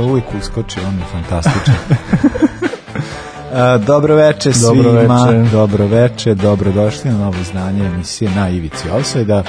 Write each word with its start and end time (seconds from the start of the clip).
Je 0.00 0.06
uvijek 0.06 0.24
uskoči, 0.40 0.80
on 0.88 0.94
je 0.94 1.04
fantastičan. 1.12 1.74
Uh, 3.50 3.84
dobro 3.84 4.14
veče 4.14 4.52
svima, 4.52 4.72
Dobro 4.74 4.92
veče. 4.92 5.50
dobro 5.52 5.86
veče, 5.86 6.34
dobrodošli 6.34 7.10
na 7.10 7.18
novo 7.18 7.34
izdanje 7.40 7.86
emisije 7.86 8.30
na 8.30 8.48
Ivici 8.48 8.88
Offside-a. 8.90 9.42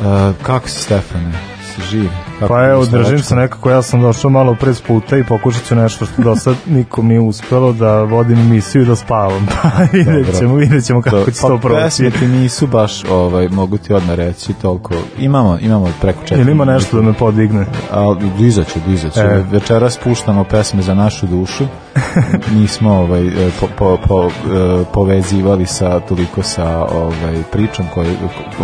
Uh, 0.00 0.06
kako 0.42 0.68
si 0.68 0.78
Stefane? 0.78 1.32
Si 1.78 1.84
živ? 1.90 2.10
Kako 2.38 2.54
Pa 2.54 2.64
evo, 2.64 2.86
držim 2.86 3.18
se 3.18 3.36
nekako, 3.36 3.70
ja 3.70 3.82
sam 3.82 4.00
došao 4.00 4.30
malo 4.30 4.56
pre 4.60 4.74
s 4.74 4.80
puta 4.80 5.16
i 5.16 5.24
pokušat 5.24 5.64
ću 5.64 5.74
nešto 5.74 6.06
što 6.06 6.22
do 6.22 6.36
sad 6.36 6.56
nikom 6.76 7.08
nije 7.08 7.20
uspelo, 7.20 7.72
da 7.72 8.02
vodim 8.02 8.38
emisiju 8.38 8.82
i 8.82 8.86
da 8.86 8.96
spavam. 8.96 9.46
Pa 9.62 9.68
vidjet 9.92 10.38
ćemo, 10.38 10.54
vidjet 10.54 10.84
ćemo 10.84 11.02
kako 11.02 11.30
će 11.30 11.40
to 11.40 11.48
pa 11.48 11.56
proći. 11.56 11.82
pesme 11.82 12.10
ti 12.10 12.26
nisu 12.26 12.66
baš, 12.66 13.04
ovaj, 13.04 13.48
mogu 13.48 13.78
ti 13.78 13.92
odmah 13.92 14.14
reći, 14.14 14.52
toliko. 14.52 14.94
Imamo, 15.18 15.58
imamo 15.60 15.92
preko 16.00 16.20
četiri. 16.20 16.40
Ili 16.40 16.52
ima 16.52 16.64
nešto 16.64 16.96
da 16.96 17.02
me 17.02 17.12
podigne? 17.12 17.66
A, 17.92 18.14
dizaće, 18.38 18.80
dizaće. 18.86 19.20
E. 19.20 19.44
Večeras 19.50 19.98
puštamo 20.04 20.44
pesme 20.44 20.82
za 20.82 20.94
našu 20.94 21.26
dušu. 21.26 21.64
Nismo 22.58 22.92
ovaj, 22.92 23.26
e, 23.26 23.50
po, 23.60 23.66
po, 23.78 23.98
po, 24.08 24.26
e, 24.26 24.84
povezivali 24.92 25.66
sa, 25.66 26.00
toliko 26.00 26.42
sa 26.42 26.84
ovaj, 26.84 27.42
pričom 27.52 27.86
koje, 27.94 28.10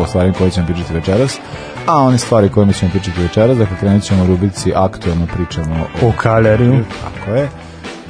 o 0.00 0.06
stvarima 0.06 0.34
koje 0.38 0.50
ćemo 0.50 0.66
pričati 0.66 0.94
večeras. 0.94 1.38
A 1.86 1.96
one 1.96 2.18
stvari 2.18 2.48
kojima 2.48 2.72
ćemo 2.72 2.90
pričati 2.90 3.20
večeras, 3.22 3.58
dakle 3.58 3.76
krenut 3.80 4.02
ćemo 4.02 4.24
u 4.24 4.26
rubrici 4.26 4.72
aktualno 4.76 5.26
pričamo 5.26 5.86
o 6.02 6.08
O 6.08 6.12
kaleriju. 6.16 6.84
tako 7.04 7.36
je. 7.36 7.42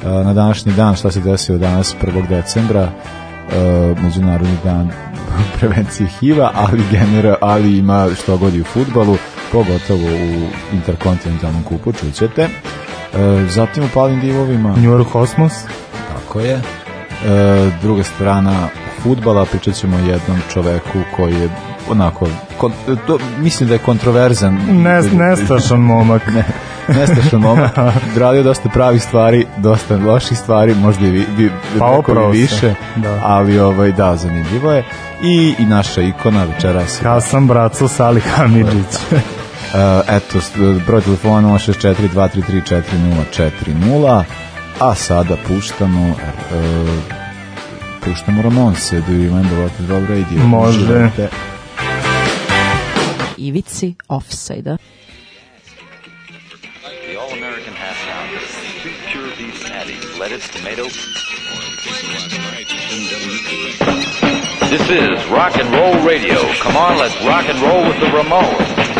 E, 0.05 0.23
Na 0.23 0.33
današnji 0.33 0.73
dan, 0.73 0.95
šta 0.95 1.11
se 1.11 1.19
desilo 1.19 1.57
danas 1.57 1.95
1. 2.03 2.27
decembra, 2.27 2.81
e, 2.81 3.95
Međunarodni 4.03 4.57
dan 4.63 4.89
prevencije 5.59 6.09
HIV-a, 6.09 6.51
ali, 6.55 6.83
genera, 6.91 7.35
ali 7.41 7.77
ima 7.77 8.07
što 8.23 8.37
god 8.37 8.55
i 8.55 8.61
u 8.61 8.65
futbalu, 8.65 9.17
pogotovo 9.51 10.05
u 10.07 10.47
interkontinentalnom 10.75 11.63
kupu, 11.63 11.91
čućete. 11.93 12.41
E, 12.43 12.49
Zatim 13.49 13.83
u 13.83 13.89
palim 13.93 14.19
divovima, 14.19 14.69
New 14.69 14.91
York 14.91 15.11
Cosmos. 15.11 15.53
tako 16.15 16.39
je. 16.39 16.61
Druga 17.81 18.03
strana 18.03 18.67
futbala, 19.03 19.45
pričat 19.45 19.75
ćemo 19.75 19.97
jednom 19.97 20.37
čoveku 20.53 20.99
koji 21.15 21.33
je 21.35 21.49
onako, 21.89 22.27
kon, 22.57 22.73
to, 23.07 23.17
mislim 23.39 23.69
da 23.69 23.75
je 23.75 23.79
kontroverzan. 23.79 24.59
Ne, 24.69 25.01
nestašan 25.01 25.79
momak. 25.79 26.27
ne, 26.27 26.45
nestašan 26.87 27.41
momak. 27.41 27.71
Radio 28.23 28.43
dosta 28.43 28.69
pravih 28.69 29.03
stvari, 29.03 29.45
dosta 29.57 29.97
loših 29.97 30.37
stvari, 30.37 30.75
možda 30.75 31.07
i 31.07 31.09
vi, 31.09 31.25
bi, 31.37 31.51
Pa 31.79 31.99
i 32.29 32.31
više, 32.31 32.73
da. 32.95 33.19
ali 33.23 33.59
ovaj, 33.59 33.91
da, 33.91 34.15
zanimljivo 34.15 34.71
je. 34.71 34.83
I, 35.23 35.55
i 35.59 35.65
naša 35.65 36.01
ikona 36.01 36.43
večeras. 36.43 37.01
Sam 37.21 37.47
braco 37.47 37.87
Sali 37.87 38.21
Hamidžić. 38.21 38.95
Uh, 39.11 39.19
eto, 40.17 40.39
broj 40.87 41.01
telefona 41.01 41.47
064 41.47 41.95
233 42.13 42.83
4040 43.67 44.23
a 44.79 44.95
sada 44.95 45.35
puštamo 45.47 46.07
uh, 46.07 46.15
puštamo 48.05 48.41
Ramonse 48.41 49.01
Do 49.01 49.13
you 49.13 49.23
remember 49.23 49.57
what 49.57 50.07
radio 50.09 50.47
Može. 50.47 50.79
Uživajte. 50.79 51.29
Ivici 53.37 53.95
offside-a. 54.09 54.79
The 57.07 57.15
All-American 57.19 57.73
Half 57.73 57.97
Pounder. 58.07 58.39
Two 58.81 58.91
pure 59.11 59.29
beef 59.37 59.65
patties, 59.65 60.17
lettuce, 60.17 60.47
tomato. 60.49 60.83
This 64.69 64.89
is 64.89 65.25
Rock 65.29 65.55
and 65.57 65.71
Roll 65.73 66.05
Radio. 66.05 66.41
Come 66.55 66.77
on, 66.77 66.97
let's 66.97 67.15
rock 67.23 67.45
and 67.45 67.59
roll 67.61 67.83
with 67.87 67.99
the 67.99 68.07
Ramones. 68.07 68.94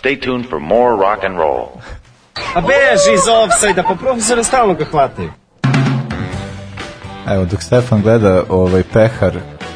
Stay 0.00 0.16
tuned 0.20 0.48
for 0.48 0.60
more 0.60 0.96
rock 0.96 1.24
and 1.24 1.36
roll. 1.36 1.68
A 2.54 2.60
beži 2.60 3.14
iz 3.14 3.28
offside-a, 3.28 3.82
pa 3.82 3.94
profesore 3.94 4.44
stalno 4.44 4.74
ga 4.74 4.84
hvataju. 4.84 5.30
Evo, 7.28 7.44
dok 7.44 7.62
Stefan 7.62 8.02
gleda 8.02 8.42
ovaj 8.48 8.82
pehar 8.82 9.32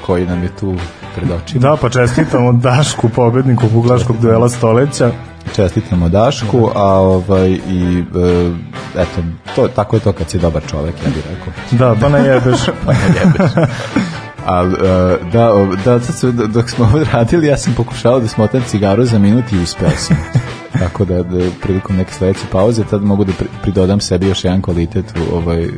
koji 0.06 0.26
nam 0.26 0.42
je 0.42 0.48
tu 0.60 0.74
pred 1.16 1.30
očima. 1.30 1.60
Da, 1.60 1.76
pa 1.76 1.88
čestitamo 1.88 2.52
Dašku, 2.52 3.08
pobedniku 3.08 3.68
buglaškog 3.68 4.16
duela 4.20 4.48
stoleća. 4.48 5.10
Čestitamo 5.56 6.08
Dašku, 6.08 6.70
a 6.74 6.84
ovaj 6.92 7.50
i 7.50 8.04
e, 8.16 8.52
eto, 8.94 9.22
to, 9.56 9.68
tako 9.68 9.96
je 9.96 10.00
to 10.00 10.12
kad 10.12 10.30
si 10.30 10.38
dobar 10.38 10.62
čovek, 10.70 10.94
ja 11.04 11.10
bih 11.10 11.24
rekao. 11.30 11.52
Da, 11.70 12.00
pa 12.00 12.08
ne 12.08 12.26
jebeš. 12.26 12.60
pa 12.86 12.92
ne 12.92 13.08
jebeš. 13.20 13.52
A, 14.46 14.62
e, 14.62 15.30
da, 15.32 15.52
o, 15.52 15.66
da, 15.84 16.00
sad 16.00 16.18
su, 16.18 16.32
dok 16.32 16.70
smo 16.70 16.84
ovo 16.94 17.04
radili, 17.12 17.46
ja 17.46 17.56
sam 17.56 17.74
pokušao 17.74 18.20
da 18.20 18.28
smotam 18.28 18.62
cigaru 18.66 19.04
za 19.04 19.18
minut 19.18 19.52
i 19.52 19.58
uspeo 19.58 19.90
sam. 19.90 20.16
Tako 20.78 21.04
da, 21.04 21.22
da 21.22 21.44
prilikom 21.62 21.96
neke 21.96 22.12
sledeće 22.12 22.40
pauze 22.52 22.84
tad 22.84 23.02
mogu 23.02 23.24
da 23.24 23.32
pri, 23.38 23.46
pridodam 23.62 24.00
sebi 24.00 24.26
još 24.26 24.44
jedan 24.44 24.62
kvalitet 24.62 25.04
u 25.16 25.36
ovaj, 25.36 25.68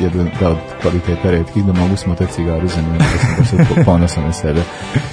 jedan 0.00 0.30
da, 0.40 0.48
od 0.48 0.56
kvaliteta 0.82 1.30
redkih 1.30 1.64
da 1.64 1.72
mogu 1.72 1.96
smotati 1.96 2.32
cigaru 2.32 2.68
za 2.68 2.82
minut 2.82 3.02
da 3.38 3.44
sam 3.44 3.58
baš 3.58 3.84
ponosan 3.84 4.24
na 4.24 4.32
sebe. 4.32 4.60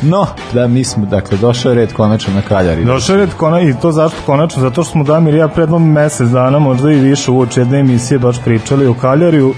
No, 0.01 0.27
da 0.53 0.67
mi 0.67 0.83
smo, 0.83 1.05
dakle, 1.05 1.37
došao 1.37 1.69
je 1.69 1.75
red 1.75 1.93
konačno 1.93 2.33
na 2.33 2.41
kaljari. 2.41 2.85
Došao 2.85 3.13
je 3.13 3.25
red 3.25 3.33
kona, 3.33 3.61
i 3.61 3.73
to 3.81 3.91
zašto 3.91 4.17
konačno? 4.25 4.61
Zato 4.61 4.83
što 4.83 4.91
smo 4.91 5.03
Damir 5.03 5.33
i 5.33 5.37
ja 5.37 5.47
prednom 5.47 5.91
mesec 5.91 6.29
dana, 6.29 6.59
možda 6.59 6.91
i 6.91 6.99
više 6.99 7.31
uoči 7.31 7.59
jedne 7.59 7.79
emisije 7.79 8.19
baš 8.19 8.43
pričali 8.43 8.87
o 8.87 8.93
kaljariju 8.93 9.53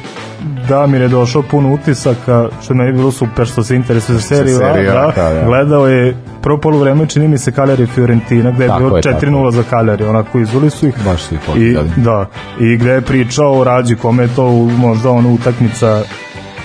Damir 0.72 1.02
je 1.02 1.08
došao 1.08 1.42
pun 1.42 1.74
utisaka, 1.74 2.50
što 2.62 2.74
je 2.74 2.94
bilo 2.94 3.12
super 3.12 3.48
što 3.48 3.64
se 3.64 3.76
interesuje 3.76 4.16
za 4.18 4.22
seriju, 4.22 4.58
seriju 4.58 4.92
A, 4.92 4.94
da, 4.94 5.12
da, 5.16 5.34
da. 5.34 5.46
gledao 5.46 5.88
je 5.88 6.16
prvo 6.42 6.58
polovreme 6.58 7.08
čini 7.08 7.28
mi 7.28 7.38
se 7.38 7.52
Cagliari 7.52 7.86
Fiorentina, 7.86 8.52
gde 8.52 8.64
je 8.64 8.68
Tako 8.68 8.80
bilo 8.80 8.98
je, 8.98 9.02
tako 9.02 9.26
4-0 9.26 9.52
za 9.52 9.64
Cagliari, 9.70 10.04
onako 10.04 10.40
izvoli 10.40 10.70
su 10.70 10.88
ih. 10.88 10.96
Baš 11.06 11.22
su 11.22 11.36
ih 11.36 11.42
I, 11.58 11.78
da, 11.98 12.26
i 12.60 12.78
gde 12.78 12.92
je 12.92 13.02
pričao 13.02 13.60
o 13.60 13.64
Rađi, 13.64 13.96
kome 13.96 14.24
je 14.24 14.36
to 14.36 14.50
možda 14.78 15.10
ono 15.10 15.34
utakmica 15.34 16.02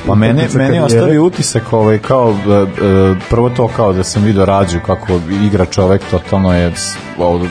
Pa 0.07 0.15
mene, 0.15 0.49
meni 0.55 0.77
je 0.77 0.83
ostavio 0.83 1.25
utisak 1.25 1.73
ovaj, 1.73 1.99
kao, 1.99 2.31
e, 2.31 2.53
e, 2.53 3.15
prvo 3.31 3.51
to 3.51 3.69
kao 3.77 3.93
da 3.93 4.05
sam 4.05 4.23
vidio 4.23 4.45
rađu 4.45 4.79
kako 4.87 5.21
igra 5.43 5.65
čovek, 5.65 6.03
totalno 6.11 6.55
je 6.55 6.73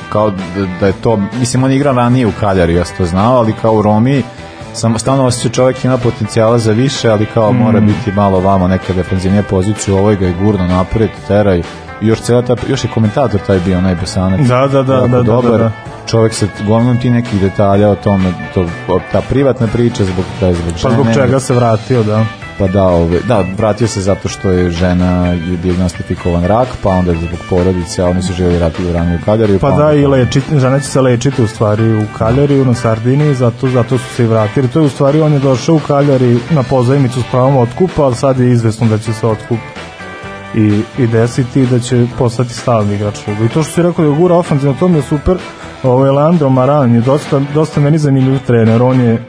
kao 0.10 0.30
da, 0.30 0.66
da 0.80 0.88
je 0.88 0.94
to, 1.02 1.20
mislim 1.40 1.64
on 1.64 1.72
je 1.72 1.76
igrao 1.76 1.94
ranije 1.94 2.28
u 2.28 2.32
Kaljari, 2.40 2.76
ja 2.76 2.86
sam 2.86 2.98
to 2.98 3.06
znao, 3.06 3.38
ali 3.38 3.54
kao 3.62 3.74
u 3.74 3.82
Romi 3.82 4.24
samo 4.76 5.00
stalno 5.00 5.26
osjeća 5.26 5.50
čovek 5.50 5.86
ima 5.86 5.98
potencijala 5.98 6.58
za 6.58 6.72
više, 6.72 7.10
ali 7.10 7.26
kao 7.26 7.52
Mm. 7.52 7.58
mora 7.58 7.80
biti 7.80 8.12
malo 8.12 8.40
vamo 8.40 8.68
neka 8.68 8.94
defanzivnija 8.94 9.44
pozicija, 9.44 9.96
ovo 9.96 10.16
ga 10.16 10.26
je 10.26 10.34
gurno 10.44 10.68
napred, 10.68 11.10
teraj, 11.28 11.62
i 12.02 12.08
još 12.08 12.22
cijela 12.22 12.42
ta, 12.42 12.56
još 12.70 12.84
je 12.84 12.90
komentator 12.94 13.40
taj 13.48 13.60
bio, 13.66 13.78
onaj 13.78 13.96
Bosanac. 13.96 14.48
Da, 14.48 14.68
da, 14.68 14.84
da, 14.84 14.94
jako 14.94 15.08
da, 15.08 15.18
da, 15.18 15.24
dobar. 15.24 15.52
da, 15.52 15.58
da. 15.58 15.72
Čovek 16.08 16.34
se 16.34 16.48
gomnom 16.68 16.98
ti 17.00 17.10
nekih 17.10 17.42
detalja 17.42 17.90
o 17.90 17.96
tome, 17.96 18.34
to, 18.54 18.66
ta 19.12 19.22
privatna 19.30 19.68
priča 19.68 20.04
zbog, 20.06 20.26
da 20.42 20.54
zbog 20.54 20.74
Pa 20.84 20.90
zbog 20.90 21.06
žene, 21.06 21.14
čega 21.16 21.40
se 21.40 21.54
vratio, 21.54 22.04
da. 22.04 22.26
Pa 22.60 22.68
da, 22.68 22.84
ove, 22.84 23.20
da, 23.28 23.44
vratio 23.58 23.88
se 23.88 24.02
zato 24.02 24.30
što 24.30 24.50
je 24.50 24.70
žena 24.72 25.28
je 25.28 25.58
diagnostifikovan 25.58 26.46
rak, 26.46 26.68
pa 26.84 26.90
onda 26.90 27.14
zbog 27.14 27.40
porodice, 27.50 28.02
a 28.02 28.10
oni 28.10 28.22
su 28.22 28.34
želi 28.34 28.58
vratiti 28.58 28.94
ranije 28.94 29.20
u 29.22 29.26
Kaljariju. 29.26 29.60
Pa 29.60 29.72
da, 29.72 29.94
i 29.94 30.08
leči, 30.08 30.42
žena 30.58 30.80
će 30.80 30.86
se 30.86 31.02
lečiti 31.02 31.44
u 31.44 31.48
stvari 31.48 31.98
u 31.98 32.06
Kaljariju 32.18 32.66
na 32.66 32.74
Sardiniji, 32.74 33.34
zato, 33.34 33.70
zato 33.70 33.98
su 33.98 34.16
se 34.16 34.24
i 34.24 34.28
vratili. 34.28 34.68
To 34.68 34.80
je 34.80 34.86
u 34.86 34.90
stvari, 34.90 35.22
on 35.22 35.34
je 35.34 35.40
došao 35.40 35.76
u 35.76 35.80
Kaljari 35.80 36.40
na 36.52 36.64
pozajmicu 36.64 37.22
s 37.22 37.26
pravom 37.32 37.58
otkupa, 37.58 38.04
ali 38.04 38.16
sad 38.16 38.40
je 38.40 38.52
izvesno 38.52 38.88
da 38.88 38.98
će 38.98 39.14
se 39.14 39.28
otkup 39.28 39.60
i, 40.56 40.82
i 40.98 41.08
desiti 41.08 41.62
i 41.62 41.68
da 41.68 41.80
će 41.80 42.06
postati 42.18 42.54
stalni 42.54 42.96
igrač 42.96 43.16
kluba. 43.26 43.46
I 43.46 43.50
to 43.50 43.64
što 43.64 43.74
si 43.74 43.82
rekao 43.82 44.06
da 44.06 44.12
je 44.12 44.18
gura 44.18 44.36
ofanzivno, 44.36 44.76
to 44.80 44.88
mi 44.88 44.98
je 44.98 45.02
super. 45.02 45.38
Ovo 45.84 46.06
je 46.06 46.12
Leandro 46.12 46.50
Maran 46.50 46.96
je 46.96 47.02
dosta, 47.02 47.42
dosta 47.54 47.80
meni 47.80 47.98
zanimljiv 47.98 48.40
trener. 48.48 48.82
On 48.82 49.02
je 49.02 49.24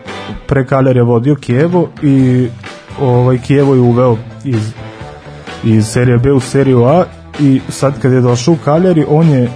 pre 0.47 0.67
Kaljarija 0.67 1.05
vodio 1.05 1.35
Kijevo 1.35 1.89
i 2.03 2.49
ovaj 3.01 3.39
Kijevo 3.39 3.75
je 3.75 3.81
uveo 3.81 4.17
iz 4.45 4.73
iz 5.65 5.87
serije 5.87 6.19
B 6.19 6.33
u 6.33 6.41
seriju 6.41 6.85
A 6.85 7.05
i 7.41 7.61
sad 7.69 8.01
kad 8.03 8.13
je 8.13 8.21
došao 8.21 8.55
u 8.55 8.59
Kaljari 8.65 9.05
on 9.09 9.29
je 9.29 9.51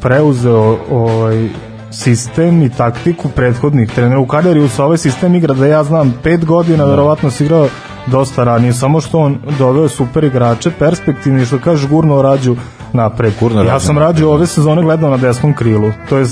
preuzeo 0.00 0.78
ovaj 0.90 1.48
sistem 1.90 2.62
i 2.62 2.70
taktiku 2.70 3.28
prethodnih 3.28 3.90
trenera. 3.90 4.20
U 4.20 4.26
Kaljariju 4.26 4.68
sa 4.68 4.84
ovaj 4.84 4.98
sistem 4.98 5.34
igra 5.34 5.54
da 5.54 5.66
ja 5.66 5.84
znam 5.84 6.14
pet 6.22 6.44
godina 6.44 6.84
verovatno 6.84 7.30
se 7.30 7.44
igrao 7.44 7.68
dosta 8.06 8.44
ranije 8.44 8.72
samo 8.72 9.00
što 9.00 9.18
on 9.18 9.38
doveo 9.58 9.88
super 9.88 10.24
igrače 10.24 10.70
perspektivni 10.78 11.46
što 11.46 11.58
kaže 11.58 11.88
gurno 11.88 12.22
rađu 12.22 12.56
napred. 12.92 13.32
Gurno 13.40 13.62
ja 13.62 13.80
sam 13.80 13.98
rađu 13.98 14.28
ove 14.28 14.46
sezone 14.46 14.82
gledao 14.82 15.10
na 15.10 15.16
desnom 15.16 15.54
krilu 15.54 15.92
to 16.08 16.16
je 16.16 16.26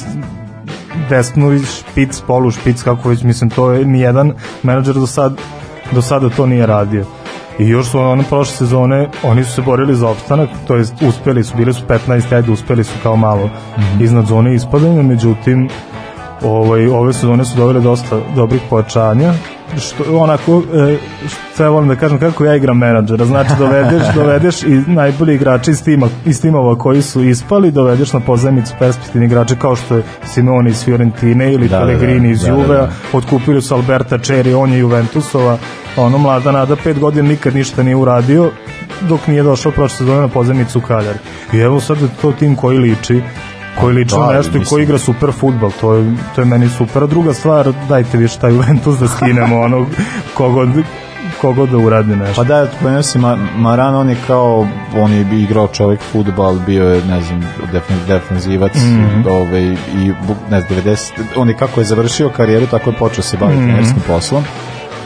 desnu 1.09 1.59
špic, 1.59 2.21
polu 2.27 2.51
špic, 2.51 2.83
kako 2.83 3.09
već 3.09 3.23
mislim, 3.23 3.51
to 3.51 3.73
je 3.73 3.85
nijedan 3.85 4.33
menadžer 4.63 4.95
do 4.95 5.07
sad 5.07 5.37
do 5.95 6.03
sada 6.03 6.31
to 6.31 6.47
nije 6.47 6.67
radio. 6.67 7.05
I 7.59 7.69
još 7.69 7.91
su 7.91 7.99
ono 7.99 8.23
prošle 8.23 8.57
sezone, 8.57 9.09
oni 9.23 9.45
su 9.45 9.53
se 9.53 9.63
borili 9.63 9.95
za 9.95 10.09
opstanak, 10.09 10.49
to 10.67 10.77
jest 10.77 10.95
uspeli 11.03 11.45
su, 11.45 11.57
bili 11.57 11.75
su 11.75 11.83
15, 12.09 12.35
ajde 12.35 12.53
uspeli 12.53 12.85
su 12.85 12.93
kao 13.03 13.17
malo 13.17 13.51
iznad 14.01 14.27
zone 14.27 14.55
ispadanja, 14.55 15.03
međutim 15.03 15.69
ovaj, 16.43 16.87
ove 16.87 17.13
sezone 17.13 17.45
su 17.45 17.57
dovele 17.57 17.81
dosta 17.81 18.21
dobrih 18.37 18.61
pojačanja, 18.71 19.33
što 19.79 20.19
onako 20.19 20.63
e, 20.75 20.99
ja 21.63 21.69
volim 21.69 21.89
da 21.89 21.97
kažem 21.97 22.19
kako 22.19 22.45
ja 22.45 22.57
igram 22.57 22.79
menadžera 22.79 23.25
znači 23.25 23.51
dovedeš 23.59 24.03
dovedeš 24.21 24.63
i 24.63 24.83
najbolji 24.87 25.35
igrače 25.35 25.71
iz 25.71 25.85
tima 25.85 26.09
iz 26.27 26.41
timova 26.41 26.79
koji 26.79 27.03
su 27.03 27.23
ispali 27.23 27.71
dovedeš 27.71 28.13
na 28.13 28.21
pozajmicu 28.21 28.75
perspektivni 28.79 29.27
igrače 29.27 29.57
kao 29.57 29.77
što 29.77 29.97
je 29.97 30.03
Simeone 30.25 30.71
iz 30.71 30.85
Fiorentine 30.85 31.53
ili 31.53 31.69
Da, 31.69 31.79
da, 31.79 31.87
Pellegrini 31.87 32.31
iz 32.31 32.41
da, 32.41 32.47
da, 32.47 32.53
Juve 32.53 32.77
da. 32.77 32.91
otkupili 33.13 33.63
su 33.63 33.75
Alberta 33.75 34.19
Čeri 34.19 34.55
on 34.55 34.73
je 34.73 34.79
Juventusova 34.79 35.59
ono 35.97 36.19
mlada 36.19 36.53
nada 36.53 36.77
pet 36.77 36.99
godina 36.99 37.29
nikad 37.29 37.55
ništa 37.55 37.83
nije 37.83 37.97
uradio 37.97 38.51
dok 39.09 39.27
nije 39.27 39.43
došao 39.43 39.73
prošle 39.73 39.97
sezone 39.97 40.21
na 40.21 40.29
pozajmicu 40.29 40.79
u 40.79 40.83
Kaljari 40.83 41.19
i 41.53 41.59
evo 41.59 41.81
sad 41.81 42.01
je 42.01 42.09
to 42.23 42.33
tim 42.33 42.57
koji 42.57 42.79
liči 42.79 43.23
koji 43.75 43.95
liči 43.95 44.15
Da, 44.17 44.33
nešto 44.33 44.59
i 44.59 44.65
koji 44.65 44.83
igra 44.83 44.99
super 44.99 45.33
futbal, 45.33 45.71
to 45.81 45.95
je, 45.95 46.05
to 46.35 46.41
je 46.41 46.45
meni 46.45 46.69
super. 46.69 47.03
A 47.03 47.07
druga 47.07 47.33
stvar, 47.35 47.73
dajte 47.89 48.19
više 48.19 48.39
taj 48.39 48.51
Juventus 48.51 48.99
da 48.99 49.09
skinemo 49.09 49.61
ono 49.61 49.87
kogod, 50.35 50.69
kogod 51.41 51.69
da 51.69 51.77
uradi 51.79 52.17
nešto. 52.17 52.35
Pa 52.37 52.45
da, 52.45 52.67
spomenuo 52.69 53.03
si 53.03 53.19
Ma- 53.19 53.39
Maran, 53.57 53.95
on 53.95 54.09
je 54.11 54.17
kao, 54.27 54.67
on 54.97 55.13
je 55.13 55.21
igrao 55.33 55.69
čovek 55.69 56.01
futbal, 56.03 56.55
bio 56.57 56.85
je, 56.85 57.05
ne 57.05 57.21
znam, 57.21 57.41
defen, 57.73 57.97
defenzivac, 58.09 58.75
mm. 58.75 58.79
-hmm. 58.79 59.29
ovaj, 59.31 59.63
i, 59.95 60.13
ne 60.51 60.61
znam, 60.61 60.79
90, 60.79 60.99
on 61.37 61.49
je 61.49 61.57
kako 61.57 61.81
je 61.81 61.85
završio 61.85 62.29
karijeru, 62.29 62.67
tako 62.67 62.91
je 62.91 62.97
počeo 62.97 63.25
se 63.25 63.37
Mhm. 63.37 63.45
baviti 63.45 63.61
mm 63.61 63.65
-hmm. 63.65 63.71
trenerskim 63.71 64.03
poslom. 64.07 64.45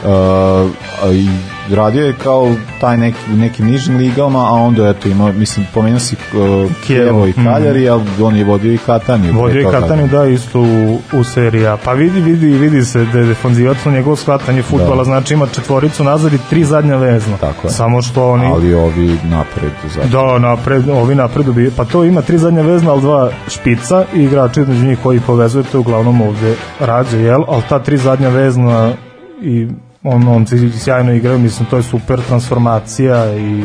Uh, 0.07 1.15
i 1.15 1.29
radio 1.75 2.05
je 2.05 2.13
kao 2.23 2.55
taj 2.81 2.97
neki, 2.97 3.17
nekim 3.29 3.65
nižim 3.65 3.97
ligama, 3.97 4.39
a 4.39 4.51
onda 4.51 4.89
eto 4.89 5.09
imao, 5.09 5.31
mislim, 5.31 5.67
pomenuo 5.73 5.99
si 5.99 6.15
uh, 6.15 6.71
Kijevo 6.85 7.27
i 7.27 7.29
mhm. 7.29 7.45
Kaljari, 7.45 7.89
ali 7.89 8.03
on 8.21 8.35
je 8.35 8.43
vodio 8.43 8.73
i 8.73 8.77
Kataniju. 8.77 9.33
Vodio 9.33 9.59
je 9.59 9.63
toga. 9.63 9.81
Katani 9.81 10.07
da 10.07 10.25
isto 10.25 10.59
u, 10.59 10.99
u 11.13 11.23
seriji 11.23 11.67
A. 11.67 11.77
Pa 11.85 11.93
vidi, 11.93 12.21
vidi, 12.21 12.47
vidi 12.47 12.85
se 12.85 13.05
da 13.05 13.19
je 13.19 13.25
defanzivac 13.25 13.77
na 13.85 13.91
njegovo 13.91 14.15
shvatanje 14.15 14.61
futbala, 14.61 14.97
Da. 14.97 15.03
znači 15.03 15.33
ima 15.33 15.47
četvoricu 15.47 16.03
nazad 16.03 16.33
i 16.33 16.39
tri 16.49 16.63
zadnja 16.63 16.95
vezna. 16.95 17.37
Tako 17.37 17.67
je. 17.67 17.71
Samo 17.71 18.01
što 18.01 18.29
oni... 18.29 18.45
Ali 18.45 18.73
ovi 18.73 19.17
napred. 19.23 19.71
Zato. 19.95 20.07
Da, 20.07 20.39
napred, 20.39 20.89
ovi 20.89 21.15
napred 21.15 21.45
dobije. 21.45 21.71
Pa 21.77 21.85
to 21.85 22.03
ima 22.03 22.21
tri 22.21 22.37
zadnja 22.37 22.61
vezna, 22.61 22.91
ali 22.91 23.01
dva 23.01 23.31
špica 23.47 24.05
i 24.15 24.23
igrači 24.23 24.61
između 24.61 24.85
njih 24.85 24.99
koji 25.03 25.19
povezuje, 25.19 25.63
to 25.63 25.77
je 25.77 25.79
uglavnom 25.79 26.21
ovde 26.21 26.55
rađe, 26.79 27.17
jel? 27.17 27.43
Ali 27.47 27.63
ta 27.69 27.79
tri 27.79 27.97
zadnja 27.97 28.29
vezna 28.29 28.93
i 29.41 29.67
on, 30.03 30.27
on 30.27 30.47
se 30.47 30.71
sjajno 30.79 31.13
igraju, 31.13 31.39
mislim, 31.39 31.69
to 31.69 31.77
je 31.77 31.83
super 31.83 32.21
transformacija 32.21 33.35
i 33.37 33.63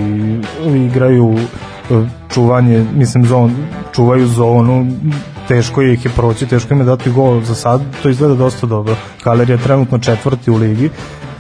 igraju 0.75 1.39
e, 1.91 2.05
čuvanje, 2.35 2.85
mislim, 2.95 3.27
zon, 3.27 3.55
čuvaju 3.95 4.27
zonu, 4.27 4.87
teško 5.49 5.83
je 5.83 5.93
ih 5.93 6.05
je 6.05 6.11
proći, 6.11 6.47
teško 6.47 6.75
im 6.75 6.81
je 6.81 6.87
dati 6.87 7.11
gol 7.11 7.41
za 7.41 7.55
sad, 7.55 7.81
to 8.03 8.09
izgleda 8.09 8.35
dosta 8.35 8.67
dobro. 8.67 8.97
Kaler 9.23 9.51
je 9.51 9.59
trenutno 9.59 9.99
četvrti 9.99 10.51
u 10.51 10.57
ligi, 10.57 10.91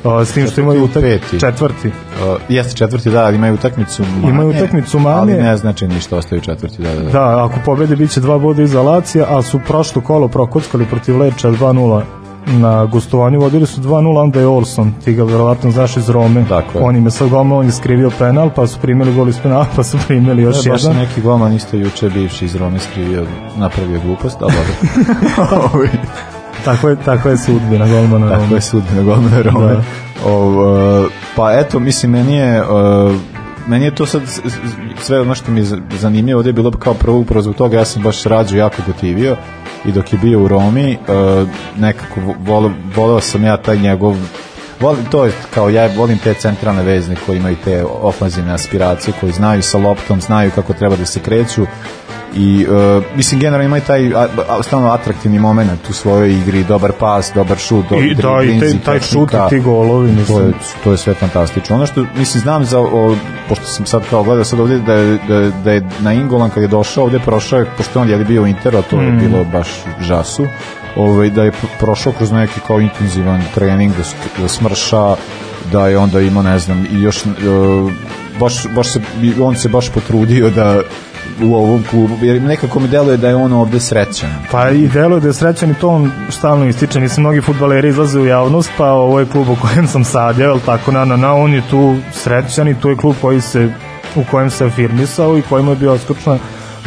a, 0.04 0.24
s 0.24 0.32
tim 0.32 0.46
što 0.46 0.60
imaju 0.60 0.84
utak, 0.84 1.02
peti. 1.02 1.40
četvrti. 1.40 1.88
Uh, 1.88 2.40
jeste 2.48 2.76
četvrti, 2.76 3.10
da, 3.10 3.24
ali 3.24 3.36
imaju 3.36 3.54
utakmicu 3.54 4.02
manje. 4.02 4.34
Imaju 4.34 4.48
utakmicu 4.48 4.98
manje. 4.98 5.16
Ali 5.16 5.42
ne 5.42 5.56
znači 5.56 5.88
ništa, 5.88 6.16
ostaju 6.16 6.40
četvrti, 6.40 6.82
da, 6.82 6.94
da. 6.94 7.02
da. 7.02 7.10
Da, 7.10 7.44
ako 7.44 7.54
pobede 7.64 7.96
biće 7.96 8.20
dva 8.20 8.38
boda 8.38 8.62
iza 8.62 8.82
Lacija, 8.82 9.26
a 9.28 9.42
su 9.42 9.60
prošlo 9.66 10.02
kolo 10.02 10.28
prokockali 10.28 10.86
protiv 10.86 11.18
Leča 11.18 11.48
2-0 11.50 12.02
na 12.46 12.84
gostovanju, 12.84 13.40
vodili 13.40 13.66
su 13.66 13.80
2-0, 13.80 13.92
onda 14.18 14.40
je 14.40 14.46
Olson, 14.46 14.92
ti 15.04 15.14
ga 15.14 15.24
verovatno 15.24 15.70
znaš 15.70 15.96
iz 15.96 16.08
Rome, 16.08 16.44
Tako 16.48 16.78
je. 16.78 16.84
on 16.84 16.96
im 16.96 17.04
je 17.04 17.10
sa 17.10 17.24
golom, 17.26 17.52
on 17.52 17.66
je 17.66 17.72
skrivio 17.72 18.10
penal, 18.10 18.50
pa 18.50 18.66
su 18.66 18.78
primili 18.78 19.14
gol 19.14 19.28
iz 19.28 19.38
penala, 19.38 19.66
pa 19.76 19.82
su 19.82 19.98
primili 20.06 20.42
još 20.42 20.56
baš 20.58 20.82
jedan. 20.82 20.96
neki 20.96 21.20
golman 21.20 21.52
isto 21.52 21.76
juče 21.76 22.08
bivši 22.08 22.44
iz 22.44 22.54
Rome 22.56 22.78
skrivio, 22.80 23.24
napravio 23.56 24.00
glupost, 24.00 24.36
ali 24.40 24.52
dobro. 24.52 25.88
Tako 26.64 26.88
je, 26.88 26.96
tako 26.96 27.28
je 27.28 27.38
sudbina 27.38 27.86
golmana 27.88 28.28
Tako 28.28 28.42
Rome. 28.42 28.54
je 28.54 28.60
sudbina 28.60 29.02
golmana 29.02 29.42
Rome. 29.42 29.66
Da. 29.66 29.82
O, 30.26 30.46
uh, 31.02 31.06
pa 31.36 31.52
eto, 31.52 31.78
mislim, 31.80 32.12
meni 32.12 32.34
je 32.34 32.62
uh, 32.62 33.12
meni 33.66 33.84
je 33.84 33.94
to 33.94 34.06
sad 34.06 34.22
sve 34.96 35.20
ono 35.20 35.34
što 35.34 35.50
mi 35.52 35.60
je 35.60 35.64
za- 35.64 35.78
zanimljivo 35.92 36.38
ovde 36.38 36.48
je 36.48 36.54
bilo 36.54 36.70
kao 36.70 36.94
prvo 36.94 37.18
upravo 37.18 37.42
zbog 37.42 37.54
toga 37.56 37.76
ja 37.76 37.84
sam 37.84 38.02
baš 38.02 38.24
rađu 38.24 38.56
jako 38.56 38.76
gotivio 38.86 39.36
i 39.84 39.92
dok 39.92 40.12
je 40.12 40.18
bio 40.18 40.40
u 40.40 40.48
Romi 40.48 40.98
uh, 41.00 41.48
nekako 41.78 42.20
vo- 42.20 42.34
voleo, 42.40 42.72
voleo 42.96 43.20
sam 43.20 43.44
ja 43.44 43.56
taj 43.56 43.76
njegov 43.78 44.16
volim 44.80 45.04
to 45.04 45.28
kao 45.54 45.70
ja 45.70 45.88
volim 45.96 46.18
te 46.18 46.34
centralne 46.34 46.82
vezne 46.82 47.16
koji 47.26 47.36
imaju 47.36 47.56
te 47.64 47.84
ofanzivne 48.02 48.52
aspiracije 48.52 49.14
koji 49.20 49.32
znaju 49.32 49.62
sa 49.62 49.78
loptom 49.78 50.20
znaju 50.20 50.50
kako 50.54 50.72
treba 50.72 50.96
da 50.96 51.06
se 51.06 51.20
kreću 51.20 51.66
i 52.34 52.66
uh, 52.68 53.04
mislim 53.16 53.40
generalno 53.40 53.64
imaju 53.64 53.82
taj 53.86 54.14
a, 54.14 54.26
a, 54.48 54.62
stalno 54.62 54.88
atraktivni 54.88 55.38
moment 55.38 55.90
u 55.90 55.92
svojoj 55.92 56.32
igri 56.32 56.64
dobar 56.64 56.92
pas, 56.92 57.32
dobar 57.34 57.58
šut 57.58 57.84
dobar 57.90 58.04
I 58.04 58.14
da, 58.14 58.42
i 58.42 58.60
taj, 58.60 58.80
taj 58.84 59.00
šut 59.00 59.32
i 59.32 59.50
ti 59.50 59.60
golovi, 59.60 60.08
to 60.08 60.14
mislim. 60.20 60.46
je, 60.46 60.52
to 60.84 60.90
je 60.90 60.96
sve 60.98 61.14
fantastično. 61.14 61.76
Ono 61.76 61.86
što, 61.86 62.06
mislim, 62.16 62.40
znam 62.40 62.64
za, 62.64 62.80
o, 62.80 63.16
pošto 63.48 63.64
sam 63.64 63.86
sad 63.86 64.02
kao 64.10 64.22
gledao 64.22 64.44
sad 64.44 64.60
ovdje, 64.60 64.78
da 64.78 64.94
je, 64.94 65.18
da, 65.28 65.50
da 65.64 65.72
je 65.72 65.82
na 66.00 66.12
Ingolan 66.12 66.50
kad 66.50 66.62
je 66.62 66.68
došao 66.68 67.04
ovdje 67.04 67.20
prošao 67.20 67.58
je, 67.58 67.66
pošto 67.76 68.00
on 68.00 68.08
je 68.08 68.16
li 68.16 68.24
bio 68.24 68.42
u 68.42 68.46
Interu, 68.46 68.78
a 68.78 68.82
to 68.82 68.96
Mm. 68.96 69.04
je 69.04 69.12
bilo 69.12 69.44
baš 69.44 69.68
žasu, 70.00 70.46
ovaj, 70.96 71.30
da 71.30 71.42
je 71.44 71.50
pr- 71.52 71.78
prošao 71.80 72.12
kroz 72.12 72.32
neki 72.32 72.60
kao 72.66 72.80
intenzivan 72.80 73.42
trening, 73.54 73.92
da, 73.96 74.02
da 74.42 74.48
smrša, 74.48 75.16
da 75.72 75.88
je 75.88 75.98
onda 75.98 76.20
imao, 76.20 76.42
ne 76.42 76.58
znam, 76.58 76.86
i 76.92 77.02
još, 77.02 77.26
e, 77.26 77.30
baš, 78.40 78.66
baš 78.74 78.92
se, 78.92 79.00
on 79.42 79.56
se 79.56 79.68
baš 79.68 79.88
potrudio 79.90 80.50
da 80.50 80.80
u 81.44 81.54
ovom 81.54 81.84
klubu, 81.90 82.14
jer 82.22 82.42
nekako 82.42 82.80
mi 82.80 82.88
deluje 82.88 83.16
da 83.16 83.28
je 83.28 83.36
on 83.36 83.52
ovde 83.52 83.80
srećan. 83.80 84.30
Pa 84.50 84.70
i 84.70 84.88
deluje 84.88 85.20
da 85.20 85.28
je 85.28 85.32
srećan 85.32 85.70
i 85.70 85.74
to 85.74 85.88
on 85.88 86.10
stalno 86.30 86.66
ističe. 86.66 87.00
Mislim, 87.00 87.22
mnogi 87.22 87.40
futbaleri 87.40 87.88
izlaze 87.88 88.20
u 88.20 88.26
javnost, 88.26 88.70
pa 88.76 88.92
ovo 88.92 89.20
je 89.20 89.26
klub 89.26 89.48
u 89.48 89.56
kojem 89.62 89.86
sam 89.86 90.04
sad, 90.04 90.38
jel 90.38 90.58
tako, 90.66 90.92
na, 90.92 91.04
na, 91.04 91.16
na, 91.16 91.34
on 91.34 91.54
je 91.54 91.62
tu 91.70 91.96
srećan 92.12 92.68
i 92.68 92.74
to 92.74 92.90
je 92.90 92.96
klub 92.96 93.16
koji 93.20 93.40
se, 93.40 93.68
u 94.16 94.24
kojem 94.30 94.50
se 94.50 94.64
afirmisao 94.64 95.38
i 95.38 95.42
kojemu 95.42 95.70
je 95.70 95.76
bio 95.76 95.92
odskočna 95.92 96.38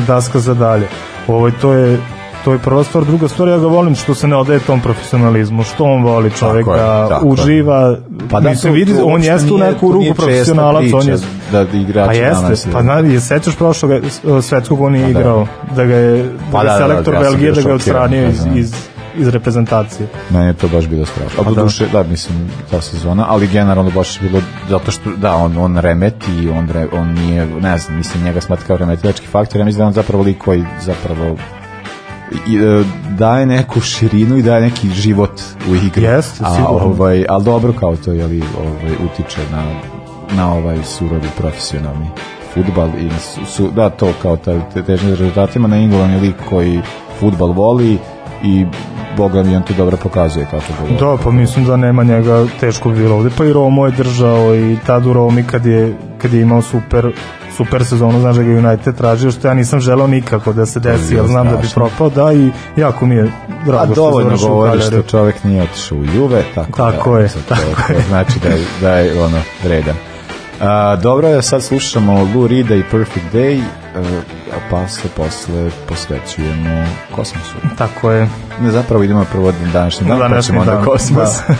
daska 0.08 0.40
za 0.40 0.54
dalje. 0.54 0.88
Ovo 1.28 1.52
to 1.52 1.74
je 1.74 2.00
to 2.46 2.52
je 2.52 2.60
prva 2.60 2.84
stvar, 2.84 3.06
druga 3.06 3.28
stvar, 3.28 3.48
ja 3.50 3.58
ga 3.58 3.68
volim 3.68 3.96
što 3.96 4.16
se 4.16 4.28
ne 4.28 4.36
odaje 4.36 4.60
tom 4.60 4.82
profesionalizmu, 4.82 5.64
što 5.64 5.84
on 5.86 6.04
voli 6.04 6.32
čovek 6.32 6.66
Tako 6.66 6.74
je, 6.74 6.80
da 6.80 7.08
tako 7.10 7.28
uživa, 7.28 7.98
Pa 8.30 8.40
da, 8.40 8.50
mislim, 8.50 8.74
to- 8.74 8.76
vidi, 8.76 8.94
on 9.04 9.24
jeste 9.24 9.54
u 9.54 9.58
neku 9.58 9.92
ruku 9.92 10.14
profesionalac, 10.14 10.84
on 10.94 11.08
je 11.08 11.18
da 11.52 11.62
igrači 11.74 12.08
Pa 12.08 12.14
jeste, 12.16 12.70
je- 12.70 12.74
pa 12.74 12.82
na, 12.82 12.94
je 12.94 13.20
sećaš 13.22 13.56
prošlog 13.56 13.92
svetskog 14.42 14.82
on 14.82 14.96
je 14.96 15.02
Pa 15.02 15.06
da. 15.06 15.20
igrao, 15.20 15.48
da 15.76 15.86
ga 15.86 15.96
je 15.96 16.24
da 16.24 16.30
Pa 16.52 16.58
ga 16.58 16.64
da, 16.64 16.72
da, 16.72 16.78
selektor 16.80 17.14
da, 17.14 17.20
Belgije 17.20 17.52
da 17.52 17.62
ga 17.62 17.70
je 17.70 17.76
odstranio 17.76 18.22
iz, 18.24 18.36
pa 18.36 18.44
znam. 18.44 18.58
iz, 18.58 18.74
iz 19.18 19.28
reprezentacije. 19.28 20.08
Meni 20.30 20.46
je 20.46 20.54
to 20.54 20.68
baš 20.68 20.88
bilo 20.88 21.06
strašno. 21.06 21.32
A 21.34 21.38
Pa 21.38 21.44
po 21.44 21.56
da. 21.56 21.64
duše, 21.64 21.88
da, 21.88 22.04
mislim, 22.04 22.38
ta 22.72 22.82
sezona, 22.82 23.26
ali 23.30 23.48
generalno 23.48 23.92
baš 23.92 24.20
bilo, 24.22 24.40
zato 24.70 24.92
što, 24.92 25.10
da, 25.12 25.36
on, 25.36 25.58
on 25.58 25.78
remeti, 25.78 26.32
on, 26.50 26.70
re, 26.70 26.88
on 26.94 27.08
nije, 27.10 27.46
ne 27.48 27.78
znam, 27.78 27.98
mislim, 27.98 28.24
njega 28.24 28.42
smatra 28.42 28.66
kao 28.68 28.78
remetilački 28.78 29.28
faktor, 29.28 29.60
ja 29.60 29.66
mislim 29.66 29.80
da 29.80 29.88
on 29.88 29.94
zapravo 29.94 30.24
lik 30.24 30.38
koji 30.38 30.64
zapravo 30.82 31.36
daje 33.18 33.46
neku 33.46 33.82
širinu 33.82 34.38
i 34.38 34.42
daje 34.42 34.62
neki 34.62 34.90
život 34.90 35.42
u 35.72 35.76
igri. 35.76 36.04
Jeste, 36.04 36.44
a, 36.44 36.56
sigurno. 36.56 36.88
ovaj, 36.88 37.26
ali 37.30 37.44
dobro 37.44 37.74
kao 37.74 37.96
to, 37.96 38.12
jeli, 38.12 38.44
ovaj, 38.60 38.94
utiče 39.06 39.42
na, 39.52 39.66
na 40.38 40.54
ovaj 40.54 40.84
surovi 40.84 41.28
profesionalni 41.38 42.08
futbal 42.54 42.90
i 42.90 43.10
su, 43.46 43.72
da 43.76 43.90
to 43.90 44.14
kao 44.22 44.38
ta, 44.38 44.70
te 44.74 44.84
težnje 44.84 45.10
rezultatima 45.10 45.68
na 45.68 45.78
Ingolan 45.78 46.12
je 46.12 46.22
lik 46.22 46.36
koji 46.50 46.82
futbal 47.20 47.52
voli 47.52 47.98
i 48.44 48.66
Boga 49.18 49.44
mi 49.44 49.56
on 49.56 49.64
to 49.64 49.74
dobro 49.74 49.98
pokazuje 49.98 50.46
kako 50.52 50.74
voli. 50.82 50.98
Da, 51.00 51.24
pa 51.24 51.32
mislim 51.32 51.66
da 51.66 51.78
nema 51.78 52.04
njega 52.04 52.46
teško 52.60 52.90
bi 52.90 52.96
bilo 52.96 53.16
ovde, 53.16 53.30
pa 53.38 53.46
i 53.46 53.54
Romo 53.54 53.86
je 53.86 53.92
držao 53.92 54.56
i 54.56 54.78
tad 54.86 55.06
u 55.06 55.14
Romi 55.14 55.44
kad 55.44 55.66
je, 55.66 55.96
kad 56.18 56.34
je 56.34 56.42
imao 56.42 56.62
super 56.62 57.12
super 57.58 57.86
sezonu, 57.86 58.20
znaš 58.20 58.36
da 58.36 58.44
ga 58.44 58.52
je 58.52 58.58
United 58.58 58.96
tražio, 58.96 59.32
što 59.32 59.48
ja 59.48 59.54
nisam 59.54 59.80
želeo 59.80 60.08
nikako 60.08 60.54
da 60.54 60.66
se 60.66 60.80
desi, 60.80 61.16
jer 61.16 61.28
znam 61.28 61.50
da 61.50 61.58
bi 61.58 61.68
propao, 61.74 62.10
da, 62.10 62.34
i 62.34 62.52
jako 62.76 63.06
mi 63.06 63.16
je 63.16 63.24
A 63.24 63.66
drago 63.66 63.84
što 63.84 63.92
je 63.92 63.96
dovoljno 63.96 64.30
završio 64.30 64.48
u 64.48 64.50
govori 64.50 64.82
što 64.82 65.02
čovek 65.02 65.44
nije 65.44 65.64
otišao 65.64 65.98
u 65.98 66.06
Juve, 66.16 66.44
tako, 66.56 66.78
Tako 66.78 67.16
da, 67.16 67.22
je, 67.22 67.30
sad 67.30 67.42
tako 67.48 67.62
to, 67.62 67.94
to 67.94 68.00
znači 68.08 68.40
da 68.44 68.50
je, 68.50 68.66
da 68.82 68.98
je 68.98 69.24
ono 69.24 69.42
vredan. 69.64 69.96
A, 70.62 70.96
dobro 70.96 71.28
je, 71.28 71.42
sad 71.42 71.64
slušamo 71.64 72.30
Lou 72.36 72.48
Rida 72.48 72.76
i 72.76 72.84
Perfect 72.92 73.34
Day, 73.34 73.62
a, 73.96 74.00
a 74.56 74.60
pa 74.70 74.88
se 74.88 75.08
posle 75.16 75.70
posvećujemo 75.88 76.86
kosmosu. 77.16 77.56
Tako 77.78 78.12
je. 78.12 78.28
Ne, 78.62 78.72
zapravo 78.72 79.04
idemo 79.04 79.26
prvo 79.32 79.52
na 79.52 79.72
današnji 79.74 80.08
dan, 80.08 80.32
pa 80.32 80.42
ćemo 80.42 80.62
onda 80.62 80.82
kosmos. 80.86 81.30
da. 81.48 81.56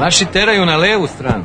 Naši 0.04 0.24
teraju 0.24 0.66
na 0.66 0.76
levu 0.76 1.06
stranu. 1.06 1.44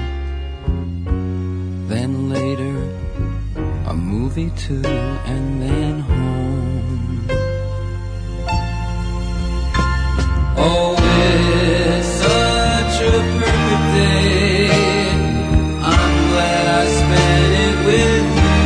Movie 4.21 4.51
too, 4.51 4.83
and 5.33 5.61
then 5.63 5.99
home. 5.99 7.25
Oh, 10.57 10.93
it's 11.25 12.07
such 12.27 12.97
a 13.01 13.17
perfect 13.39 13.85
day. 13.97 14.69
I'm 15.93 16.15
glad 16.31 16.65
I 16.79 16.83
spent 16.99 17.51
it 17.65 17.77
with 17.89 18.27
you. 18.43 18.59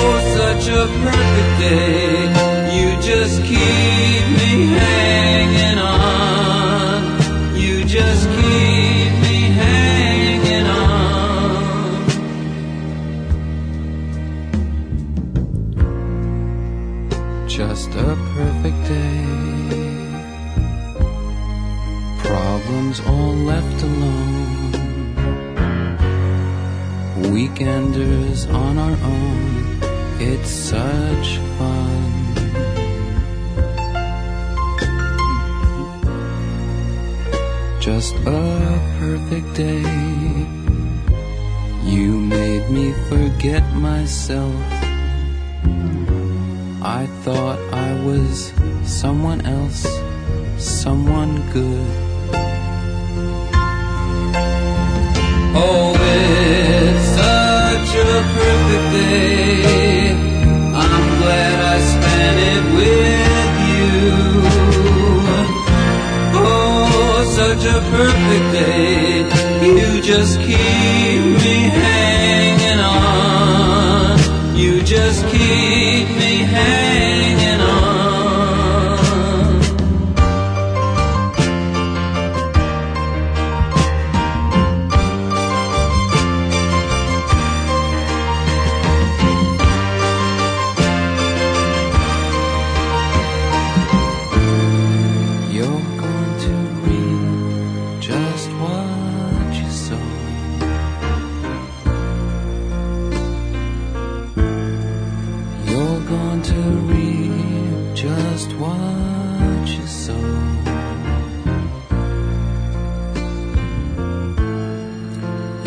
Oh, 0.00 0.16
such 0.38 0.64
a 0.68 0.84
perfect 1.04 1.52
day. 1.60 2.05
Day. 39.56 40.46
You 41.82 42.20
made 42.20 42.68
me 42.68 42.92
forget 43.08 43.64
myself. 43.74 44.54
I 46.82 47.06
thought 47.24 47.58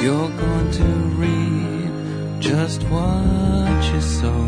You're 0.09 0.37
going 0.37 0.71
to 0.71 0.85
reap 1.21 2.39
just 2.39 2.81
what 2.85 3.93
you 3.93 4.01
sow. 4.01 4.43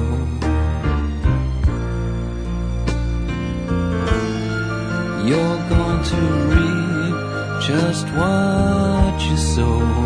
You're 5.30 5.60
going 5.70 6.04
to 6.12 6.22
reap 6.52 7.62
just 7.62 8.08
what 8.18 9.22
you 9.30 9.38
sow. 9.38 10.01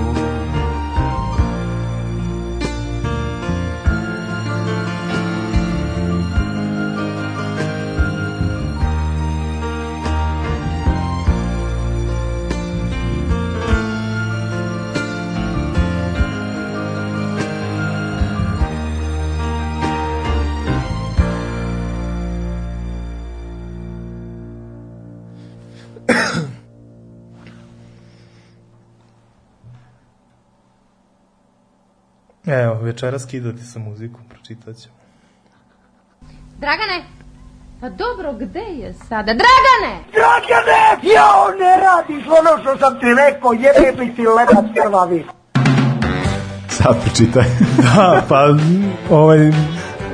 Večera 32.95 33.19
skidati 33.19 33.63
sa 33.63 33.79
muzikom, 33.79 34.21
pročitat 34.29 34.75
ćemo. 34.75 34.95
Dragane, 36.58 37.03
pa 37.81 37.89
dobro, 37.89 38.34
gde 38.34 38.60
je 38.60 38.93
sada? 38.93 39.34
Dragane! 39.34 39.93
Dragane! 40.13 41.13
Jao, 41.13 41.49
ne 41.60 41.73
radiš 41.86 42.25
ono 42.27 42.62
što 42.62 42.77
sam 42.77 42.99
ti 42.99 43.05
rekao, 43.25 43.53
jebe 43.53 44.03
mi 44.03 44.15
ti 44.15 44.21
lebac 44.21 44.65
krvavi. 44.75 45.25
Sad 46.69 47.01
pročitaj. 47.03 47.43
da, 47.84 48.23
pa 48.29 48.47
ovaj 49.10 49.51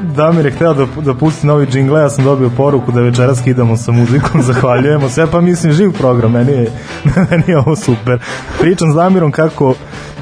Damir 0.01 0.45
je 0.45 0.51
hteo 0.51 0.73
da, 0.73 0.85
da 1.01 1.13
pusti 1.13 1.47
novi 1.47 1.65
džingle, 1.65 2.01
ja 2.01 2.09
sam 2.09 2.25
dobio 2.25 2.49
poruku 2.57 2.91
da 2.91 3.01
večeras 3.01 3.39
skidamo 3.39 3.77
sa 3.77 3.91
muzikom, 3.91 4.41
zahvaljujemo 4.51 5.09
se, 5.09 5.27
pa 5.31 5.41
mislim 5.41 5.73
živ 5.73 5.91
program, 5.91 6.31
meni 6.31 6.51
je, 6.51 6.71
meni 7.29 7.43
je 7.47 7.57
ovo 7.57 7.75
super. 7.75 8.19
Pričam 8.59 8.91
s 8.91 8.95
Damirom 8.95 9.31
kako 9.31 9.75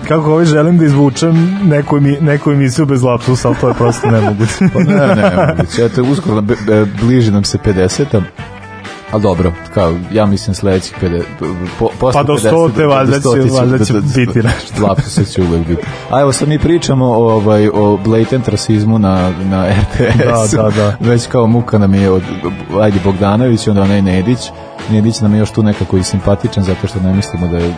kako 0.09 0.31
ovaj 0.31 0.45
želim 0.45 0.77
da 0.77 0.85
izvučem 0.85 1.59
neku, 1.63 1.97
emi, 1.97 2.17
neku 2.21 2.51
emisiju 2.51 2.85
bez 2.85 3.03
lapsusa, 3.03 3.47
ali 3.47 3.57
to 3.61 3.67
je 3.67 3.73
prosto 3.73 4.11
nemoguće. 4.11 4.53
pa 4.73 4.79
ne, 4.79 5.07
ne, 5.07 5.15
nemoguće. 5.15 5.85
Eto, 5.85 6.03
uskoro 6.03 6.41
be, 6.41 6.55
be, 6.67 6.85
bliži 7.01 7.31
nam 7.31 7.43
se 7.43 7.57
50 7.65 8.21
Ali 9.11 9.21
dobro, 9.21 9.53
kao, 9.73 9.93
ja 10.11 10.25
mislim 10.25 10.55
sledećih 10.55 10.95
50, 11.01 11.23
po, 11.79 11.89
posle 11.99 12.21
pa 12.21 12.23
do 12.23 12.33
100 12.33 12.75
te 12.75 12.85
valjda 12.85 13.19
će, 13.19 13.53
valjda 13.53 13.85
će 13.85 13.93
biti 13.93 14.39
nešto. 14.43 14.87
Lapsusa 14.87 15.23
će 15.23 15.41
uvek 15.41 15.67
biti. 15.67 15.81
A 16.09 16.21
evo 16.21 16.31
sad 16.31 16.47
mi 16.47 16.59
pričamo 16.59 17.05
o, 17.05 17.33
ovaj, 17.33 17.69
o 17.73 17.97
blatant 18.05 18.47
rasizmu 18.47 18.99
na, 18.99 19.31
na 19.49 19.67
RTS. 19.69 20.51
Da, 20.51 20.63
da, 20.63 20.69
da. 20.69 20.95
Već 21.09 21.27
kao 21.27 21.47
muka 21.47 21.77
nam 21.77 21.93
je 21.93 22.11
od, 22.11 22.23
ajde 22.81 22.99
Bogdanović, 23.03 23.67
onda 23.67 23.81
onaj 23.81 24.01
Nedić. 24.01 24.39
Nedić 24.89 25.21
nam 25.21 25.33
je 25.33 25.39
još 25.39 25.51
tu 25.51 25.63
nekako 25.63 25.97
i 25.97 26.03
simpatičan 26.03 26.63
zato 26.63 26.87
što 26.87 26.99
ne 26.99 27.13
mislimo 27.13 27.47
da 27.47 27.57
je 27.57 27.73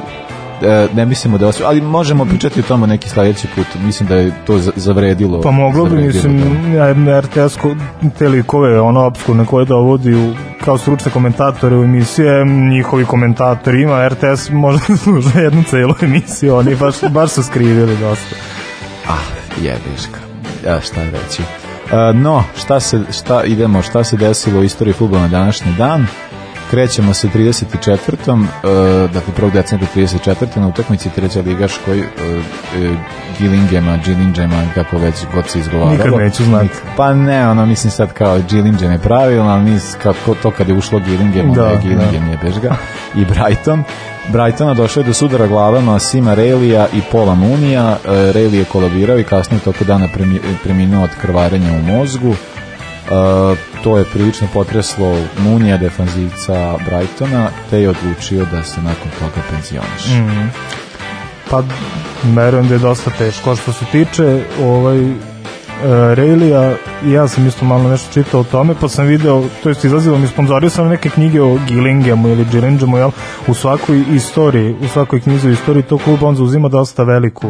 ne 0.93 1.05
mislimo 1.05 1.37
da 1.37 1.47
osvi, 1.47 1.65
ali 1.65 1.81
možemo 1.81 2.25
pričati 2.25 2.59
o 2.59 2.63
tome 2.63 2.87
neki 2.87 3.09
sledeći 3.09 3.47
put. 3.55 3.67
Mislim 3.83 4.09
da 4.09 4.15
je 4.15 4.31
to 4.45 4.59
zavredilo. 4.75 5.41
Pa 5.41 5.51
moglo 5.51 5.85
bi, 5.85 5.95
mislim, 5.95 6.73
ja, 6.73 7.21
RTS 7.21 7.57
te 8.17 8.27
likove, 8.27 8.81
ono 8.81 9.05
obskurne 9.05 9.45
koje 9.45 9.65
dovodi 9.65 10.15
u, 10.15 10.33
kao 10.65 10.77
stručne 10.77 11.11
komentatore 11.11 11.75
u 11.75 11.83
emisije, 11.83 12.45
njihovi 12.45 13.05
komentatori 13.05 13.81
ima, 13.81 14.07
RTS 14.07 14.49
možda 14.49 14.97
služa 15.03 15.39
jednu 15.39 15.63
celu 15.63 15.93
emisiju, 16.01 16.55
oni 16.55 16.75
baš, 16.75 16.95
baš 17.09 17.29
su 17.29 17.43
skrivili 17.43 17.97
dosta. 17.97 18.35
Ah, 19.07 19.61
jebiška. 19.61 20.19
Ja, 20.65 20.81
šta 20.81 21.03
reći. 21.03 21.41
Uh, 21.41 22.15
no, 22.15 22.43
šta 22.57 22.79
se, 22.79 22.99
šta 23.11 23.43
idemo, 23.43 23.81
šta 23.81 24.03
se 24.03 24.17
desilo 24.17 24.59
u 24.59 24.63
istoriji 24.63 24.93
futbola 24.93 25.21
na 25.21 25.27
današnji 25.27 25.73
dan? 25.77 26.07
Krećemo 26.71 27.13
sa 27.13 27.27
34. 27.27 28.33
Uh, 28.33 29.11
dakle 29.11 29.33
1. 29.37 29.51
decembra 29.51 29.87
34. 29.95 30.59
na 30.59 30.67
utakmici 30.67 31.09
treća 31.09 31.41
ligaškoj 31.41 31.99
uh, 31.99 32.05
uh, 32.05 32.97
Gillingema, 33.39 33.97
Gillingema, 34.05 34.63
kako 34.75 34.97
već 34.97 35.15
god 35.33 35.49
se 35.49 35.59
izgovaralo. 35.59 35.91
Nikad 35.91 36.13
neću 36.17 36.43
znati. 36.43 36.69
Pa 36.97 37.13
ne, 37.13 37.49
ono, 37.49 37.65
mislim 37.65 37.91
sad 37.91 38.13
kao 38.13 38.39
Gillingem 38.49 38.91
je 38.91 38.99
pravilno, 38.99 39.49
ali 39.49 39.63
mis, 39.63 39.95
kako 40.03 40.35
to 40.35 40.51
kad 40.51 40.69
je 40.69 40.75
ušlo 40.75 40.99
Gillingem, 40.99 41.53
da, 41.53 41.67
je 41.67 41.77
Gillingem 41.77 42.25
da. 42.25 42.31
je 42.31 42.37
bežga. 42.43 42.75
I 43.15 43.25
Brighton. 43.25 43.83
Brightona 44.27 44.73
došao 44.73 45.01
je 45.01 45.07
do 45.07 45.13
sudara 45.13 45.47
glavama 45.47 45.99
Sima 45.99 46.33
Relija 46.33 46.87
i 46.93 47.01
Pola 47.11 47.35
Munija. 47.35 47.89
Uh, 47.89 48.11
Reli 48.11 48.57
je 48.57 48.65
kolabirao 48.65 49.19
i 49.19 49.23
kasnije 49.23 49.59
toko 49.59 49.83
dana 49.83 50.07
preminuo 50.63 51.03
od 51.03 51.09
krvarenja 51.21 51.71
u 51.71 51.81
mozgu. 51.81 52.29
Uh, 52.29 53.57
to 53.83 53.97
je 53.97 54.05
prilično 54.05 54.47
potreslo 54.53 55.17
Munija 55.39 55.77
defanzivca 55.77 56.77
Brightona, 56.85 57.49
te 57.69 57.81
je 57.81 57.89
odlučio 57.89 58.45
da 58.51 58.63
se 58.63 58.81
nakon 58.81 59.11
toga 59.19 59.41
penzioniš. 59.51 60.07
Mm. 60.07 60.49
Pa, 61.49 61.63
verujem 62.23 62.67
da 62.67 62.73
je 62.73 62.79
dosta 62.79 63.11
teško. 63.17 63.55
Što 63.55 63.73
se 63.73 63.85
tiče 63.85 64.43
ovaj, 64.63 65.13
Railija 66.15 66.73
i 67.05 67.11
ja 67.11 67.27
sam 67.27 67.47
isto 67.47 67.65
malo 67.65 67.89
nešto 67.89 68.13
čitao 68.13 68.41
o 68.41 68.43
tome, 68.43 68.75
pa 68.81 68.89
sam 68.89 69.05
video, 69.05 69.43
to 69.63 69.69
jest 69.69 69.85
izlazilo 69.85 70.17
mi, 70.17 70.27
sponzorio 70.27 70.69
sam 70.69 70.87
neke 70.87 71.09
knjige 71.09 71.41
o 71.41 71.57
Gillingemu 71.67 72.27
ili 72.27 72.45
Gillingemu, 72.51 72.97
jel, 72.97 73.11
u 73.47 73.53
svakoj 73.53 74.03
istoriji, 74.13 74.75
u 74.81 74.87
svakoj 74.87 75.21
knjizi 75.21 75.47
u 75.47 75.51
istoriji 75.51 75.83
to 75.83 75.97
klub 75.97 76.23
on 76.23 76.35
zauzima 76.35 76.69
dosta 76.69 77.03
veliku 77.03 77.47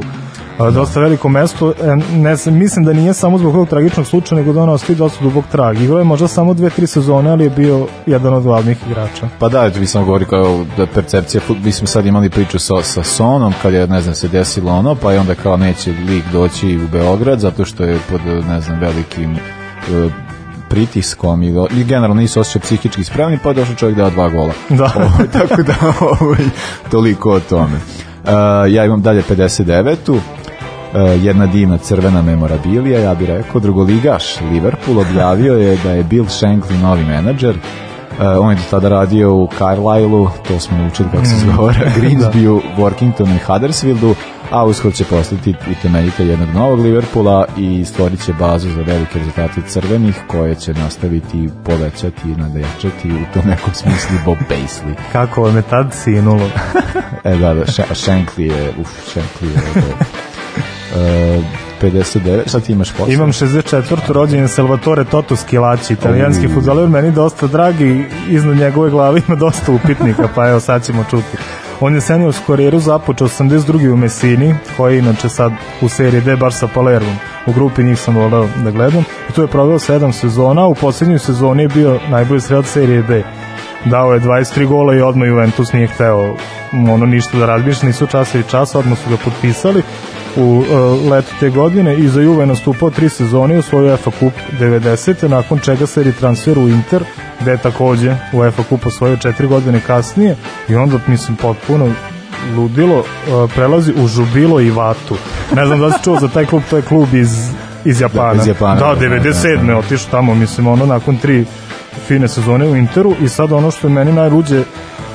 dosta 0.70 1.00
veliko 1.00 1.30
mesto. 1.30 1.74
E, 1.82 1.96
ne, 1.96 2.36
mislim 2.52 2.86
da 2.86 2.94
nije 2.94 3.14
samo 3.14 3.38
zbog 3.38 3.56
ovog 3.56 3.70
tragičnog 3.70 4.06
slučaja, 4.06 4.40
nego 4.40 4.54
da 4.54 4.62
ono 4.62 4.72
ostaje 4.72 4.96
dosta 4.96 5.24
dubog 5.24 5.44
trag. 5.52 5.82
Igrao 5.82 6.00
je 6.00 6.04
možda 6.04 6.28
samo 6.28 6.54
dve, 6.54 6.70
tri 6.70 6.88
sezone, 6.88 7.30
ali 7.30 7.44
je 7.44 7.50
bio 7.50 7.88
jedan 8.06 8.34
od 8.34 8.44
glavnih 8.44 8.78
igrača. 8.88 9.30
Pa 9.40 9.50
da, 9.50 9.62
vi 9.64 9.86
sam 9.86 10.06
govori 10.06 10.26
kao 10.26 10.66
da 10.78 10.86
percepcija, 10.86 11.42
mi 11.64 11.72
smo 11.72 11.88
sad 11.88 12.06
imali 12.06 12.30
priču 12.30 12.60
sa, 12.60 12.82
sa 12.84 13.04
Sonom, 13.04 13.54
kad 13.62 13.74
je, 13.74 13.88
ne 13.88 14.02
znam, 14.02 14.16
se 14.16 14.28
desilo 14.28 14.72
ono, 14.72 14.96
pa 14.96 15.12
je 15.12 15.20
onda 15.20 15.36
kao 15.36 15.58
neće 15.58 15.92
lik 15.92 16.24
doći 16.32 16.78
u 16.78 16.88
Beograd, 16.92 17.40
zato 17.40 17.66
što 17.66 17.84
je 17.84 18.00
pod, 18.10 18.22
ne 18.48 18.62
znam, 18.62 18.80
velikim 18.80 19.32
uh, 19.34 20.12
pritiskom 20.70 21.44
i, 21.44 21.54
i 21.78 21.84
generalno 21.84 22.22
nisu 22.22 22.40
osjećao 22.40 22.62
psihički 22.62 23.04
spremni, 23.04 23.40
pa 23.44 23.50
je 23.50 23.56
došao 23.56 23.76
čovjek 23.76 23.98
da 23.98 24.10
dva 24.10 24.30
gola. 24.30 24.54
Da. 24.70 24.92
Ovo, 24.96 25.06
ovaj, 25.16 25.28
tako 25.28 25.64
da, 25.64 25.74
ovo, 25.82 26.18
ovaj, 26.26 26.46
toliko 26.92 27.32
o 27.32 27.40
tome. 27.40 27.76
Uh, 28.24 28.30
ja 28.74 28.86
imam 28.86 29.02
dalje 29.02 29.24
59 29.30 30.12
uh, 30.12 30.22
jedna 31.00 31.46
divna 31.46 31.78
crvena 31.78 32.22
memorabilija, 32.22 33.00
ja 33.00 33.16
bih 33.16 33.30
rekao, 33.30 33.62
drugoligaš 33.62 34.42
Liverpool 34.52 35.00
objavio 35.00 35.54
je 35.54 35.78
da 35.84 35.92
je 35.92 36.04
Bill 36.04 36.26
Shankly 36.26 36.82
novi 36.82 37.06
menadžer, 37.06 37.56
Uh, 38.20 38.46
on 38.46 38.52
je 38.52 38.56
do 38.56 38.62
tada 38.70 38.90
radio 38.90 39.34
u 39.34 39.50
Carlisle-u, 39.58 40.30
to 40.48 40.60
smo 40.60 40.88
učili 40.92 41.10
kako 41.12 41.26
se 41.26 41.36
mm. 41.36 41.40
zgovara, 41.40 41.80
Greensbyu, 41.98 42.62
da. 42.62 42.84
Workingtonu 42.84 43.36
i 43.36 43.40
Huddersfieldu, 43.46 44.16
a 44.52 44.66
uskoro 44.66 44.94
će 44.94 45.06
postati 45.06 45.56
utemeljitelj 45.72 46.30
jednog 46.30 46.50
novog 46.54 46.80
Liverpoola 46.80 47.46
i 47.58 47.86
stvorit 47.86 48.26
će 48.26 48.34
bazu 48.34 48.70
za 48.70 48.82
velike 48.82 49.20
rezultate 49.20 49.62
crvenih 49.68 50.16
koje 50.28 50.56
će 50.56 50.74
nastaviti 50.74 51.50
povećati 51.64 52.30
i 52.30 52.36
nadajačati 52.36 53.12
u 53.12 53.34
tom 53.34 53.50
nekom 53.50 53.74
smislu 53.74 54.18
Bob 54.26 54.38
Paisley. 54.50 54.96
Kako 55.14 55.48
je 55.48 55.54
me 55.54 55.62
tad 55.62 55.94
sinulo. 55.94 56.50
e 57.24 57.36
da, 57.36 57.54
da, 57.54 57.66
Shankly 57.66 58.42
je, 58.42 58.74
uf, 58.80 59.16
Shankly 59.16 59.46
je, 59.46 59.62
59, 61.82 62.48
šta 62.48 62.60
ti 62.60 62.72
imaš 62.72 62.92
posle? 62.92 63.14
Imam 63.14 63.32
64. 63.32 63.98
rođenje 64.08 64.48
Salvatore 64.48 65.04
Toto 65.04 65.36
Skilaci, 65.36 65.94
italijanski 65.94 66.48
uh. 66.48 66.54
futbaler, 66.54 66.90
meni 66.90 67.12
dosta 67.12 67.48
dragi, 67.48 68.06
iznad 68.30 68.58
njegove 68.58 68.90
glave 68.90 69.22
ima 69.28 69.36
dosta 69.36 69.72
upitnika, 69.72 70.28
pa 70.36 70.50
evo 70.50 70.60
sad 70.60 70.86
ćemo 70.86 71.06
čuti. 71.10 71.38
On 71.80 71.96
je 71.96 72.02
seniorsku 72.02 72.46
karijeru 72.48 72.80
započeo 72.80 73.28
82. 73.28 73.94
u 73.94 73.98
Messini, 73.98 74.56
koji 74.78 74.96
je 74.96 75.00
inače 75.00 75.30
sad 75.30 75.52
u 75.82 75.90
seriji 75.90 76.22
D 76.22 76.36
baš 76.36 76.54
sa 76.54 76.68
Palermom. 76.68 77.16
U 77.46 77.54
grupi 77.54 77.84
njih 77.84 78.00
sam 78.00 78.16
voleo 78.16 78.48
da 78.64 78.72
gledam. 78.72 79.04
I 79.30 79.34
tu 79.34 79.42
je 79.42 79.48
proveo 79.48 79.80
7 79.80 80.12
sezona, 80.12 80.68
u 80.68 80.76
poslednjoj 80.76 81.20
sezoni 81.20 81.64
je 81.64 81.68
bio 81.68 82.00
najbolji 82.10 82.42
sred 82.42 82.66
serije 82.66 83.02
D. 83.02 83.24
Dao 83.86 84.14
je 84.14 84.20
23 84.20 84.66
gola 84.66 84.96
i 84.96 85.02
odmah 85.02 85.28
Juventus 85.28 85.74
nije 85.74 85.88
hteo 85.88 86.36
ono 86.72 87.06
ništa 87.06 87.38
da 87.38 87.46
razmišlja, 87.46 87.88
nisu 87.88 88.08
časa 88.08 88.40
i 88.40 88.44
čas, 88.44 88.76
odmah 88.76 88.98
su 88.98 89.10
ga 89.10 89.18
potpisali 89.24 89.84
u 90.38 90.58
uh, 90.58 91.12
letu 91.12 91.32
te 91.40 91.50
godine 91.50 91.98
i 91.98 92.08
za 92.08 92.22
Juve 92.22 92.46
nastupao 92.46 92.90
tri 92.90 93.10
sezone 93.10 93.60
u 93.60 93.62
svoju 93.62 93.88
UEFA 93.88 94.12
Cup 94.12 94.34
90. 94.60 95.28
nakon 95.28 95.60
čega 95.60 95.88
se 95.88 96.04
retransfer 96.04 96.60
u 96.60 96.68
Inter 96.68 97.04
gde 97.42 97.52
je 97.52 97.58
takođe 97.58 98.16
u 98.34 98.38
UEFA 98.38 98.64
Cup 98.64 98.86
osvojio 98.86 99.18
četiri 99.18 99.48
godine 99.48 99.82
kasnije 99.88 100.36
i 100.70 100.76
onda 100.76 101.00
mislim 101.08 101.38
potpuno 101.38 101.94
ludilo 102.56 103.00
uh, 103.00 103.52
prelazi 103.56 103.94
u 104.04 104.08
Žubilo 104.08 104.62
i 104.62 104.72
Vatu. 104.72 105.16
Ne 105.56 105.66
znam 105.66 105.80
da 105.80 105.92
si 105.92 106.04
čuo 106.04 106.20
za 106.20 106.28
taj 106.28 106.46
klub, 106.46 106.62
to 106.70 106.76
je 106.78 106.82
klub 106.82 107.14
iz 107.14 107.30
iz 107.86 108.02
Japana. 108.02 108.34
Da, 108.34 108.42
iz 108.42 108.48
Japana, 108.48 108.76
Da, 108.76 108.96
da, 108.96 109.08
da, 109.10 109.16
97. 109.16 109.66
da. 109.66 109.72
je 109.72 109.78
otišao 109.78 110.12
tamo, 110.12 110.36
mislim, 110.36 110.68
ono, 110.68 110.86
nakon 110.86 111.18
tri 111.18 111.46
fine 112.08 112.28
sezone 112.28 112.66
u 112.66 112.76
Interu 112.76 113.16
i 113.22 113.30
sad 113.30 113.52
ono 113.52 113.72
što 113.72 113.88
je 113.88 113.94
meni 113.94 114.12
najluđe 114.12 114.64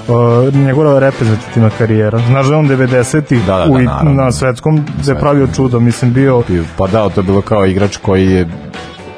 uh, 0.09 0.55
njegova 0.55 0.99
reprezentativna 0.99 1.71
karijera. 1.79 2.19
Znaš 2.19 2.47
da 2.47 2.53
je 2.53 2.59
on 2.59 2.69
90-ih 2.69 3.47
Da, 3.47 3.59
da, 3.59 3.67
da, 3.67 3.79
naravno. 3.79 4.13
na 4.13 4.33
svetskom 4.33 4.85
da 5.05 5.13
je 5.13 5.19
pravio 5.19 5.49
čudo, 5.57 5.81
mislim 5.81 6.13
bio 6.13 6.43
Pa 6.77 6.87
da, 6.87 7.09
to 7.09 7.21
je 7.21 7.25
bilo 7.25 7.41
kao 7.41 7.67
igrač 7.67 7.97
koji 7.97 8.31
je 8.31 8.49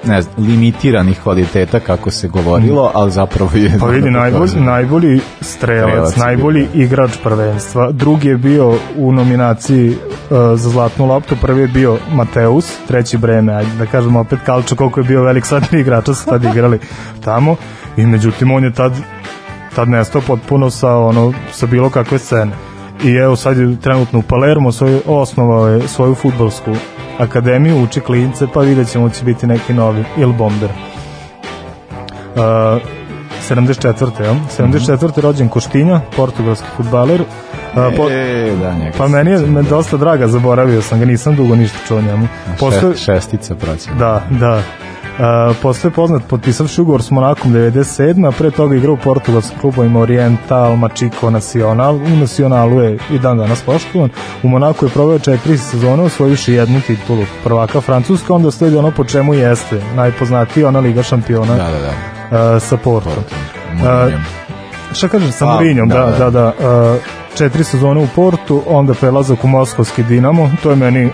ne 0.04 0.22
znam, 0.22 0.46
limitiranih 0.46 1.20
kvaliteta 1.22 1.80
kako 1.80 2.10
se 2.10 2.28
govorilo, 2.28 2.90
ali 2.94 3.10
zapravo 3.10 3.50
je 3.54 3.78
Pa 3.80 3.86
vidi, 3.86 4.10
najbolji, 4.20 4.60
najbolji 4.60 5.20
strelac, 5.40 5.92
Strelac 5.92 6.16
najbolji 6.16 6.66
igrač 6.74 7.10
prvenstva. 7.22 7.90
Drugi 7.92 8.28
je 8.28 8.36
bio 8.36 8.74
u 8.96 9.12
nominaciji 9.12 9.88
uh, 9.90 9.96
za 10.54 10.70
zlatnu 10.70 11.06
loptu, 11.06 11.36
prvi 11.40 11.60
je 11.60 11.68
bio 11.68 11.98
Mateus, 12.12 12.72
treći 12.88 13.18
Breme, 13.18 13.54
ajde 13.54 13.70
da 13.78 13.86
kažemo 13.86 14.20
opet 14.20 14.38
Kalčo 14.46 14.76
koliko 14.76 15.00
je 15.00 15.04
bio 15.04 15.22
velik 15.22 15.46
sad 15.46 15.72
igrača 15.72 16.14
su 16.14 16.26
tad 16.26 16.44
igrali 16.44 16.78
tamo 17.24 17.56
i 17.96 18.06
međutim 18.06 18.50
on 18.50 18.64
je 18.64 18.72
tad 18.72 18.92
tad 19.74 19.88
nestao 19.88 20.22
potpuno 20.26 20.70
sa 20.70 20.96
ono 20.96 21.32
sa 21.52 21.66
bilo 21.66 21.90
kakve 21.90 22.18
scene. 22.18 22.52
I 23.04 23.14
evo 23.14 23.36
sad 23.36 23.58
je 23.58 23.76
trenutno 23.80 24.18
u 24.18 24.22
Palermo 24.22 24.72
svoj, 24.72 25.00
osnovao 25.06 25.68
je 25.68 25.88
svoju 25.88 26.14
futbolsku 26.14 26.70
akademiju, 27.18 27.82
uči 27.82 28.00
klince, 28.00 28.46
pa 28.54 28.60
vidjet 28.60 28.88
ćemo 28.90 29.10
će 29.10 29.24
biti 29.24 29.46
neki 29.46 29.74
novi 29.74 30.04
Il 30.16 30.32
Bomber. 30.32 30.70
Uh, 32.34 32.82
74. 33.50 34.24
Ja? 34.24 34.34
74. 34.58 35.20
rođen 35.20 35.48
Koštinja, 35.48 36.00
portugalski 36.16 36.66
futbaler. 36.76 37.20
Uh, 37.20 37.26
po, 37.96 38.10
E, 38.10 38.52
da, 38.62 38.74
njega 38.74 38.92
pa 38.98 39.08
meni 39.08 39.30
je 39.30 39.38
me 39.38 39.62
da. 39.62 39.68
dosta 39.68 39.96
draga, 39.96 40.28
zaboravio 40.28 40.82
sam 40.82 40.98
ga, 41.00 41.04
nisam 41.06 41.36
dugo 41.36 41.56
ništa 41.56 41.78
čuo 41.88 42.00
njemu. 42.00 42.28
Postoje, 42.60 42.96
Še, 42.96 43.04
šestica 43.04 43.54
praćena. 43.54 43.96
Da, 43.96 44.22
da. 44.30 44.62
Uh, 45.18 45.56
postoje 45.62 45.92
poznat 45.92 46.22
potpisavši 46.28 46.80
ugovor 46.80 47.02
s 47.02 47.10
Monakom 47.10 47.52
97. 47.52 48.28
a 48.28 48.30
pre 48.30 48.50
toga 48.50 48.76
igrao 48.76 48.94
u 48.94 48.96
portugalskim 48.96 49.58
klubovima 49.58 50.00
Oriental, 50.00 50.76
Machico, 50.76 51.30
Nacional. 51.30 51.94
U 51.96 52.08
Nacionalu 52.20 52.80
je 52.80 52.98
i 53.10 53.18
dan 53.18 53.38
danas 53.38 53.60
poštovan. 53.60 54.10
U 54.42 54.48
Monaku 54.48 54.86
je 54.86 54.90
proveo 54.90 55.18
četiri 55.18 55.58
sezone, 55.58 56.02
osvojivši 56.02 56.52
jednu 56.52 56.80
titulu 56.80 57.24
prvaka 57.44 57.80
Francuska, 57.80 58.34
onda 58.34 58.50
sledi 58.50 58.76
ono 58.76 58.90
po 58.90 59.04
čemu 59.04 59.34
jeste. 59.34 59.80
Najpoznatiji 59.96 60.64
ona 60.64 60.80
Liga 60.80 61.02
šampiona 61.02 61.54
Da, 61.56 61.70
da, 61.70 61.78
da. 61.80 62.54
uh, 62.54 62.62
sa 62.62 62.76
Portom. 62.76 63.12
Mourinho. 63.74 64.18
Šta 64.92 65.08
kažeš 65.08 65.30
sa 65.34 65.46
Pa, 65.46 65.52
Mourinhom, 65.52 65.88
da, 65.88 66.06
da, 66.18 66.30
da, 66.30 66.30
da. 66.30 66.46
Uh, 66.46 66.96
četiri 67.38 67.64
sezone 67.64 68.00
u 68.00 68.06
Portu, 68.14 68.62
onda 68.66 68.94
prelazak 68.94 69.44
u 69.44 69.48
Moskovski 69.48 70.02
Dinamo, 70.02 70.50
to 70.62 70.70
je 70.70 70.76
meni 70.76 71.10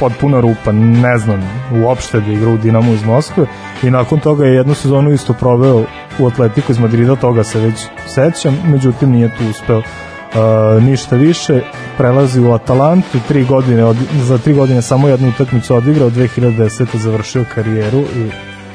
potpuno 0.00 0.40
rupa, 0.40 0.72
ne 0.72 1.18
znam 1.18 1.42
uopšte 1.72 2.20
da 2.20 2.32
igra 2.32 2.50
u 2.50 2.56
Dinamo 2.56 2.92
iz 2.92 3.04
Moskve 3.04 3.46
i 3.82 3.90
nakon 3.90 4.20
toga 4.20 4.46
je 4.46 4.54
jednu 4.54 4.74
sezonu 4.74 5.12
isto 5.12 5.32
proveo 5.32 5.84
u 6.18 6.26
Atletiku 6.26 6.72
iz 6.72 6.78
Madrida, 6.78 7.16
toga 7.16 7.44
se 7.44 7.60
već 7.60 7.74
sećam, 8.06 8.58
međutim 8.64 9.10
nije 9.10 9.28
tu 9.28 9.44
uspeo 9.50 9.78
uh, 9.78 10.82
ništa 10.82 11.16
više, 11.16 11.60
prelazi 11.98 12.40
u 12.40 12.52
Atalantu, 12.52 13.18
tri 13.28 13.44
godine, 13.44 13.84
od, 13.84 13.96
za 14.22 14.38
tri 14.38 14.54
godine 14.54 14.82
samo 14.82 15.08
jednu 15.08 15.28
utakmicu 15.28 15.74
odigrao, 15.74 16.10
2010. 16.10 16.96
završio 16.96 17.44
karijeru 17.54 17.98
i 18.00 18.30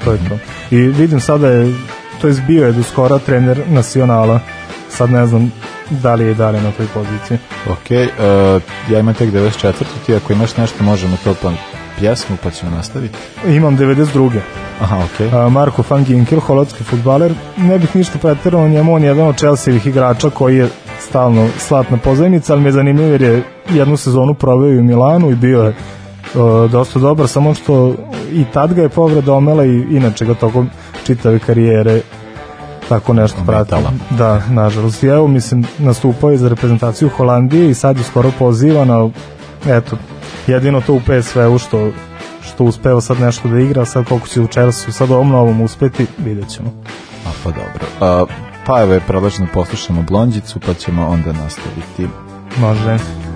to 0.06 0.12
je 0.12 0.18
to. 0.30 0.38
I 0.72 0.78
vidim 0.78 1.20
sada 1.20 1.48
je, 1.48 1.74
to 2.22 2.28
je 2.28 2.44
bio 2.48 2.66
je 2.66 2.72
do 2.72 2.84
skora 2.84 3.20
trener 3.20 3.62
nacionala, 3.68 4.40
sad 4.90 5.12
ne 5.12 5.26
znam 5.26 5.52
da 5.90 6.16
li 6.16 6.26
je 6.26 6.34
dalje 6.34 6.62
na 6.62 6.72
toj 6.72 6.88
poziciji. 6.94 7.38
Ok, 7.70 7.90
uh, 7.90 8.62
ja 8.92 9.00
imam 9.00 9.14
tek 9.14 9.32
94. 9.34 9.74
Ti 10.06 10.16
ako 10.16 10.34
imaš 10.34 10.58
nešto 10.58 10.84
možemo 10.84 11.18
to 11.24 11.36
pa 11.42 11.52
pjesmu 12.00 12.38
pa 12.44 12.52
ćemo 12.52 12.72
nastaviti. 12.72 13.18
Imam 13.48 13.78
92. 13.78 14.40
Aha, 14.82 14.98
ok. 14.98 15.34
A, 15.34 15.50
Marko 15.50 15.84
van 15.90 16.04
Ginkel, 16.04 16.40
holandski 16.40 16.84
futbaler, 16.84 17.34
ne 17.58 17.80
bih 17.80 17.96
ništa 17.96 18.20
preterao 18.20 18.64
o 18.64 18.68
njemu, 18.68 18.94
on 18.94 19.04
je 19.04 19.08
jedan 19.08 19.28
od 19.28 19.36
Chelsea-evih 19.36 19.88
igrača 19.88 20.30
koji 20.30 20.58
je 20.58 20.70
stalno 21.00 21.48
slatna 21.58 21.98
pozajmica, 21.98 22.54
ali 22.54 22.62
mi 22.62 22.68
je 22.68 22.72
zanimljivo 22.72 23.10
jer 23.10 23.22
je 23.22 23.44
jednu 23.70 23.98
sezonu 23.98 24.34
proveo 24.34 24.72
i 24.72 24.80
u 24.80 24.84
Milanu 24.84 25.32
i 25.32 25.36
bio 25.36 25.62
je 25.62 25.70
uh, 25.70 26.72
dosta 26.72 27.00
dobar, 27.00 27.28
samo 27.28 27.54
što 27.54 27.96
i 28.32 28.46
tad 28.54 28.74
ga 28.74 28.82
je 28.82 28.90
povreda 28.90 29.34
omela 29.34 29.66
i 29.66 29.86
inače 29.92 30.26
ga 30.26 30.34
tokom 30.34 30.70
čitave 31.06 31.40
karijere 31.40 32.02
tako 32.90 33.14
nešto 33.14 33.38
prati. 33.46 33.74
Ometala. 33.74 33.94
Da, 34.10 34.42
nažalost. 34.50 35.04
I 35.04 35.08
evo, 35.08 35.28
mislim, 35.28 35.66
nastupao 35.78 36.30
je 36.30 36.38
za 36.38 36.50
reprezentaciju 36.50 37.10
Holandije 37.10 37.70
i 37.70 37.74
sad 37.74 37.98
je 37.98 38.04
skoro 38.04 38.32
pozivan, 38.40 38.92
ali 38.92 39.12
eto, 39.68 39.98
jedino 40.48 40.82
to 40.82 40.94
u 40.94 41.00
PSV-u 41.00 41.58
što 41.58 41.92
što 42.42 42.64
uspeo 42.64 43.02
sad 43.02 43.20
nešto 43.20 43.48
da 43.48 43.60
igra, 43.60 43.86
sad 43.86 44.06
koliko 44.06 44.28
će 44.28 44.42
u 44.42 44.48
Chelsea 44.48 44.92
sad 44.92 45.12
ovom 45.12 45.30
novom 45.30 45.62
uspeti, 45.62 46.06
vidjet 46.18 46.50
ćemo. 46.50 46.70
A 47.26 47.30
pa 47.44 47.50
dobro. 47.52 48.22
Uh, 48.24 48.30
pa 48.66 48.82
evo 48.82 48.94
je 48.94 49.00
predlažno 49.00 49.48
poslušamo 49.54 50.02
Blondjicu 50.02 50.60
pa 50.60 50.74
ćemo 50.74 51.08
onda 51.08 51.34
nastaviti. 51.34 52.08
Može. 52.58 52.92
One 52.92 53.29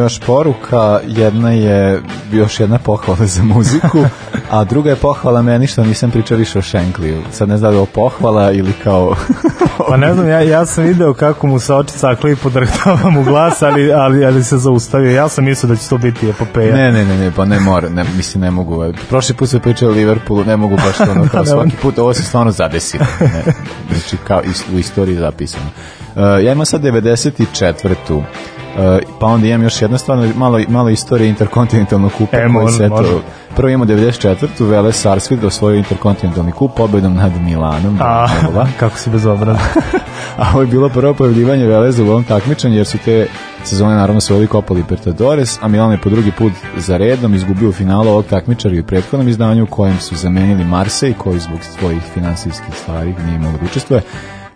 još 0.00 0.20
poruka, 0.20 1.00
jedna 1.06 1.50
je 1.50 2.02
još 2.32 2.60
jedna 2.60 2.78
pohvala 2.78 3.26
za 3.26 3.42
muziku, 3.42 4.04
a 4.50 4.64
druga 4.64 4.90
je 4.90 4.96
pohvala 4.96 5.42
meni 5.42 5.66
što 5.66 5.84
nisam 5.84 6.10
pričao 6.10 6.36
više 6.36 6.58
o 6.58 6.62
Šenkliju. 6.62 7.22
Sad 7.32 7.48
ne 7.48 7.56
znam 7.56 7.72
da 7.72 7.80
je 7.80 7.86
pohvala 7.86 8.52
ili 8.52 8.72
kao... 8.84 9.14
Pa 9.88 9.96
ne 9.96 10.14
znam, 10.14 10.28
ja, 10.28 10.40
ja 10.40 10.66
sam 10.66 10.84
video 10.84 11.14
kako 11.14 11.46
mu 11.46 11.58
se 11.58 11.74
oči 11.74 11.92
cakli 11.92 12.32
i 12.32 12.36
podrhtava 12.36 13.10
mu 13.10 13.24
glas, 13.24 13.62
ali, 13.62 13.92
ali, 13.92 14.24
ali 14.24 14.44
se 14.44 14.58
zaustavio. 14.58 15.10
Ja 15.10 15.28
sam 15.28 15.44
mislio 15.44 15.68
da 15.68 15.76
će 15.76 15.88
to 15.88 15.98
biti 15.98 16.28
epopeja. 16.28 16.76
Ne, 16.76 16.92
ne, 16.92 17.04
ne, 17.04 17.16
ne, 17.18 17.32
pa 17.36 17.44
ne 17.44 17.60
mora, 17.60 17.88
ne, 17.88 18.04
mislim 18.16 18.40
ne 18.40 18.50
mogu. 18.50 18.84
Prošli 19.08 19.34
put 19.34 19.48
se 19.48 19.60
pričao 19.60 19.88
o 19.88 19.92
Liverpoolu, 19.92 20.44
ne 20.44 20.56
mogu 20.56 20.76
baš 20.76 20.96
to 20.96 21.10
ono 21.16 21.28
kao 21.28 21.40
ne 21.40 21.46
svaki 21.46 21.66
mogu. 21.66 21.82
put, 21.82 21.98
ovo 21.98 22.14
se 22.14 22.22
stvarno 22.22 22.52
zadesilo. 22.52 23.04
Ne, 23.20 23.42
znači 23.90 24.16
kao 24.24 24.42
u 24.74 24.78
istoriji 24.78 25.16
zapisano. 25.16 25.66
Uh, 26.14 26.22
ja 26.22 26.52
imam 26.52 26.66
sad 26.66 26.82
94. 26.82 28.22
Uh, 28.76 28.98
pa 29.18 29.26
onda 29.26 29.46
imam 29.46 29.62
još 29.62 29.82
jedna 29.82 29.98
stvarno 29.98 30.28
malo, 30.36 30.60
malo 30.68 30.90
istorije 30.90 31.28
interkontinentalnog 31.28 32.12
kupa 32.18 32.36
E, 32.36 32.48
koji 32.54 32.72
se 32.72 32.84
eto, 32.84 33.20
prvo 33.56 33.68
imamo 33.68 33.84
94. 33.84 34.46
Vele 34.58 34.92
Sarsfield 34.92 35.44
osvojio 35.44 35.78
interkontinentalni 35.78 36.52
kup 36.52 36.74
pobedom 36.76 37.14
nad 37.14 37.32
Milanom. 37.40 37.98
A, 38.00 38.26
Nebula. 38.42 38.68
kako 38.80 38.98
si 38.98 39.10
bezobrazan. 39.10 39.62
A 40.38 40.50
ovo 40.52 40.60
je 40.60 40.66
bilo 40.66 40.88
prvo 40.88 41.14
pojavljivanje 41.14 41.66
Veleza 41.66 42.04
u 42.04 42.06
ovom 42.06 42.24
takmičenju 42.24 42.76
jer 42.76 42.86
su 42.86 42.98
te 42.98 43.26
sezone 43.64 43.94
naravno 43.94 44.20
svojili 44.20 44.46
Copa 44.46 44.74
Libertadores, 44.74 45.58
a 45.62 45.68
Milan 45.68 45.92
je 45.92 46.00
po 46.00 46.10
drugi 46.10 46.32
put 46.32 46.52
za 46.76 46.96
redom 46.96 47.34
izgubio 47.34 47.68
u 47.68 47.72
finalu 47.72 48.08
ovog 48.08 48.26
takmičara 48.26 48.74
i 48.74 48.80
u 48.80 48.84
prethodnom 48.84 49.28
izdanju 49.28 49.64
u 49.64 49.66
kojem 49.66 49.98
su 50.00 50.16
zamenili 50.16 50.64
Marseille 50.64 51.18
koji 51.18 51.38
zbog 51.38 51.58
svojih 51.78 52.02
finansijskih 52.14 52.74
stvari 52.74 53.14
nije 53.26 53.38
mogao 53.38 53.58
da 53.58 53.66
učestvuje. 53.66 54.02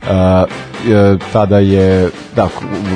Uh, 0.05 0.51
e, 0.93 1.17
tada 1.33 1.59
je 1.59 2.11
da, 2.37 2.49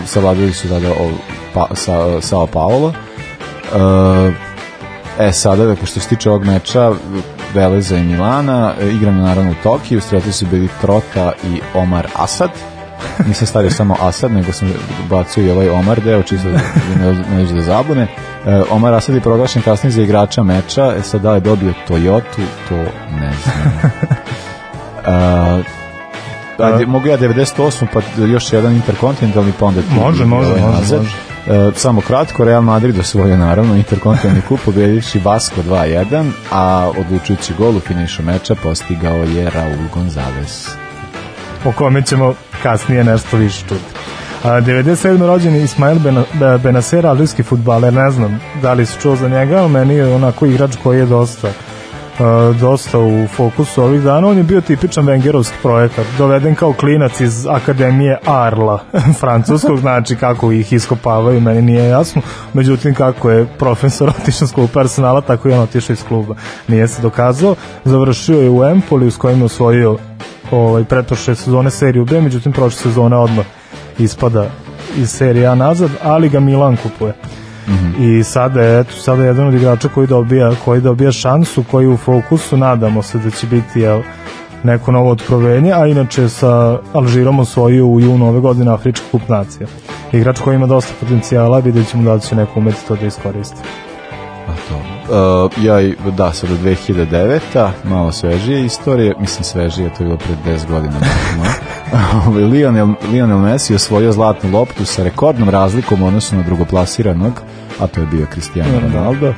savladali 0.06 0.52
su 0.52 0.68
tada 0.68 0.90
o, 0.90 1.10
pa, 1.54 1.66
sa, 1.74 2.20
Sao 2.20 2.46
Paulo 2.46 2.86
uh, 2.86 4.34
E 5.18 5.32
sada, 5.32 5.64
dakle, 5.64 5.86
što 5.86 6.00
se 6.00 6.08
tiče 6.08 6.30
ovog 6.30 6.44
meča 6.44 6.92
Veleza 7.54 7.96
i 7.96 8.02
Milana, 8.02 8.72
e, 8.80 8.88
igrano 8.88 9.22
naravno 9.22 9.50
u 9.50 9.62
Tokiju, 9.62 10.00
sretli 10.00 10.32
su 10.32 10.46
bili 10.46 10.68
Trota 10.80 11.32
i 11.44 11.60
Omar 11.74 12.06
Asad. 12.16 12.50
Nisam 13.26 13.46
stavio 13.46 13.70
samo 13.70 13.96
Asad, 14.00 14.32
nego 14.32 14.52
sam 14.52 14.72
bacio 15.10 15.44
i 15.44 15.50
ovaj 15.50 15.68
Omar 15.68 16.00
deo, 16.00 16.22
čisto 16.22 16.48
da 16.48 16.58
ne, 17.00 17.44
ne 17.44 17.52
da 17.52 17.62
zabune. 17.62 18.02
E, 18.46 18.62
Omar 18.70 18.94
Asad 18.94 19.14
je 19.14 19.20
proglašen 19.20 19.62
kasnije 19.62 19.90
za 19.90 20.02
igrača 20.02 20.42
meča, 20.42 20.94
e 20.98 21.02
sad 21.02 21.20
da 21.20 21.34
je 21.34 21.40
dobio 21.40 21.72
Toyotu, 21.88 22.42
to 22.68 22.76
ne 23.20 23.32
znam. 23.42 23.90
E, 25.06 25.77
Ajde, 26.58 26.86
mogu 26.86 27.06
ja 27.06 27.18
98, 27.18 27.86
pa 27.92 28.00
još 28.24 28.52
jedan 28.52 28.72
interkontinentalni, 28.72 29.52
pa 29.60 29.66
onda 29.66 29.80
Može, 29.90 30.24
može, 30.24 30.48
ovaj 30.48 30.60
može, 30.62 30.72
nazad. 30.72 30.98
može. 30.98 31.16
E, 31.68 31.70
samo 31.74 32.00
kratko, 32.00 32.44
Real 32.44 32.62
Madrid 32.62 32.98
osvojio 32.98 33.36
naravno 33.36 33.76
interkontinentalni 33.76 34.42
kup 34.48 34.60
pobedivši 34.64 35.20
Vasco 35.24 35.62
2-1, 35.62 36.30
a 36.50 36.90
odlučujući 36.98 37.54
gol 37.58 37.76
u 37.76 37.80
finišu 37.80 38.22
meča 38.22 38.54
postigao 38.54 39.16
je 39.16 39.50
Raul 39.50 39.76
Gonzalez. 39.94 40.68
o 41.64 41.72
kome 41.72 42.02
ćemo 42.02 42.34
kasnije 42.62 43.04
nešto 43.04 43.36
više 43.36 43.60
čuti. 43.60 43.84
A, 44.44 44.48
97. 44.50 45.26
rođeni 45.26 45.62
Ismail 45.62 45.98
Bena- 45.98 46.24
Be- 46.32 46.58
Benacer, 46.58 47.06
alžirski 47.06 47.42
futbaler, 47.42 47.92
ne 47.92 48.10
znam 48.10 48.40
da 48.62 48.72
li 48.72 48.86
si 48.86 49.00
čuo 49.00 49.16
za 49.16 49.28
njega, 49.28 49.56
ali 49.56 49.68
meni 49.70 49.94
je 49.94 50.14
onako 50.14 50.46
igrač 50.46 50.76
koji 50.82 50.98
je 50.98 51.06
dosta 51.06 51.48
dosta 52.60 52.98
u 52.98 53.26
fokusu 53.26 53.82
ovih 53.82 54.02
dana. 54.02 54.28
On 54.28 54.36
je 54.36 54.42
bio 54.42 54.60
tipičan 54.60 55.06
Wengerovski 55.06 55.52
projekat, 55.62 56.06
doveden 56.18 56.54
kao 56.54 56.72
klinac 56.72 57.20
iz 57.20 57.46
Akademije 57.46 58.18
Arla, 58.26 58.80
francuskog, 59.20 59.78
znači 59.78 60.16
kako 60.16 60.52
ih 60.52 60.72
iskopavaju, 60.72 61.40
meni 61.40 61.62
nije 61.62 61.88
jasno. 61.88 62.22
Međutim, 62.54 62.94
kako 62.94 63.30
je 63.30 63.46
profesor 63.58 64.08
otišao 64.22 64.48
s 64.48 64.52
kluba 64.52 64.80
Arsenala, 64.80 65.20
tako 65.20 65.48
i 65.48 65.52
on 65.52 65.60
otišao 65.60 65.94
iz 65.94 66.04
kluba. 66.08 66.34
Nije 66.68 66.88
se 66.88 67.02
dokazao. 67.02 67.54
Završio 67.84 68.40
je 68.40 68.50
u 68.50 68.64
Empoli, 68.64 69.10
s 69.10 69.16
kojim 69.16 69.38
je 69.38 69.44
osvojio 69.44 69.96
ovaj, 70.50 70.84
pretprošle 70.84 71.34
sezone 71.34 71.70
seriju 71.70 72.04
B, 72.04 72.20
međutim 72.20 72.52
prošle 72.52 72.80
sezone 72.80 73.16
odmah 73.16 73.44
ispada 73.98 74.46
iz 74.96 75.10
serije 75.10 75.46
A 75.46 75.54
nazad, 75.54 75.90
ali 76.02 76.28
ga 76.28 76.40
Milan 76.40 76.76
kupuje. 76.76 77.14
I 78.00 78.24
sada 78.24 78.62
je, 78.62 78.80
eto, 78.80 78.92
sada 78.92 79.22
je 79.22 79.26
jedan 79.26 79.46
od 79.46 79.54
igrača 79.54 79.88
koji 79.88 80.06
dobija, 80.06 80.52
koji 80.64 80.80
dobija 80.80 81.12
šansu, 81.12 81.64
koji 81.70 81.88
u 81.88 81.96
fokusu, 81.96 82.56
nadamo 82.56 83.02
se 83.02 83.18
da 83.18 83.30
će 83.30 83.46
biti 83.46 83.80
jel, 83.80 84.02
neko 84.64 84.92
novo 84.92 85.10
otkrovenje, 85.10 85.72
a 85.72 85.86
inače 85.86 86.28
sa 86.28 86.78
Alžirom 86.92 87.40
osvojio 87.40 87.86
u 87.86 88.00
junu 88.00 88.28
ove 88.28 88.40
godine 88.40 88.72
Afrički 88.72 89.04
kup 89.12 89.28
nacija. 89.28 89.66
Igrač 90.12 90.40
koji 90.40 90.54
ima 90.54 90.66
dosta 90.66 90.92
potencijala, 91.00 91.58
vidjet 91.58 91.88
ćemo 91.90 92.02
da 92.02 92.18
će 92.18 92.36
neko 92.36 92.60
umeti 92.60 92.86
to 92.88 92.96
da 92.96 93.06
iskoristi. 93.06 93.60
A 94.48 94.54
to. 94.68 94.98
Uh, 95.08 95.64
ja, 95.64 95.94
da, 96.16 96.32
sad 96.32 96.50
do 96.50 96.56
2009. 96.56 97.70
malo 97.84 98.12
svežije 98.12 98.64
istorije, 98.64 99.14
mislim 99.20 99.44
svežije, 99.44 99.90
to 99.94 100.02
je 100.02 100.06
bilo 100.06 100.18
pred 100.18 100.58
10 100.58 100.68
godina. 100.68 100.94
Ovaj, 102.26 102.44
Lionel, 102.44 102.88
Lionel 103.12 103.38
Messi 103.38 103.74
osvojio 103.74 104.12
zlatnu 104.12 104.50
loptu 104.50 104.84
sa 104.84 105.02
rekordnom 105.02 105.48
razlikom 105.48 106.02
u 106.02 106.06
odnosu 106.06 106.36
na 106.36 106.42
drugoplasiranog, 106.42 107.32
a 107.80 107.86
to 107.86 108.00
je 108.00 108.06
bio 108.06 108.26
Cristiano 108.32 108.80
Ronaldo, 108.80 109.34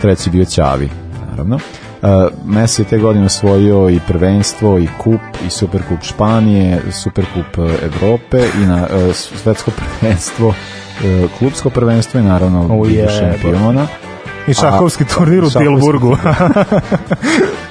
treći 0.00 0.30
bio 0.30 0.44
Ćavi, 0.44 0.90
naravno. 1.30 1.56
Uh, 1.56 2.08
Messi 2.44 2.82
je 2.82 2.86
te 2.86 2.98
godine 2.98 3.26
osvojio 3.26 3.90
i 3.90 4.00
prvenstvo, 4.08 4.78
i 4.78 4.88
kup, 4.98 5.20
i 5.46 5.50
superkup 5.50 6.02
Španije, 6.02 6.80
superkup 6.92 7.58
uh, 7.58 7.70
Evrope 7.82 8.38
i 8.62 8.66
na 8.66 8.82
uh, 8.82 9.14
svetsko 9.14 9.70
prvenstvo, 9.80 10.48
uh, 10.48 11.30
klubsko 11.38 11.70
prvenstvo 11.70 12.20
i 12.20 12.22
naravno 12.22 12.60
O, 12.60 12.82
Ligu 12.82 13.10
jebote. 13.42 14.11
I 14.48 14.54
šahovski 14.54 15.04
turnir 15.04 15.44
u 15.44 15.50
Tilburgu. 15.50 16.16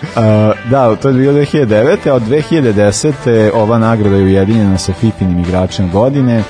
Uh, 0.01 0.21
da, 0.69 0.95
to 0.95 1.07
je 1.07 1.13
bilo 1.13 1.33
2009. 1.33 2.09
a 2.09 2.13
od 2.13 2.21
2010. 2.23 3.13
ova 3.53 3.77
nagrada 3.77 4.15
je 4.15 4.23
ujedinjena 4.23 4.77
sa 4.77 4.93
Fifinim 4.93 5.39
igračem 5.39 5.91
godine, 5.91 6.43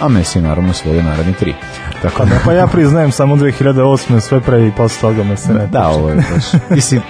a 0.00 0.08
Messi 0.08 0.38
je 0.38 0.42
naravno 0.42 0.72
svoje 0.72 1.02
naredni 1.02 1.32
tri. 1.34 1.54
Tako 2.02 2.18
Pa, 2.18 2.24
da, 2.24 2.30
da, 2.30 2.40
pa 2.44 2.52
ja 2.52 2.66
priznajem 2.66 3.12
samo 3.12 3.36
2008. 3.36 4.20
sve 4.20 4.40
pre 4.40 4.66
i 4.66 4.72
posle 4.72 5.00
toga 5.00 5.24
me 5.24 5.36
se 5.36 5.54
ne 5.54 5.66
da, 5.66 5.88
ovo 5.88 6.08
je 6.08 6.14
baš. 6.14 6.44
Mislim, 6.70 7.02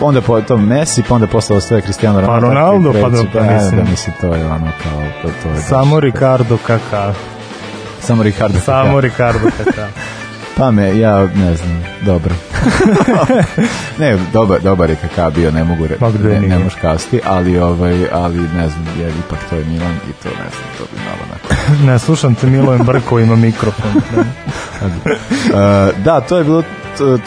onda 0.00 0.20
po 0.20 0.40
to 0.40 0.56
Messi, 0.56 1.02
pa 1.02 1.14
onda 1.14 1.26
posle 1.26 1.56
ostaje 1.56 1.80
Cristiano 1.80 2.20
Ronaldo. 2.20 2.46
Pa 2.46 2.54
Ronaldo, 2.54 2.90
i 2.90 3.02
pa 3.02 3.08
treći, 3.10 3.28
da, 3.34 3.40
pa 3.40 3.52
mislim. 3.54 3.84
Da, 3.84 3.90
mislim, 3.90 4.14
to 4.20 4.34
je 4.34 4.46
ono 4.46 4.70
kao, 4.82 5.02
to, 5.22 5.28
to 5.42 5.48
je 5.48 5.54
baš- 5.54 5.64
Samo 5.64 6.00
Ricardo 6.00 6.56
Kaka. 6.66 7.14
samo 8.00 8.22
Ricardo. 8.22 8.60
Samo 8.60 8.92
Kaká. 8.92 9.00
Ricardo 9.00 9.48
Kaka. 9.58 9.86
Pa 10.60 10.70
me, 10.70 10.98
ja 10.98 11.18
ne 11.18 11.56
znam, 11.56 11.84
dobro. 12.06 12.34
ne, 14.00 14.18
dobar, 14.32 14.60
dobar 14.60 14.90
je 14.90 14.96
kakav 14.96 15.32
bio, 15.32 15.50
ne 15.50 15.64
mogu 15.64 15.86
re, 15.86 15.96
Ma 16.00 16.10
gde 16.10 16.28
ne, 16.28 16.48
ne 16.48 16.58
moš 16.58 16.74
kasti, 16.74 17.20
ali, 17.26 17.58
ovaj, 17.58 18.06
ali 18.12 18.38
ne 18.38 18.68
znam, 18.68 18.86
je, 19.00 19.08
ipak 19.08 19.38
to 19.50 19.56
je 19.56 19.64
Milan 19.64 19.94
i 19.94 20.12
to 20.22 20.28
ne 20.28 20.50
znam, 20.50 20.68
to 20.78 20.84
bi 20.92 21.02
malo 21.04 21.18
onako. 21.30 21.84
ne 21.92 21.98
slušam 21.98 22.34
te 22.34 22.46
Milojem 22.46 22.82
Brko 22.82 23.18
ima 23.20 23.36
mikrofon. 23.36 23.92
Da, 26.04 26.20
to 26.20 26.38
je 26.38 26.44
bilo 26.44 26.62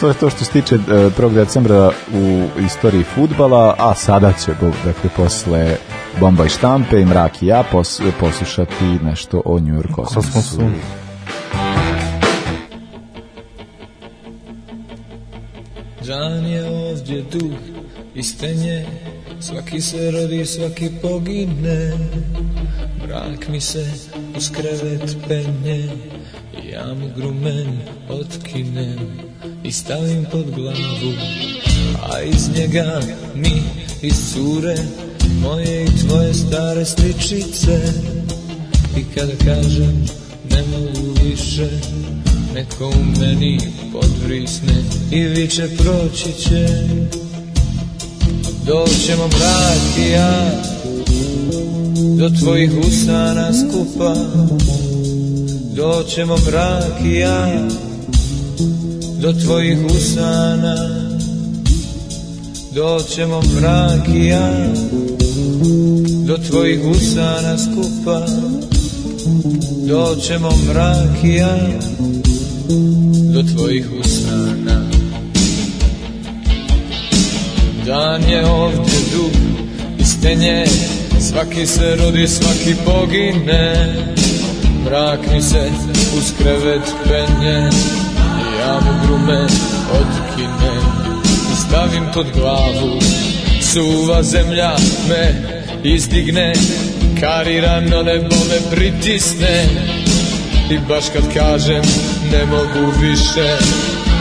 to, 0.00 0.08
je 0.08 0.14
to 0.14 0.30
što 0.30 0.44
se 0.44 0.50
tiče 0.50 0.74
uh, 0.74 0.82
1. 0.82 1.34
decembra 1.34 1.90
u 2.14 2.48
istoriji 2.66 3.04
futbala, 3.14 3.74
a 3.78 3.94
sada 3.94 4.32
će, 4.32 4.52
dakle, 4.84 5.10
posle 5.16 5.76
Bomba 6.20 6.44
i 6.44 6.48
štampe 6.48 7.00
i 7.00 7.04
Mrak 7.04 7.42
i 7.42 7.46
ja 7.46 7.62
pos, 7.72 8.00
poslušati 8.20 8.84
nešto 9.02 9.42
o 9.44 9.58
New 9.58 9.74
York. 9.74 9.92
Kosmosu. 9.92 10.60
Dan 16.06 16.46
je 16.46 16.64
ovdje 16.64 17.24
dug 17.32 17.58
i 18.14 18.22
stenje 18.22 18.86
Svaki 19.40 19.80
se 19.80 20.10
rodi, 20.10 20.46
svaki 20.46 20.90
pogine. 21.02 21.92
Mrak 23.02 23.48
mi 23.48 23.60
se 23.60 23.86
uz 24.36 24.50
krevet 24.50 25.16
penje 25.28 25.88
Ja 26.72 26.94
mu 26.94 27.08
grumen 27.16 27.78
otkinem 28.08 28.98
I 29.64 29.72
stavim 29.72 30.26
pod 30.32 30.50
glavu. 30.50 31.12
A 32.10 32.22
iz 32.22 32.48
njega 32.56 33.00
mi 33.34 33.62
iscure 34.02 34.76
Moje 35.40 35.84
i 35.84 36.06
tvoje 36.06 36.34
stare 36.34 36.84
sličice. 36.84 37.92
I 38.96 39.04
kada 39.14 39.32
kažem 39.44 40.06
ne 40.50 40.62
mogu 40.62 41.14
više 41.24 41.68
Neko 42.54 42.86
u 42.86 43.20
meni 43.20 43.58
podvrisne 43.92 44.84
i 45.10 45.22
viče 45.22 45.68
proći 45.78 46.32
će. 46.42 46.68
Doćemo 48.66 49.26
mrak 49.26 49.98
i 49.98 50.10
ja 50.10 50.50
Do 52.18 52.30
tvojih 52.40 52.70
usana 52.88 53.52
skupa. 53.52 54.14
Doćemo 55.76 56.36
mrak 56.46 57.04
i 57.06 57.14
ja 57.14 57.68
Do 59.20 59.32
tvojih 59.32 59.78
usana 59.86 60.76
Doćemo 62.74 63.42
mrak 63.60 64.08
i 64.14 64.26
ja 64.26 64.74
Do 66.26 66.38
tvojih 66.48 66.80
usana 66.84 67.58
skupa. 67.58 68.26
Doćemo 69.86 70.50
mrak 70.68 71.24
i 71.24 71.34
ja 71.34 71.58
do 73.34 73.42
tvojih 73.42 73.86
usana 74.00 74.88
Dan 77.86 78.22
je 78.22 78.46
ovdje 78.46 78.98
dug 79.12 79.32
i 79.98 80.04
stenje 80.04 80.64
Svaki 81.20 81.66
se 81.66 81.96
rodi, 81.96 82.28
svaki 82.28 82.74
pogine. 82.86 83.94
Mrak 84.84 85.20
mi 85.32 85.42
se 85.42 85.70
uz 86.18 86.32
krevet 86.38 86.92
penje 87.04 87.70
ja 88.64 88.80
mu 88.80 89.06
grume 89.06 89.46
otkinem 89.92 90.84
I 91.52 91.56
stavim 91.68 92.04
pod 92.14 92.26
glavu 92.34 92.98
Suva 93.60 94.22
zemlja 94.22 94.76
me 95.08 95.34
izdigne 95.84 96.52
Karirano 97.20 98.02
nebo 98.02 98.36
me 98.48 98.76
pritisne. 98.76 99.64
I 100.70 100.78
baš 100.88 101.04
kad 101.12 101.34
kažem 101.34 101.82
ne 102.34 102.46
mogu 102.46 102.92
više. 103.00 103.58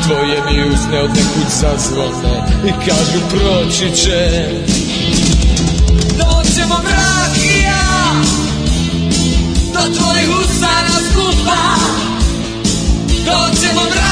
Tvoje 0.05 0.41
mi 0.45 0.73
usne 0.73 0.99
od 1.01 1.09
nekud 1.09 1.49
zazvone 1.61 2.43
I 2.65 2.71
kažu 2.71 3.19
proći 3.29 3.95
će. 3.95 4.49
Doćemo 6.17 6.75
mrak 6.83 7.37
i 7.37 7.61
ja 7.61 8.13
Do 9.73 9.79
tvojih 9.97 10.29
usana 10.29 10.99
skupa. 11.11 11.57
Doćemo 13.25 13.81
mrak 13.81 14.02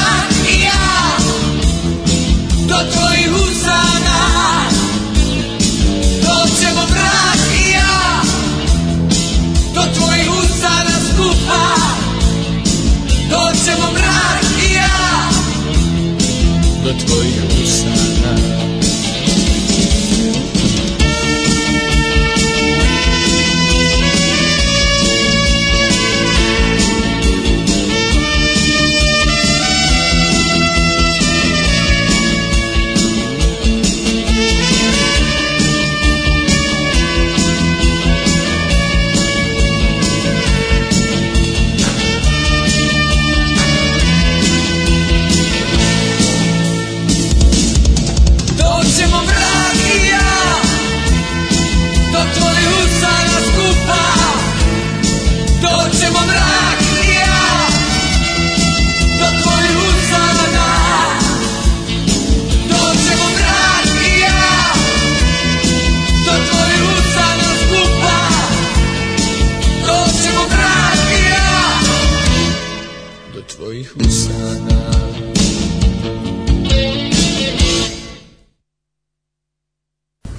do 17.04 17.51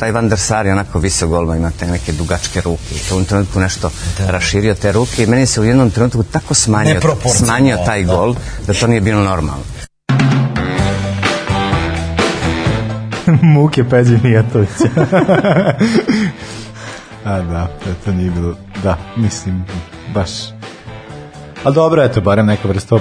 taj 0.04 0.12
Van 0.12 0.30
der 0.30 0.40
Sar 0.40 0.66
je 0.66 0.72
onako 0.72 1.00
visok 1.00 1.30
golman, 1.30 1.58
ima 1.58 1.72
te 1.72 1.88
neke 1.88 2.12
dugačke 2.12 2.62
ruke 2.62 2.96
i 2.96 3.00
to 3.10 3.18
u 3.18 3.24
trenutku 3.24 3.60
nešto 3.60 3.90
raširio 4.28 4.76
te 4.76 4.92
ruke 4.92 5.24
i 5.24 5.28
meni 5.28 5.46
se 5.46 5.62
u 5.62 5.64
jednom 5.64 5.92
trenutku 5.92 6.24
tako 6.24 6.54
smanjio, 6.54 7.02
smanjio 7.36 7.78
taj 7.86 8.04
da. 8.04 8.16
gol 8.16 8.36
da 8.68 8.74
to 8.74 8.88
nije 8.88 9.02
bilo 9.02 9.24
normalno. 9.24 9.64
Muke 13.56 13.90
Peđe 13.90 14.20
Mijatovića. 14.24 14.90
A 17.26 17.38
da, 17.38 17.68
da, 17.86 17.94
to 18.06 18.12
nije 18.12 18.32
bilo, 18.32 18.56
da, 18.84 18.98
mislim, 19.18 19.66
baš. 20.14 20.53
A 21.64 21.72
dobro, 21.72 22.04
eto, 22.04 22.22
barem 22.22 22.46
neka 22.46 22.68
vrsta 22.68 22.96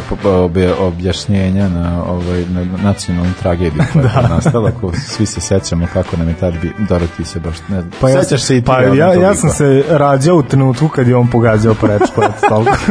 objašnjenja 0.80 1.68
na, 1.68 2.04
ovaj, 2.04 2.44
na 2.48 2.66
nacionalnu 2.82 3.32
tragediju 3.42 3.82
koja 3.92 4.22
je 4.22 4.28
nastala, 4.28 4.70
ko 4.80 4.92
svi 5.06 5.26
se 5.26 5.40
sećamo 5.40 5.86
kako 5.92 6.16
nam 6.16 6.28
je 6.28 6.34
tad 6.34 6.54
bi, 6.62 6.72
dobro 6.88 7.06
ti 7.16 7.24
se 7.24 7.40
baš, 7.40 7.56
ne 7.68 7.80
znam, 7.80 7.92
Pa 8.00 8.10
ja, 8.10 8.22
sećaš 8.22 8.42
se 8.42 8.56
i 8.56 8.60
ti, 8.60 8.66
pa 8.66 8.80
ja, 8.80 9.14
ja 9.14 9.34
sam 9.34 9.50
se 9.50 9.84
rađao 9.88 10.36
u 10.36 10.42
trenutku 10.42 10.88
kad 10.88 11.08
je 11.08 11.16
on 11.16 11.30
pogađao 11.30 11.74
prečko, 11.74 12.22
eto 12.22 12.48
toliko. 12.48 12.76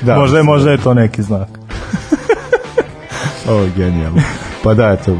Da, 0.00 0.18
možda, 0.18 0.38
je, 0.38 0.42
možda 0.42 0.70
je 0.70 0.78
to 0.78 0.94
neki 0.94 1.22
znak. 1.22 1.48
Ovo 3.50 3.62
je 3.62 3.70
genijalno. 3.76 4.22
Pa 4.62 4.74
da, 4.74 4.92
eto, 4.92 5.16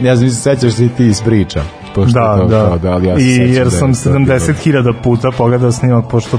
ja 0.00 0.16
znam, 0.16 0.30
sećaš 0.30 0.72
se 0.72 0.84
i 0.84 0.88
ti 0.88 1.06
iz 1.06 1.22
priča. 1.22 1.62
Pošto 1.94 2.12
da, 2.12 2.36
to, 2.36 2.44
da. 2.44 2.60
Kao, 2.60 2.78
da 2.78 2.90
ali 2.90 3.06
ja 3.06 3.16
se 3.16 3.22
I 3.22 3.28
jer 3.28 3.66
je 3.66 3.70
sam 3.70 3.94
to 3.94 4.10
bilo- 4.10 4.36
70.000 4.36 4.94
puta 5.02 5.30
pogledao 5.30 5.72
snimak, 5.72 6.08
pošto 6.08 6.38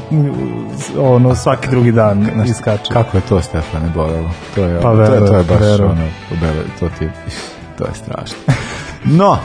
ono, 1.00 1.36
svaki 1.36 1.70
drugi 1.70 1.92
dan 1.92 2.30
Znaš, 2.36 2.50
iskače. 2.50 2.94
Kako 2.94 3.18
je 3.18 3.22
to 3.22 3.42
Stefane 3.42 3.90
bolelo? 3.96 4.30
To 4.56 4.64
je, 4.64 4.82
Pa 4.82 4.90
ono, 4.92 5.06
to 5.08 5.14
je, 5.14 5.20
to 5.22 5.38
je 5.38 5.44
baš 5.44 5.60
verujem. 5.62 5.92
ono, 5.92 6.04
obele, 6.32 6.64
to 6.80 6.90
ti 6.90 7.08
to 7.78 7.84
je 7.84 7.92
strašno. 7.96 8.38
No, 9.06 9.38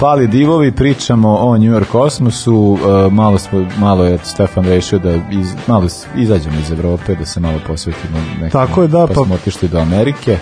pali 0.00 0.26
divovi, 0.26 0.72
pričamo 0.72 1.36
o 1.36 1.56
New 1.56 1.72
York 1.72 1.84
Kosmosu, 1.92 2.78
e, 3.06 3.10
malo, 3.10 3.38
smo, 3.38 3.66
malo 3.78 4.04
je 4.04 4.18
Stefan 4.22 4.64
rešio 4.64 4.98
da 4.98 5.10
iz, 5.10 5.54
malo 5.66 5.86
izađemo 6.16 6.56
iz 6.60 6.72
Evrope, 6.72 7.14
da 7.14 7.24
se 7.26 7.40
malo 7.40 7.58
posvetimo 7.66 8.18
nekim, 8.40 8.50
Tako 8.50 8.82
je, 8.82 8.88
da, 8.88 9.06
pa, 9.06 9.14
pa- 9.14 9.24
smo 9.24 9.34
otišli 9.34 9.68
do 9.68 9.78
Amerike. 9.78 10.38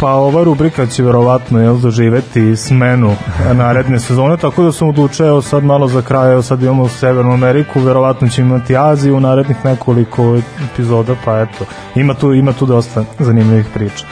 Pa 0.00 0.12
ova 0.12 0.44
rubrika 0.44 0.86
će 0.86 1.02
verovatno 1.02 1.60
jel, 1.60 1.78
doživeti 1.78 2.56
smenu 2.56 3.16
naredne 3.54 3.98
sezone, 3.98 4.36
tako 4.36 4.62
da 4.62 4.72
sam 4.72 4.88
odlučio 4.88 5.42
sad 5.42 5.64
malo 5.64 5.88
za 5.88 6.02
kraj, 6.02 6.32
evo 6.32 6.42
sad 6.42 6.62
imamo 6.62 6.88
Severnu 6.88 7.32
Ameriku, 7.32 7.80
verovatno 7.80 8.28
ćemo 8.28 8.54
imati 8.54 8.76
Aziju 8.76 9.16
u 9.16 9.20
narednih 9.20 9.64
nekoliko 9.64 10.38
epizoda, 10.72 11.14
pa 11.24 11.40
eto, 11.40 11.64
ima 11.94 12.14
tu, 12.14 12.34
ima 12.34 12.52
tu 12.52 12.66
dosta 12.66 13.04
zanimljivih 13.18 13.66
priča. 13.74 14.06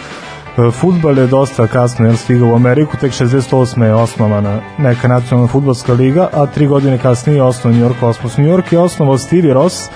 Futbal 0.72 1.18
je 1.18 1.26
dosta 1.26 1.66
kasno 1.66 2.06
jel, 2.06 2.16
stigao 2.16 2.48
u 2.48 2.54
Ameriku, 2.54 2.96
tek 2.96 3.12
68. 3.12 3.82
je 3.82 3.94
osnovana 3.94 4.60
neka 4.78 5.08
nacionalna 5.08 5.48
futbolska 5.48 5.92
liga, 5.92 6.28
a 6.32 6.46
tri 6.46 6.66
godine 6.66 6.98
kasnije 6.98 7.36
je 7.36 7.42
osnovan 7.42 7.78
New 7.78 7.88
York 7.88 8.00
Cosmos. 8.00 8.36
New 8.36 8.46
York 8.46 8.72
je 8.72 8.78
osnovao 8.78 9.18
Stevie 9.18 9.54
Ross, 9.54 9.88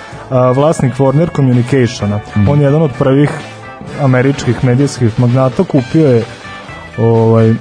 vlasnik 0.55 0.93
Warner 0.93 1.35
Communicationa. 1.35 2.19
On 2.49 2.59
je 2.59 2.65
jedan 2.65 2.81
od 2.81 2.91
prvih 2.99 3.29
američkih 4.01 4.63
medijskih 4.65 5.19
magnata, 5.19 5.63
kupio 5.63 6.07
je 6.07 6.23
ovaj, 6.97 7.53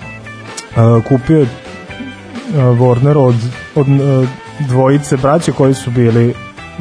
kupio 1.08 1.38
je 1.38 1.46
Warner 2.56 3.16
od, 3.16 3.36
od 3.74 3.86
dvojice 4.60 5.16
braće 5.16 5.52
koji 5.52 5.74
su 5.74 5.90
bili 5.90 6.34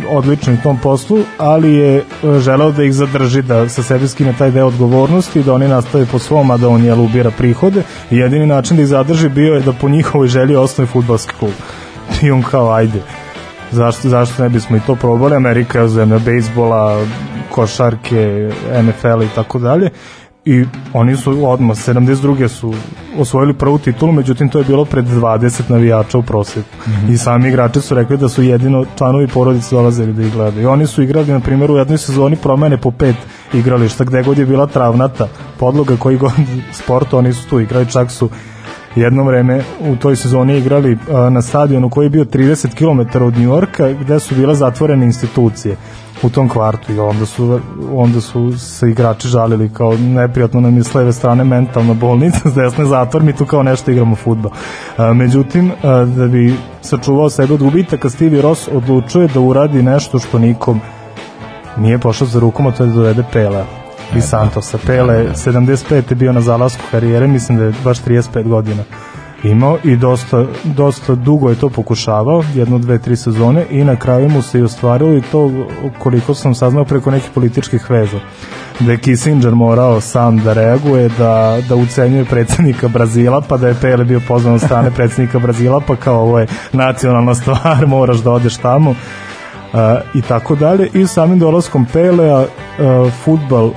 odlični 0.09 0.53
u 0.53 0.57
tom 0.63 0.77
poslu, 0.77 1.19
ali 1.37 1.73
je 1.73 1.97
e, 1.97 2.03
želeo 2.39 2.71
da 2.71 2.83
ih 2.83 2.93
zadrži, 2.93 3.41
da 3.41 3.69
sa 3.69 3.83
sebi 3.83 4.07
skine 4.07 4.33
taj 4.37 4.51
deo 4.51 4.67
odgovornosti, 4.67 5.43
da 5.43 5.53
oni 5.53 5.67
nastave 5.67 6.05
po 6.05 6.19
svom, 6.19 6.51
a 6.51 6.57
da 6.57 6.69
on 6.69 6.83
jel 6.83 7.01
ubira 7.01 7.31
prihode 7.31 7.83
jedini 8.09 8.45
način 8.45 8.77
da 8.77 8.83
ih 8.83 8.87
zadrži 8.87 9.29
bio 9.29 9.53
je 9.53 9.61
da 9.61 9.73
po 9.73 9.89
njihovoj 9.89 10.27
želji 10.27 10.55
osnovi 10.55 10.87
futbalski 10.87 11.33
klub. 11.39 11.53
I 12.23 12.31
on 12.31 12.43
kao, 12.43 12.71
ajde, 12.71 13.01
zašto, 13.71 14.09
zašto 14.09 14.43
ne 14.43 14.49
bismo 14.49 14.77
i 14.77 14.81
to 14.87 14.95
probali? 14.95 15.35
Amerika 15.35 15.79
je 15.79 15.87
zemlja 15.87 16.19
bejsbola, 16.19 17.05
košarke, 17.49 18.49
NFL 18.83 19.23
i 19.23 19.35
tako 19.35 19.59
dalje 19.59 19.89
i 20.47 20.65
oni 20.93 21.15
su 21.15 21.49
odmah 21.49 21.77
72. 21.77 22.47
su 22.47 22.73
osvojili 23.17 23.53
prvu 23.53 23.77
titulu, 23.77 24.11
međutim 24.11 24.49
to 24.49 24.57
je 24.57 24.63
bilo 24.63 24.85
pred 24.85 25.05
20 25.05 25.61
navijača 25.69 26.17
u 26.17 26.23
proseku. 26.23 26.67
Mhm. 26.87 27.13
I 27.13 27.17
sami 27.17 27.49
igrači 27.49 27.81
su 27.81 27.95
rekli 27.95 28.17
da 28.17 28.29
su 28.29 28.43
jedino 28.43 28.85
članovi 28.97 29.27
porodice 29.27 29.75
dolazili 29.75 30.13
da 30.13 30.23
ih 30.23 30.33
gledaju. 30.33 30.63
I 30.63 30.65
oni 30.65 30.87
su 30.87 31.03
igrali, 31.03 31.27
na 31.27 31.39
primjer, 31.39 31.71
u 31.71 31.77
jednoj 31.77 31.97
sezoni 31.97 32.35
promene 32.35 32.77
po 32.77 32.91
pet 32.91 33.15
igrališta, 33.53 34.03
gde 34.03 34.23
god 34.23 34.37
je 34.37 34.45
bila 34.45 34.67
travnata 34.67 35.27
podloga 35.59 35.95
koji 35.99 36.17
god 36.17 36.31
sport, 36.83 37.13
oni 37.13 37.33
su 37.33 37.49
tu 37.49 37.59
igrali, 37.59 37.91
čak 37.91 38.11
su 38.11 38.29
jedno 38.95 39.23
vreme 39.23 39.61
u 39.79 39.95
toj 39.95 40.15
sezoni 40.15 40.57
igrali 40.57 40.97
a, 41.11 41.29
na 41.29 41.41
stadionu 41.41 41.89
koji 41.89 42.05
je 42.05 42.09
bio 42.09 42.25
30 42.25 42.75
km 42.75 43.23
od 43.23 43.37
Njujorka 43.37 43.89
gde 43.93 44.19
su 44.19 44.35
bile 44.35 44.55
zatvorene 44.55 45.05
institucije 45.05 45.75
u 46.23 46.29
tom 46.29 46.49
kvartu 46.49 46.93
i 46.93 46.99
onda 46.99 47.25
su, 47.25 47.59
onda 47.93 48.21
su 48.21 48.59
se 48.59 48.89
igrači 48.89 49.27
žalili 49.27 49.73
kao 49.73 49.97
neprijatno 49.97 50.61
nam 50.61 50.77
je 50.77 50.83
s 50.83 50.93
leve 50.93 51.13
strane 51.13 51.43
mentalna 51.43 51.93
bolnica, 51.93 52.49
s 52.49 52.53
desne 52.53 52.85
zatvor, 52.85 53.23
mi 53.23 53.33
tu 53.33 53.45
kao 53.45 53.63
nešto 53.63 53.91
igramo 53.91 54.15
futbol. 54.15 54.51
A, 54.97 55.13
međutim, 55.13 55.71
a, 55.83 56.05
da 56.05 56.27
bi 56.27 56.55
sačuvao 56.81 57.29
sebe 57.29 57.53
od 57.53 57.63
gubitaka, 57.63 58.09
Stevie 58.09 58.41
Ross 58.41 58.67
odlučuje 58.71 59.27
da 59.27 59.39
uradi 59.39 59.83
nešto 59.83 60.19
što 60.19 60.39
nikom 60.39 60.81
nije 61.77 61.99
pošao 61.99 62.27
za 62.27 62.39
rukom, 62.39 62.67
a 62.67 62.71
to 62.71 62.83
je 62.83 62.87
da 62.87 62.95
dovede 62.95 63.23
Pela 63.33 63.65
E, 64.13 64.17
iz 64.17 64.23
Santosa. 64.23 64.77
Pele 64.85 65.25
75. 65.35 66.03
je 66.09 66.15
bio 66.15 66.33
na 66.33 66.41
zalasku 66.41 66.81
karijere, 66.91 67.27
mislim 67.27 67.57
da 67.57 67.63
je 67.63 67.73
baš 67.83 68.01
35 68.01 68.47
godina 68.47 68.83
imao 69.43 69.77
i 69.83 69.95
dosta, 69.95 70.45
dosta 70.63 71.15
dugo 71.15 71.49
je 71.49 71.55
to 71.55 71.69
pokušavao, 71.69 72.43
jednu, 72.55 72.79
dve, 72.79 72.99
tri 72.99 73.15
sezone 73.15 73.65
i 73.69 73.83
na 73.83 73.95
kraju 73.95 74.29
mu 74.29 74.41
se 74.41 74.59
i 74.59 74.63
ostvarilo 74.63 75.17
i 75.17 75.21
to 75.21 75.51
koliko 75.99 76.33
sam 76.33 76.55
saznao 76.55 76.85
preko 76.85 77.11
nekih 77.11 77.29
političkih 77.33 77.89
veza 77.89 78.19
da 78.79 78.91
je 78.91 78.97
Kissinger 78.97 79.55
morao 79.55 80.01
sam 80.01 80.37
da 80.37 80.53
reaguje, 80.53 81.09
da, 81.17 81.57
da 81.69 81.75
ucenjuje 81.75 82.25
predsednika 82.25 82.87
Brazila, 82.87 83.41
pa 83.41 83.57
da 83.57 83.67
je 83.67 83.75
Pele 83.81 84.03
bio 84.03 84.21
pozvan 84.27 84.53
od 84.53 84.61
strane 84.61 84.91
predsednika 84.91 85.39
Brazila, 85.39 85.81
pa 85.87 85.95
kao 85.95 86.21
ovo 86.21 86.39
je 86.39 86.47
nacionalna 86.73 87.35
stvar, 87.35 87.87
moraš 87.97 88.17
da 88.17 88.31
odeš 88.31 88.57
tamo 88.57 88.89
uh, 88.89 88.97
i 90.13 90.21
tako 90.21 90.55
dalje. 90.55 90.89
I 90.93 91.07
samim 91.07 91.39
dolaskom 91.39 91.85
Pelea 91.93 92.39
uh, 92.39 92.47
futbal 93.23 93.71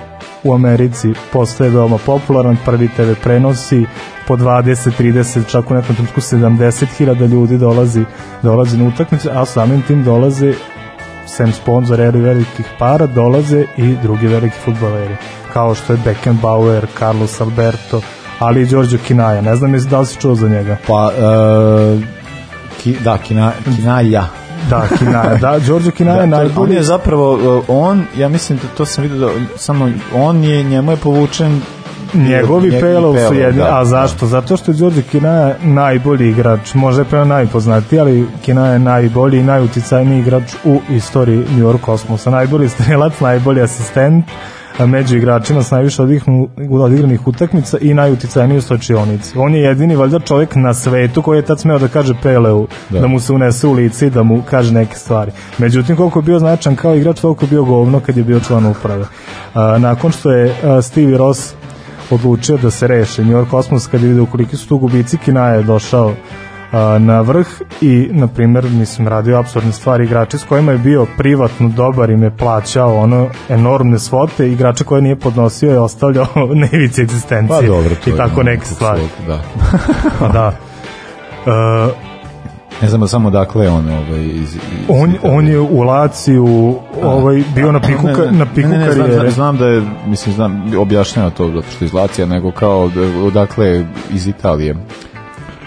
u 0.45 0.55
Americi 0.55 1.13
postaje 1.33 1.71
veoma 1.71 1.99
popularan, 2.07 2.57
prvi 2.65 2.89
TV 2.89 3.13
prenosi 3.23 3.87
po 4.27 4.37
20, 4.37 4.91
30, 4.99 5.51
čak 5.51 5.71
u 5.71 5.75
nekom 5.75 5.97
trenutku 5.97 6.21
70.000 6.21 7.29
ljudi 7.29 7.59
dolazi, 7.59 8.05
dolazi 8.43 8.79
na 8.79 8.89
utakmice, 8.89 9.31
a 9.33 9.45
samim 9.45 9.83
tim 9.83 10.05
dolaze 10.05 10.53
sem 11.27 11.53
sponzora 11.53 12.05
i 12.05 12.11
velikih 12.11 12.67
para 12.79 13.07
dolaze 13.07 13.65
i 13.77 13.97
drugi 14.03 14.27
veliki 14.27 14.57
futbaleri 14.65 15.17
kao 15.53 15.75
što 15.75 15.93
je 15.93 15.99
Beckenbauer, 16.05 16.87
Carlos 16.99 17.41
Alberto 17.41 18.01
ali 18.39 18.63
i 18.63 18.67
Đorđo 18.67 18.99
Kinaja 19.07 19.41
ne 19.41 19.57
znam 19.57 19.73
da 19.91 20.01
li 20.01 20.07
si 20.07 20.21
čuo 20.21 20.35
za 20.35 20.49
njega 20.49 20.77
Pa, 20.87 21.07
uh, 21.07 22.03
ki, 22.83 22.97
da, 23.05 23.19
kina, 23.19 23.53
Kinalja. 23.77 24.25
Da, 24.69 24.87
Kinaja, 24.99 25.35
da, 25.37 25.59
Đorđo 25.59 25.91
Kinaja 25.91 26.19
Da, 26.19 26.27
najbolji. 26.27 26.55
on 26.59 26.73
je 26.73 26.83
zapravo, 26.83 27.33
uh, 27.59 27.65
on, 27.69 28.05
ja 28.17 28.29
mislim 28.29 28.59
da 28.59 28.69
to 28.69 28.87
sam 28.87 29.03
vidio 29.03 29.19
da 29.19 29.29
samo 29.57 29.91
on 30.15 30.45
je, 30.45 30.63
njemu 30.65 30.91
je 30.91 30.97
povučen 30.97 31.61
Njegovi 32.15 32.71
nje- 32.71 32.81
Pelov 32.81 33.17
su 33.19 33.35
jedni, 33.35 33.63
da, 33.63 33.81
a 33.81 33.85
zašto? 33.85 34.27
Zato 34.27 34.57
što 34.57 34.71
je 34.71 34.77
Đorđe 34.77 35.03
Kinaja 35.03 35.55
najbolji 35.63 36.29
igrač, 36.29 36.75
možda 36.75 37.03
je 37.03 37.09
Pelov 37.09 37.27
najpoznatiji, 37.27 38.01
ali 38.01 38.27
Kinaja 38.43 38.73
je 38.73 38.79
najbolji 38.79 39.39
i 39.39 39.45
najuticajniji 39.45 40.19
igrač 40.21 40.43
u 40.65 40.81
istoriji 40.91 41.39
New 41.39 41.65
York 41.65 41.85
Cosmosa. 41.85 42.31
Najbolji 42.31 42.69
strelac, 42.69 43.21
najbolji 43.21 43.63
asistent, 43.63 44.25
među 44.79 45.17
igračima 45.17 45.63
s 45.63 45.71
najviše 45.71 46.03
odigranih 46.71 47.27
utakmica 47.27 47.79
i 47.81 47.95
najuticajniji 47.95 48.59
u 48.59 48.63
stočionici. 48.63 49.39
On 49.39 49.55
je 49.55 49.61
jedini 49.61 49.97
valjda 49.97 50.19
čovjek 50.19 50.55
na 50.55 50.75
svetu 50.75 51.23
koji 51.23 51.39
je 51.39 51.43
tad 51.43 51.61
smeo 51.61 51.79
da 51.79 51.89
kaže 51.89 52.15
Peleu, 52.23 52.67
da. 52.91 53.01
Da. 53.01 53.07
mu 53.07 53.21
se 53.21 53.33
unese 53.33 53.67
u 53.67 53.73
lice 53.73 54.07
i 54.07 54.11
da 54.11 54.23
mu 54.23 54.43
kaže 54.51 54.73
neke 54.73 54.97
stvari. 54.97 55.33
Međutim, 55.59 55.97
koliko 55.97 56.19
je 56.19 56.23
bio 56.23 56.39
značan 56.39 56.77
kao 56.77 56.95
igrač, 56.95 57.21
toliko 57.21 57.45
je 57.45 57.49
bio 57.49 57.65
govno 57.65 58.01
kad 58.01 58.17
je 58.17 58.25
bio 58.25 58.41
član 58.41 58.67
uprave. 58.67 59.05
A, 59.55 59.79
nakon 59.79 60.13
što 60.13 60.31
je 60.31 60.55
a, 60.65 60.83
Stevie 60.83 61.19
Ross 61.19 61.55
odlučio 62.11 62.57
da 62.57 62.71
se 62.71 62.87
reše 62.87 63.25
New 63.25 63.37
York 63.37 63.51
Cosmos 63.51 63.87
kad 63.87 64.03
je 64.03 64.09
vidio 64.09 64.27
koliki 64.27 64.57
su 64.57 64.69
tu 64.69 64.79
gubici 64.79 65.19
Kinaja 65.19 65.55
je 65.55 65.63
došao 65.63 66.15
na 66.99 67.21
vrh 67.21 67.47
i 67.81 68.09
na 68.13 68.27
primjer 68.27 68.65
mislim 68.67 69.09
radio 69.09 69.39
apsurdne 69.39 69.73
stvari 69.73 70.05
igrači 70.05 70.39
s 70.39 70.45
kojima 70.45 70.73
je 70.73 70.79
bio 70.79 71.07
privatno 71.19 71.69
dobar 71.69 72.11
im 72.11 72.23
je 72.23 72.31
plaćao 72.31 72.97
ono 72.97 73.29
enormne 73.49 73.99
svote 73.99 74.49
igrače 74.49 74.85
koje 74.85 75.03
nije 75.03 75.17
podnosio 75.17 75.71
je 75.71 75.81
ostavljao 75.81 76.27
na 76.55 76.67
ivici 76.73 77.03
egzistencije 77.03 77.61
Pa 77.61 77.67
dobro, 77.67 77.95
to 78.05 78.11
i 78.11 78.17
tako 78.17 78.43
neke 78.43 78.65
stvari 78.67 79.01
svog, 79.01 79.27
Da. 79.29 79.43
pa 80.19 80.29
da 80.35 80.53
Uh, 81.41 81.93
Ne 82.83 82.89
znam 82.89 83.09
samo 83.09 83.31
dakle 83.31 83.69
on 83.69 83.89
ovaj 83.89 84.21
iz, 84.21 84.55
iz 84.55 84.61
on, 84.89 85.11
Italije. 85.11 85.37
on 85.37 85.49
je 85.49 85.59
u 85.61 85.81
Laciju 85.81 86.75
ovaj, 87.03 87.43
bio 87.55 87.73
na 87.73 87.81
piku, 87.81 88.07
Ne, 88.07 88.13
ne, 88.13 88.33
na 88.33 88.47
piku 88.47 88.69
ne, 88.69 88.79
ne, 88.79 88.93
znam, 88.93 89.07
karijere. 89.07 89.31
znam, 89.31 89.31
znam 89.31 89.57
da 89.57 89.67
je, 89.67 89.83
mislim, 90.07 90.35
znam, 90.35 90.73
objašnjava 90.79 91.31
to 91.31 91.47
zato 91.49 91.67
što 91.71 91.85
iz 91.85 91.93
Lacija, 91.93 92.27
nego 92.27 92.51
kao, 92.53 92.89
da- 92.89 93.25
odakle 93.25 93.85
iz 94.11 94.27
Italije. 94.27 94.75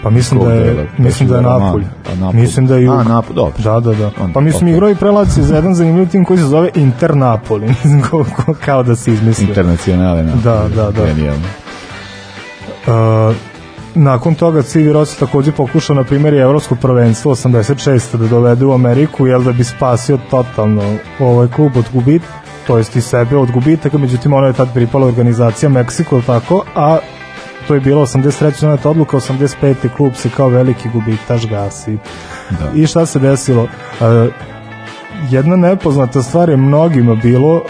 Pa 0.04 0.10
mislim 0.10 0.40
da 0.40 0.52
je, 0.52 0.88
mislim 0.98 1.28
da 1.28 1.36
je 1.36 1.42
Roman, 1.42 1.62
Napolj. 1.62 1.84
a 2.12 2.14
Napolj. 2.14 2.40
Mislim 2.40 2.66
da 2.66 2.76
je 2.76 2.84
jug. 2.84 3.00
A, 3.00 3.02
Napolj, 3.04 3.34
dobro. 3.34 3.52
Da, 3.58 3.80
da, 3.80 3.94
da. 3.94 4.10
Pa 4.34 4.40
mislim 4.40 4.68
igrao 4.68 4.90
i 4.90 4.94
prelaci 4.94 5.42
za 5.42 5.54
jedan 5.54 5.74
zanimljiv 5.74 6.08
tim 6.08 6.24
koji 6.24 6.38
se 6.38 6.44
zove 6.44 6.70
Inter 6.74 7.16
Napoli. 7.16 7.66
Mislim 7.84 8.02
kao 8.64 8.82
da 8.82 8.96
se 8.96 9.12
izmislio. 9.12 9.48
Internacionale. 9.48 10.22
Napolj. 10.22 10.42
Da, 10.42 10.68
da, 10.76 10.90
da. 10.90 11.06
Genijalno. 11.06 11.46
Uh, 12.86 13.36
nakon 13.94 14.34
toga 14.34 14.62
Civi 14.62 14.92
Rossi 14.92 15.20
takođe 15.20 15.52
pokušao 15.52 15.96
na 15.96 16.04
primjer 16.04 16.34
i 16.34 16.38
evropsko 16.38 16.74
prvenstvo 16.74 17.34
86. 17.34 18.16
da 18.16 18.26
dovede 18.26 18.64
u 18.64 18.72
Ameriku 18.72 19.26
jel 19.26 19.42
da 19.42 19.52
bi 19.52 19.64
spasio 19.64 20.18
totalno 20.30 20.82
ovaj 21.20 21.48
klub 21.48 21.76
od 21.76 21.84
gubit 21.92 22.22
to 22.66 22.78
jest 22.78 22.96
i 22.96 23.00
sebe 23.00 23.36
od 23.36 23.50
gubitaka 23.50 23.98
međutim 23.98 24.32
ono 24.32 24.46
je 24.46 24.52
tad 24.52 24.74
pripala 24.74 25.06
organizacija 25.06 25.68
Meksiko 25.68 26.22
tako 26.26 26.64
a 26.74 26.98
to 27.68 27.74
je 27.74 27.80
bilo 27.80 28.06
83. 28.06 28.60
doneta 28.60 28.90
odluka 28.90 29.16
85. 29.16 29.74
klub 29.96 30.14
se 30.14 30.30
kao 30.36 30.48
veliki 30.48 30.88
gubitaš 30.88 31.46
gasi 31.46 31.98
Da. 32.50 32.70
i 32.74 32.86
šta 32.86 33.06
se 33.06 33.18
desilo 33.18 33.62
uh, 33.62 33.68
jedna 35.30 35.56
nepoznata 35.56 36.22
stvar 36.22 36.48
je 36.48 36.56
mnogima 36.56 37.14
bilo 37.14 37.54
uh, 37.54 37.62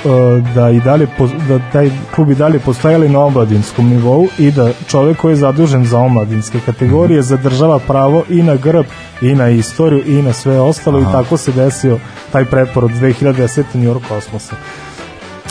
da 0.54 0.70
i 0.70 0.80
dalje 0.80 1.06
da 1.48 1.58
taj 1.72 1.90
klub 2.14 2.30
i 2.30 2.34
dalje 2.34 2.58
postojali 2.58 3.08
na 3.08 3.20
omladinskom 3.20 3.88
nivou 3.88 4.26
i 4.38 4.50
da 4.50 4.70
čovek 4.88 5.16
koji 5.16 5.32
je 5.32 5.36
zadužen 5.36 5.84
za 5.84 5.98
omladinske 5.98 6.60
kategorije 6.66 7.22
zadržava 7.22 7.78
pravo 7.78 8.24
i 8.28 8.42
na 8.42 8.56
grb 8.56 8.84
i 9.22 9.34
na 9.34 9.48
istoriju 9.48 10.02
i 10.06 10.22
na 10.22 10.32
sve 10.32 10.60
ostalo 10.60 10.98
Aha. 10.98 11.10
i 11.10 11.12
tako 11.12 11.36
se 11.36 11.52
desio 11.52 11.98
taj 12.32 12.44
preporod 12.44 12.90
2010. 12.90 13.62
New 13.74 13.94
York 13.94 14.08
Kosmosa. 14.08 14.56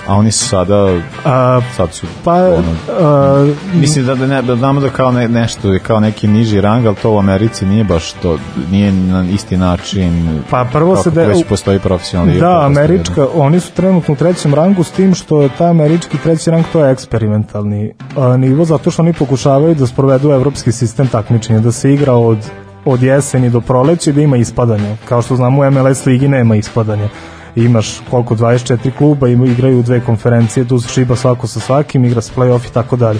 A 0.07 0.15
oni 0.15 0.31
su 0.31 0.47
sada, 0.47 0.99
A, 1.25 1.61
sad 1.75 1.93
su, 1.93 2.07
pa, 2.23 2.33
ono, 2.33 2.75
a, 3.01 3.53
Mislim 3.73 4.05
da, 4.05 4.15
da, 4.15 4.27
ne, 4.27 4.41
da 4.41 4.55
znamo 4.55 4.81
da 4.81 4.89
kao 4.89 5.11
ne, 5.11 5.27
nešto 5.27 5.73
je 5.73 5.79
kao 5.79 5.99
neki 5.99 6.27
niži 6.27 6.61
rang, 6.61 6.85
ali 6.85 6.95
to 6.95 7.11
u 7.11 7.17
Americi 7.19 7.65
nije 7.65 7.83
baš 7.83 8.11
to, 8.13 8.37
nije 8.71 8.91
na 8.91 9.25
isti 9.33 9.57
način. 9.57 10.41
Pa 10.49 10.65
prvo 10.71 10.95
se 10.95 11.11
de- 11.11 11.25
već 11.25 11.45
postoji 11.49 11.79
profesionalni 11.79 12.39
Da, 12.39 12.65
američka, 12.65 13.27
oni 13.35 13.59
su 13.59 13.71
trenutno 13.71 14.13
u 14.13 14.17
trećem 14.17 14.53
rangu 14.53 14.83
s 14.83 14.91
tim 14.91 15.15
što 15.15 15.41
je 15.41 15.49
taj 15.57 15.69
američki 15.69 16.17
treći 16.17 16.51
rang 16.51 16.65
to 16.73 16.85
je 16.85 16.91
eksperimentalni 16.91 17.93
a, 18.17 18.37
nivo 18.37 18.65
zato 18.65 18.91
što 18.91 19.01
oni 19.01 19.13
pokušavaju 19.13 19.75
da 19.75 19.87
sprovedu 19.87 20.29
evropski 20.29 20.71
sistem 20.71 21.07
takmičenja, 21.07 21.59
da 21.59 21.71
se 21.71 21.93
igra 21.93 22.13
od 22.13 22.37
od 22.85 23.03
jeseni 23.03 23.49
do 23.49 23.61
proleća 23.61 24.09
i 24.09 24.13
da 24.13 24.21
ima 24.21 24.37
ispadanja. 24.37 24.95
Kao 25.09 25.21
što 25.21 25.35
znamo 25.35 25.61
u 25.61 25.71
MLS 25.71 26.05
ligi 26.05 26.27
nema 26.27 26.55
ispadanja. 26.55 27.09
Imaš 27.55 28.01
koliko 28.09 28.35
24 28.35 28.91
kluba 28.97 29.27
ima 29.27 29.45
igraju 29.45 29.83
dve 29.83 29.99
konferencije, 29.99 30.67
tu 30.67 30.79
se 30.79 30.89
šiba 30.89 31.15
svako 31.15 31.47
sa 31.47 31.59
svakim, 31.59 32.05
igra 32.05 32.21
se 32.21 32.31
play-off 32.35 32.69
i 32.69 32.73
tako 32.73 32.95
dalje. 32.95 33.19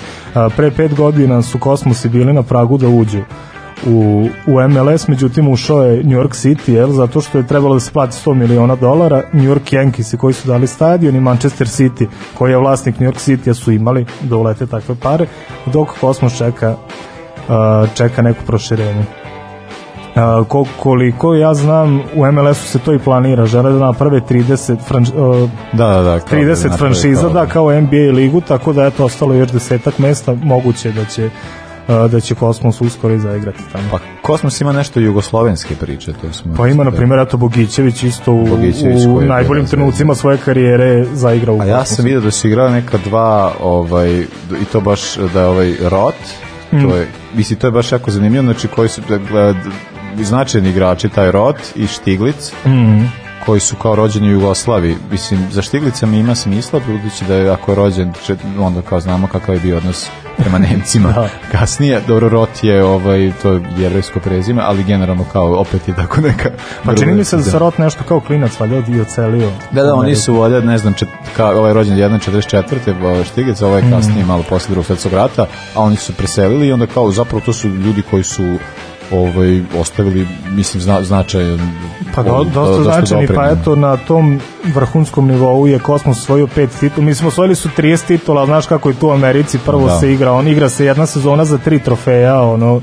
Pre 0.56 0.72
pet 0.72 0.96
godina 0.96 1.42
su 1.42 1.60
Kosmosi 1.60 2.10
bili 2.10 2.34
na 2.34 2.44
pragu 2.44 2.78
da 2.78 2.88
uđu 2.88 3.20
u, 3.88 4.28
u 4.48 4.70
MLS, 4.70 5.08
međutim 5.08 5.48
ušao 5.48 5.84
je 5.84 6.04
New 6.04 6.20
York 6.20 6.32
City, 6.32 6.72
jel, 6.72 6.90
zato 6.92 7.22
što 7.22 7.38
je 7.38 7.48
trebalo 7.48 7.74
da 7.74 7.80
se 7.80 7.92
plati 7.92 8.18
100 8.26 8.34
miliona 8.34 8.76
dolara, 8.76 9.24
New 9.34 9.56
York 9.56 9.74
Yankees 9.74 10.18
koji 10.18 10.34
su 10.34 10.48
dali 10.48 10.68
stadion 10.68 11.16
i 11.16 11.22
Manchester 11.22 11.68
City, 11.68 12.08
koji 12.34 12.52
je 12.52 12.58
vlasnik 12.58 13.00
New 13.00 13.12
York 13.12 13.30
City, 13.30 13.54
su 13.54 13.72
imali 13.72 14.06
da 14.22 14.38
ulete 14.38 14.66
takve 14.66 14.96
pare, 14.96 15.28
dok 15.66 15.90
Kosmos 16.00 16.38
čeka, 16.38 16.76
uh, 17.50 17.90
čeka 17.96 18.22
neko 18.22 18.40
proširenje. 18.46 19.23
Uh, 20.16 20.48
ko, 20.48 20.66
koliko 20.78 21.34
ja 21.34 21.54
znam 21.54 22.02
u 22.16 22.32
MLS-u 22.32 22.64
se 22.64 22.80
to 22.80 22.94
i 22.94 23.00
planira 23.00 23.46
žele 23.46 23.72
da 23.72 23.80
naprave 23.80 24.22
30 24.22 24.78
franš, 24.80 25.10
uh, 25.10 25.50
Da, 25.74 25.88
da, 25.88 26.02
da. 26.02 26.20
kao 26.20 26.40
30 26.40 26.48
naprave 26.50 26.78
franšiza 26.78 27.22
kao- 27.22 27.30
da 27.32 27.46
kao 27.46 27.72
NBA 27.72 28.12
ligu 28.12 28.42
tako 28.42 28.74
da 28.74 28.84
je 28.84 28.92
to 28.92 29.06
ostalo 29.06 29.34
još 29.34 29.50
desetak 29.50 30.00
mesta 30.00 30.34
moguće 30.34 30.92
da 30.92 31.06
će 31.06 31.26
uh, 31.88 32.12
da 32.12 32.20
će 32.20 32.36
Kosmos 32.36 32.82
uskoro 32.82 33.14
i 33.14 33.20
zaigrati 33.20 33.64
tamo 33.72 33.84
Pa 33.92 34.00
Kosmos 34.22 34.62
ima 34.62 34.72
nešto 34.72 35.00
jugoslovenske 35.00 35.76
priče, 35.76 36.14
to 36.14 36.34
smo... 36.34 36.54
Pa 36.56 36.68
ima, 36.68 36.84
na 36.84 36.92
primjer, 36.92 37.20
eto 37.20 37.38
Bogićević 37.38 38.04
isto 38.04 38.34
u, 38.34 38.46
Bogićević 38.46 39.06
u 39.06 39.22
najboljim 39.22 39.66
trenucima 39.66 40.16
svoje 40.16 40.38
karijere 40.38 41.06
zaigrao 41.06 41.56
u 41.56 41.62
A 41.62 41.66
ja 41.66 41.72
Kosmosu. 41.72 41.96
sam 41.96 42.06
vidio 42.06 42.22
da 42.22 42.32
su 42.32 42.48
igrali 42.48 42.72
neka 42.72 42.98
dva, 43.00 43.52
ovaj, 43.62 44.20
i 44.54 44.66
to 44.72 44.82
baš 44.82 45.02
da 45.34 45.42
je 45.42 45.48
ovaj 45.48 45.74
Rot, 45.82 46.16
Mm. 46.72 46.82
to 46.82 46.96
je, 46.96 47.08
mislim, 47.34 47.60
to 47.60 47.68
je 47.68 47.72
baš 47.72 47.92
jako 47.92 48.12
zanimljivo, 48.12 48.44
znači 48.44 48.68
koji 48.68 48.90
su 48.90 49.02
da, 49.10 49.18
da, 49.18 49.54
značajni 50.22 50.70
igrači, 50.70 51.10
taj 51.10 51.32
Rot 51.32 51.58
i 51.76 51.88
Štiglic, 51.88 52.52
Mm. 52.66 53.04
koji 53.46 53.60
su 53.60 53.76
kao 53.76 53.96
rođeni 53.96 54.28
u 54.30 54.32
Jugoslaviji. 54.32 54.96
Mislim, 55.12 55.40
za 55.52 55.62
Štiglica 55.62 56.06
mi 56.06 56.18
ima 56.20 56.36
smisla, 56.36 56.80
budući 56.88 57.26
da 57.26 57.36
je 57.36 57.50
ako 57.50 57.72
je 57.72 57.76
rođen, 57.76 58.14
onda 58.60 58.82
kao 58.82 59.00
znamo 59.00 59.28
kakav 59.28 59.56
je 59.56 59.62
bio 59.62 59.78
odnos 59.78 60.08
prema 60.38 60.58
Nemcima. 60.70 61.12
Da. 61.12 61.30
Kasnije, 61.52 62.02
dobro, 62.08 62.30
Rot 62.30 62.64
je, 62.64 62.84
ovaj, 62.84 63.32
to 63.42 63.52
je 63.52 63.62
jevrejsko 63.78 64.20
prezime, 64.20 64.62
ali 64.66 64.84
generalno 64.84 65.26
kao 65.32 65.60
opet 65.60 65.88
je 65.88 65.96
tako 65.96 66.22
neka... 66.22 66.50
Pa 66.86 66.96
čini 66.96 67.14
mi 67.14 67.24
se 67.24 67.38
da 67.38 67.44
se 67.44 67.60
Rot 67.60 67.78
nešto 67.78 68.04
kao 68.08 68.20
klinac 68.20 68.60
valjda 68.60 68.82
i 68.92 69.02
ocelio. 69.02 69.52
Da, 69.72 69.84
da, 69.84 69.96
oni 69.96 70.16
su 70.16 70.36
ovdje, 70.42 70.62
ne 70.62 70.78
znam, 70.78 70.94
čet, 70.94 71.08
ka, 71.38 71.46
ovaj 71.46 71.74
rođen 71.74 71.98
1.44. 71.98 73.06
ovaj 73.06 73.24
Štiglic, 73.24 73.62
ovaj 73.62 73.82
kasnije 73.92 74.26
malo 74.26 74.44
posle 74.50 74.68
drugog 74.70 74.86
svetskog 74.86 75.14
rata, 75.14 75.46
a 75.76 75.82
oni 75.82 75.96
su 75.96 76.14
preselili 76.14 76.68
i 76.68 76.72
onda 76.74 76.86
kao 76.88 77.12
zapravo 77.12 77.42
to 77.46 77.54
su 77.54 77.68
ljudi 77.70 78.02
koji 78.02 78.24
su 78.24 78.58
ovaj, 79.14 79.62
ostavili, 79.80 80.28
mislim, 80.56 80.82
zna, 80.82 81.04
značajan 81.04 81.60
Pa 82.16 82.24
do, 82.24 82.32
ovaj, 82.32 82.46
dosta 82.54 82.84
značajni, 82.84 83.28
pa 83.28 83.50
eto 83.50 83.76
na 83.76 83.98
tom 83.98 84.40
vrhunskom 84.74 85.28
nivou 85.28 85.68
je 85.68 85.80
Kosmos 85.80 86.18
osvojio 86.18 86.48
pet 86.48 86.70
titula. 86.80 87.06
Mi 87.06 87.16
smo 87.16 87.28
osvojili 87.28 87.56
su 87.56 87.70
30 87.78 88.06
titula, 88.06 88.42
ali 88.42 88.48
znaš 88.48 88.66
kako 88.66 88.90
je 88.90 88.96
tu 88.96 89.08
u 89.08 89.12
Americi, 89.12 89.60
prvo 89.66 89.88
Da. 89.88 90.00
se 90.00 90.14
igra, 90.14 90.32
on 90.32 90.48
igra 90.48 90.70
se 90.70 90.86
jedna 90.86 91.06
sezona 91.06 91.46
za 91.46 91.58
tri 91.58 91.80
trofeja, 91.80 92.42
ono, 92.42 92.82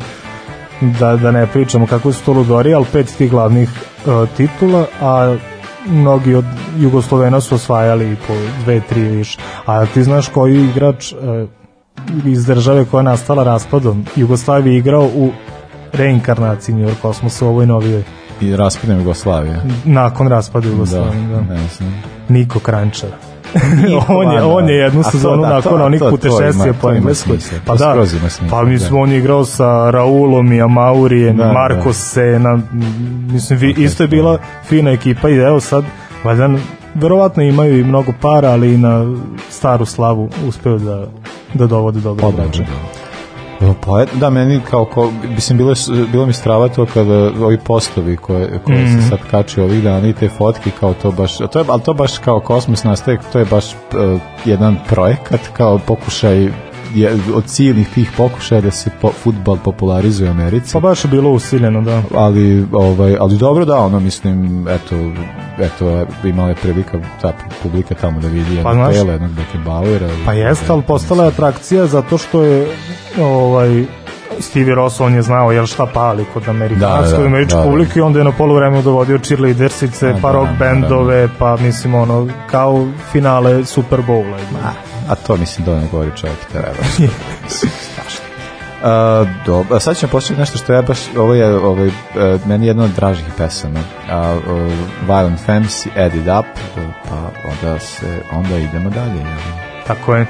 da, 0.81 1.17
da 1.17 1.31
ne 1.31 1.47
pričamo 1.47 1.87
kako 1.87 2.13
su 2.13 2.25
to 2.25 2.33
ludori, 2.33 2.75
ali 2.75 2.85
pet 2.93 3.15
tih 3.19 3.31
glavnih 3.31 3.71
uh, 4.07 4.29
titula, 4.37 4.87
a 5.01 5.37
mnogi 5.87 6.35
od 6.35 6.45
Jugoslovena 6.79 7.41
su 7.41 7.55
osvajali 7.55 8.17
po 8.27 8.35
dve, 8.65 8.81
tri 8.81 9.03
više. 9.03 9.39
A 9.67 9.87
ti 9.87 10.03
znaš 10.03 10.29
koji 10.29 10.65
igrač 10.65 11.13
uh, 11.13 11.19
iz 12.27 12.47
države 12.47 12.85
koja 12.85 12.99
je 12.99 13.05
nastala 13.05 13.45
raspadom 13.45 14.05
Jugoslavije 14.17 14.79
igrao 14.79 15.11
u 15.15 15.31
reinkarnaciji 15.93 16.75
New 16.75 16.85
York 16.85 17.01
Kosmosa 17.03 17.47
u 17.47 17.49
ovoj 17.49 17.67
novijoj 17.67 18.03
I 18.41 18.57
raspadne 18.57 18.97
Jugoslavije. 18.97 19.61
nakon 19.85 20.29
raspada 20.29 20.69
Jugoslavije. 20.69 21.27
Da, 21.27 21.41
ne 21.45 21.61
znam. 21.69 22.03
Niko 22.29 22.59
Krančar. 22.59 23.11
On 24.09 24.33
je 24.33 24.41
da. 24.41 24.47
on 24.47 24.69
je 24.69 24.75
jednu 24.75 25.03
sezonu 25.03 25.43
da, 25.43 25.49
nakon 25.49 25.73
to- 25.73 25.85
onih 25.85 26.01
ima- 26.01 26.73
po 26.73 26.91
engleskoj. 26.91 27.39
Pa 27.67 27.75
da. 27.75 27.95
Pa 28.51 28.63
mislim 28.65 28.91
da. 28.91 28.97
on 28.97 29.11
je 29.11 29.19
igrao 29.19 29.45
sa 29.45 29.91
Raulom 29.91 30.53
i 30.53 30.63
Amaurijem, 30.63 31.37
Da, 31.37 31.53
Marko 31.53 31.85
da. 31.85 31.93
Sena, 31.93 32.59
mislim 33.25 33.59
vi, 33.59 33.75
isto 33.79 34.03
je 34.03 34.09
bila 34.09 34.39
fina 34.65 34.91
ekipa 34.91 35.29
i 35.29 35.35
evo 35.35 35.61
sad 35.61 35.85
valjda 36.25 36.49
verovatno 36.95 37.43
imaju 37.43 37.81
i 37.81 37.85
mnogo 37.85 38.13
para, 38.21 38.49
ali 38.49 38.75
i 38.75 38.79
na 38.79 39.15
staru 39.51 39.85
slavu 39.87 40.31
uspeo 40.47 40.79
da 40.79 41.07
da 41.55 41.67
dovode 41.67 42.01
dobro 42.01 42.27
Odlično, 42.29 42.65
igrače. 42.65 43.00
Pa 43.87 44.05
da, 44.13 44.31
meni 44.31 44.61
kao, 44.71 44.85
ko, 44.85 45.11
mislim, 45.29 45.59
bilo, 45.59 45.75
bilo 46.13 46.27
mi 46.27 46.33
strava 46.33 46.69
to 46.69 46.87
kada 46.95 47.15
ovi 47.45 47.59
postovi 47.59 48.17
koje, 48.17 48.61
koje 48.67 48.85
Mhm. 48.85 49.01
se 49.01 49.09
sad 49.09 49.19
kači 49.31 49.61
ovih 49.61 49.83
dana 49.83 50.09
i 50.09 50.13
te 50.13 50.29
fotke 50.29 50.71
kao 50.81 50.95
to 50.95 51.11
baš, 51.11 51.37
to 51.37 51.59
je, 51.59 51.65
ali 51.69 51.83
to 51.83 51.95
baš 51.95 52.19
kao 52.19 52.41
kosmos 52.41 52.85
nastaje, 52.85 53.19
to 53.33 53.39
je 53.39 53.45
baš 53.45 53.65
uh, 53.65 54.21
jedan 54.45 54.77
projekat 54.89 55.41
kao 55.57 55.79
pokušaj 55.79 56.49
od 57.35 57.45
ciljnih 57.45 57.89
tih 57.95 58.11
pokušaja 58.17 58.61
da 58.61 58.71
se 58.71 58.91
po, 59.01 59.13
futbal 59.13 59.57
popularizuje 59.65 60.29
u 60.29 60.33
Americi. 60.33 60.73
Pa 60.73 60.81
baš 60.81 61.05
je 61.05 61.09
bilo 61.09 61.31
usiljeno, 61.31 61.81
da. 61.81 62.03
ali 62.15 62.67
ovaj 62.73 63.17
ali 63.21 63.39
dobro 63.39 63.65
da 63.65 63.79
ono 63.79 64.01
mislim 64.01 64.69
eto 64.69 64.97
eto 65.59 66.07
imala 66.25 66.49
je 66.49 66.55
prilika 66.55 66.99
ta 67.23 67.33
publika 67.63 67.95
tamo 67.95 68.21
da 68.21 68.29
vidi 68.29 68.55
jednog 68.55 68.77
Pa, 68.77 68.91
Pele, 68.93 69.13
jednog 69.13 69.31
Beckenbauera 69.31 70.09
Pa 70.25 70.33
jeste, 70.33 70.73
ali 70.73 70.83
postala 70.83 71.25
je 71.25 71.29
atrakcija 71.29 71.87
zato 71.87 72.19
što 72.19 72.43
je 72.43 72.67
ovaj 73.21 73.85
Stevie 74.39 74.75
Ross, 74.75 75.01
on 75.01 75.15
je 75.15 75.23
znao 75.23 75.53
jel 75.53 75.67
šta 75.67 75.87
pali 75.87 76.25
kod 76.35 76.49
amerikanske 76.49 77.17
Da, 77.17 77.19
da, 77.19 77.27
američke 77.27 77.57
da, 77.57 77.63
da. 77.63 77.71
publike 77.71 77.99
i 77.99 78.03
onda 78.03 78.19
je 78.19 78.25
na 78.25 78.33
polovremenu 78.33 78.83
dovodio 78.83 79.19
cheerleadersice, 79.19 80.07
Da, 80.07 80.19
pa 80.23 80.29
da, 80.29 80.35
rock 80.35 80.49
da, 80.49 80.57
bendove, 80.59 81.29
pa 81.39 81.57
mislim 81.57 81.95
ono, 81.95 82.29
kao 82.51 82.87
finale 83.13 83.65
Super 83.65 84.01
Bowla. 84.09 84.39
A 85.11 85.15
to 85.15 85.37
mislim 85.37 85.65
da 85.65 85.81
ne 85.81 85.87
govori 85.91 86.11
čovjek 86.17 86.39
treba. 86.53 86.69
Strašno. 87.93 88.25
Uh, 88.83 89.29
dobro, 89.47 89.77
a 89.77 89.81
sad 89.81 89.99
ćemo 89.99 90.13
početi 90.13 90.41
nešto 90.41 90.59
što 90.59 90.73
ja 90.73 90.83
baš, 90.83 90.99
ovo 91.17 91.35
je 91.35 91.55
ovaj, 91.57 91.87
uh, 91.87 91.93
meni 92.47 92.67
jedna 92.67 92.85
od 92.85 92.91
dražih 92.91 93.25
pesama. 93.37 93.81
Uh, 93.81 93.85
uh, 94.37 94.73
Violent 95.07 95.41
Femmes, 95.47 95.87
Add 95.97 96.15
It 96.15 96.27
Up, 96.41 96.47
pa 97.09 97.31
onda, 97.51 97.79
se, 97.79 98.23
onda 98.33 98.59
idemo 98.59 98.91
dalje. 98.91 99.19
jel? 99.19 99.27
Tako 99.87 100.15
je. 100.15 100.27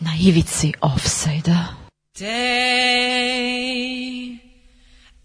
Na 0.00 0.10
ivici 0.20 0.72
offside-a. 0.80 1.64
Day 2.18 3.32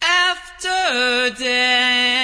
after 0.02 1.30
day, 1.44 2.17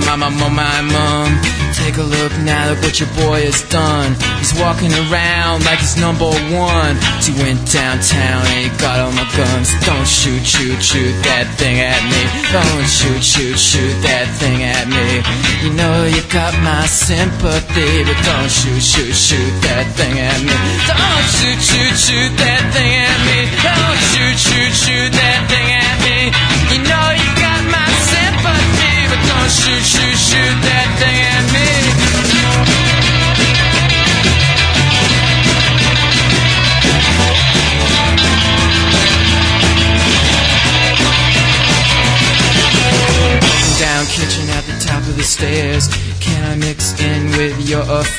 my 0.00 0.16
mama, 0.16 0.28
mama, 0.30 0.44
oh 0.44 0.52
my 0.52 0.80
mom, 0.92 1.28
take 1.72 1.96
a 1.96 2.04
look 2.04 2.32
now, 2.44 2.68
look 2.68 2.84
what 2.84 3.00
your 3.00 3.08
boy 3.16 3.48
has 3.48 3.64
done. 3.72 4.12
He's 4.36 4.52
walking 4.60 4.92
around 5.08 5.64
like 5.64 5.80
he's 5.80 5.96
number 5.96 6.28
one. 6.52 7.00
He 7.24 7.32
went 7.40 7.64
downtown 7.72 8.44
and 8.44 8.60
he 8.60 8.70
got 8.76 9.00
all 9.00 9.12
my 9.16 9.24
guns. 9.32 9.72
Don't 9.88 10.04
shoot, 10.04 10.44
shoot, 10.44 10.76
shoot 10.84 11.16
that 11.24 11.48
thing 11.56 11.80
at 11.80 12.02
me. 12.12 12.22
Don't 12.52 12.84
shoot, 12.84 13.24
shoot, 13.24 13.56
shoot 13.56 13.96
that 14.04 14.28
thing 14.36 14.68
at 14.68 14.84
me. 14.84 15.24
You 15.64 15.72
know 15.72 16.04
you 16.04 16.20
got 16.28 16.52
my 16.60 16.84
sympathy, 16.84 18.04
but 18.04 18.18
don't 18.20 18.52
shoot, 18.52 18.82
shoot, 18.82 19.16
shoot 19.16 19.52
that 19.64 19.88
thing 19.96 20.20
at 20.20 20.40
me. 20.44 20.56
Don't 20.92 21.26
shoot, 21.40 21.56
shoot, 21.56 21.96
shoot 21.96 22.32
that 22.36 22.62
thing 22.76 22.95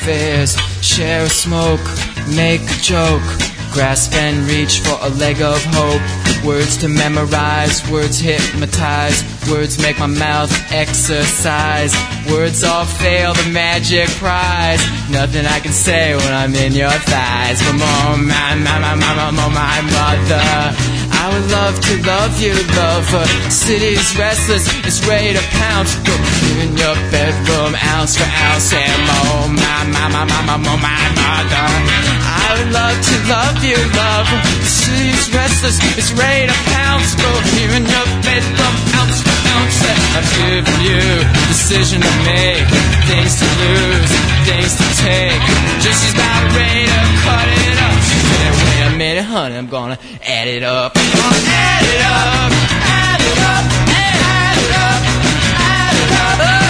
affairs? 0.08 0.56
Share 0.82 1.24
a 1.24 1.30
smoke, 1.30 1.84
make 2.36 2.62
a 2.62 2.80
joke, 2.82 3.28
grasp 3.74 4.14
and 4.14 4.48
reach 4.48 4.80
for 4.80 4.98
a 5.02 5.10
leg 5.20 5.42
of 5.42 5.62
hope. 5.76 6.02
Words 6.46 6.78
to 6.78 6.88
memorize, 6.88 7.84
words 7.92 8.20
hypnotize, 8.20 9.24
words 9.52 9.82
make 9.82 10.00
my 10.00 10.08
mouth 10.08 10.52
exercise. 10.72 11.94
Words 12.32 12.64
all 12.64 12.86
fail 12.86 13.34
the 13.34 13.50
magic 13.52 14.08
prize. 14.22 14.82
Nothing 15.10 15.46
I 15.46 15.60
can 15.60 15.74
say 15.74 16.16
when 16.16 16.34
I'm 16.34 16.56
in 16.56 16.74
your 16.74 16.98
thighs. 17.12 17.60
More, 17.74 18.18
my, 18.18 18.56
my, 18.56 18.80
my, 18.80 18.96
my, 18.96 19.14
my, 19.16 19.32
my, 19.32 19.50
my 19.50 19.82
mother. 19.82 20.88
I 21.20 21.26
would 21.34 21.52
love 21.52 21.76
to 21.82 21.94
love 22.08 22.40
you, 22.40 22.54
lover. 22.78 23.26
City's 23.50 24.16
restless, 24.18 24.68
it's 24.86 25.06
ready 25.08 25.34
to 25.34 25.44
pounce. 25.60 25.98
In 26.58 26.74
your 26.74 26.98
bedroom, 27.14 27.78
ounce 27.78 28.18
for 28.18 28.26
ounce, 28.26 28.74
and 28.74 29.02
more, 29.06 29.46
my, 29.62 29.86
my, 29.94 30.10
my, 30.10 30.26
my, 30.26 30.42
my, 30.42 30.58
my, 30.58 30.76
my 30.82 31.04
mother. 31.14 31.70
I 32.26 32.50
would 32.58 32.74
love 32.74 32.98
to 32.98 33.16
love 33.30 33.62
you, 33.62 33.78
lover. 33.94 34.42
City's 34.66 35.30
restless, 35.30 35.78
it's 35.94 36.10
ready 36.18 36.50
to 36.50 36.58
pounce. 36.74 37.14
Go 37.14 37.30
here 37.54 37.70
in 37.78 37.86
your 37.86 38.08
bedroom, 38.26 38.76
ounce 38.98 39.22
for 39.22 39.38
ounce, 39.54 39.86
I'm 40.18 40.26
giving 40.34 40.82
you 40.82 41.02
decision 41.46 42.02
to 42.02 42.14
make, 42.26 42.66
things 43.06 43.38
to 43.38 43.48
lose, 43.62 44.12
things 44.50 44.74
to 44.82 44.88
take. 45.06 45.42
Just 45.86 46.10
she's 46.10 46.18
about 46.18 46.42
ready 46.58 46.90
to 46.90 47.02
cut 47.22 47.48
it 47.54 47.78
up. 47.86 47.98
She 48.02 48.18
said, 48.18 48.52
wait 48.66 48.82
a 48.82 48.98
minute, 48.98 49.26
honey, 49.30 49.58
I'm 49.62 49.70
gonna 49.70 50.00
add 50.26 50.48
it 50.50 50.64
up. 50.64 50.98
I'm 50.98 51.06
gonna 51.06 51.54
add 51.54 51.86
it 51.86 52.02
up, 52.02 52.77
add 56.20 56.67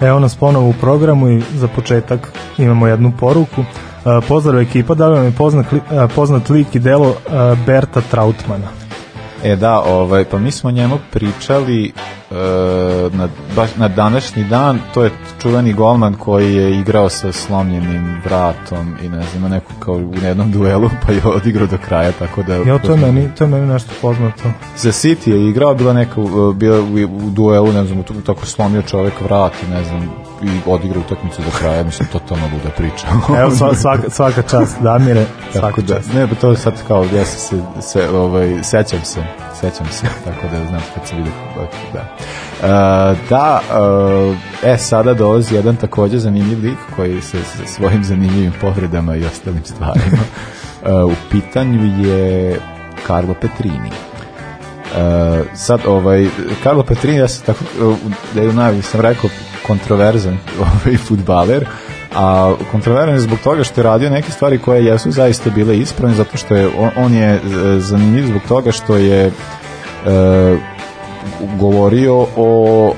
Evo 0.00 0.18
nas 0.18 0.36
ponovo 0.36 0.68
u 0.68 0.72
programu 0.72 1.28
i 1.28 1.42
za 1.54 1.68
početak 1.68 2.32
imamo 2.58 2.86
jednu 2.86 3.12
poruku. 3.20 3.60
E, 3.60 3.64
Pozdrav 4.28 4.60
ekipa, 4.60 4.94
da 4.94 5.08
vam 5.08 5.24
je 5.24 5.32
poznat, 5.32 5.66
e, 5.72 5.78
poznat 6.14 6.50
lik 6.50 6.74
i 6.74 6.78
delo 6.78 7.08
e, 7.08 7.56
Berta 7.66 8.00
Trautmana? 8.10 8.68
E 9.44 9.56
da, 9.56 9.80
ovaj, 9.80 10.24
pa 10.24 10.38
mi 10.38 10.50
smo 10.50 10.70
njemu 10.70 10.98
pričali 11.10 11.92
na, 13.12 13.28
baš 13.56 13.76
na 13.76 13.88
današnji 13.88 14.44
dan, 14.44 14.78
to 14.94 15.04
je 15.04 15.10
čuveni 15.42 15.72
golman 15.72 16.14
koji 16.14 16.54
je 16.54 16.80
igrao 16.80 17.08
sa 17.08 17.32
slomljenim 17.32 18.20
vratom 18.24 18.94
i 19.02 19.08
ne 19.08 19.22
znam, 19.22 19.50
neku 19.50 19.72
kao 19.78 19.94
u 19.94 20.14
jednom 20.22 20.52
duelu, 20.52 20.90
pa 21.06 21.12
je 21.12 21.20
odigrao 21.24 21.66
do 21.66 21.78
kraja, 21.86 22.12
tako 22.12 22.42
da... 22.42 22.54
Ja, 22.54 22.78
to 22.78 22.92
je 22.92 22.98
meni, 22.98 23.28
to 23.38 23.44
je 23.44 23.48
meni 23.48 23.66
nešto 23.66 23.90
poznato. 24.02 24.42
Za 24.76 24.92
City 24.92 25.30
je 25.30 25.48
igrao, 25.48 25.74
bila 25.74 25.92
neka, 25.92 26.20
bila 26.54 26.80
u, 26.80 27.26
u 27.26 27.30
duelu, 27.30 27.72
ne 27.72 27.84
znam, 27.84 28.02
tako 28.26 28.46
slomio 28.46 28.82
čovek 28.82 29.20
vrat 29.20 29.52
i 29.62 29.70
ne 29.70 29.84
znam, 29.84 30.10
i 30.42 30.60
odigrao 30.66 31.00
utakmicu 31.00 31.42
do 31.42 31.50
kraja, 31.58 31.84
mislim, 31.84 32.08
totalno 32.08 32.44
luda 32.52 32.70
priča. 32.76 33.06
Evo, 33.40 33.50
sva, 33.50 33.74
svaka, 33.82 34.10
svaka 34.10 34.42
čast, 34.42 34.76
Damire, 34.80 35.26
svaka 35.52 35.66
Tako 35.66 35.80
da, 35.80 35.94
čast. 35.94 36.12
ne, 36.14 36.28
pa 36.28 36.34
to 36.34 36.50
je 36.50 36.56
sad 36.56 36.74
kao, 36.88 37.04
ja 37.04 37.24
sam 37.24 37.38
se, 37.38 37.62
se 37.80 38.08
ovaj, 38.08 38.62
sećam 38.62 39.04
se, 39.04 39.24
sećam 39.60 39.86
se, 39.90 40.06
tako 40.24 40.46
da 40.52 40.66
znam 40.68 40.82
kad 40.94 41.08
sam 41.08 41.18
vidio, 41.18 41.32
da. 41.92 42.00
Uh, 42.60 43.18
da, 43.28 43.60
uh, 44.30 44.36
e, 44.62 44.78
sada 44.78 45.14
dolazi 45.14 45.54
jedan 45.54 45.76
takođe 45.76 46.18
zanimljiv 46.18 46.58
lik 46.62 46.78
koji 46.96 47.20
se 47.22 47.38
sa 47.42 47.66
svojim 47.66 48.04
zanimljivim 48.04 48.52
povredama 48.60 49.16
i 49.16 49.24
ostalim 49.24 49.64
stvarima. 49.64 50.18
Uh, 50.82 51.12
u 51.12 51.14
pitanju 51.30 52.06
je 52.06 52.60
Carlo 53.06 53.34
Petrini. 53.34 53.88
Uh, 53.88 54.13
sad, 55.54 55.80
ovaj, 55.86 56.26
Carlo 56.62 56.82
Petrini, 56.82 57.18
ja 57.18 57.28
sam 57.28 57.46
tako, 57.46 57.64
uh, 57.88 57.96
da 58.34 58.40
je 58.40 58.48
u 58.48 58.52
najavi 58.52 58.82
sam 58.82 59.00
rekao, 59.00 59.30
kontroverzan 59.66 60.38
ovaj, 60.60 60.96
futbaler, 60.96 61.66
a 62.16 62.54
kontroverzan 62.72 63.14
je 63.14 63.20
zbog 63.20 63.38
toga 63.44 63.64
što 63.64 63.80
je 63.80 63.84
radio 63.84 64.10
neke 64.10 64.32
stvari 64.32 64.58
koje 64.58 64.84
jesu 64.84 65.10
zaista 65.10 65.50
bile 65.50 65.78
ispravne, 65.78 66.16
zato 66.16 66.36
što 66.36 66.54
je, 66.54 66.68
on, 66.78 66.90
on 66.96 67.14
je 67.14 67.34
e, 67.34 67.40
zanimljiv 67.78 68.26
zbog 68.26 68.42
toga 68.48 68.72
što 68.72 68.96
je 68.96 69.26
e, 69.26 69.32
govorio 71.58 72.26
o 72.36 72.94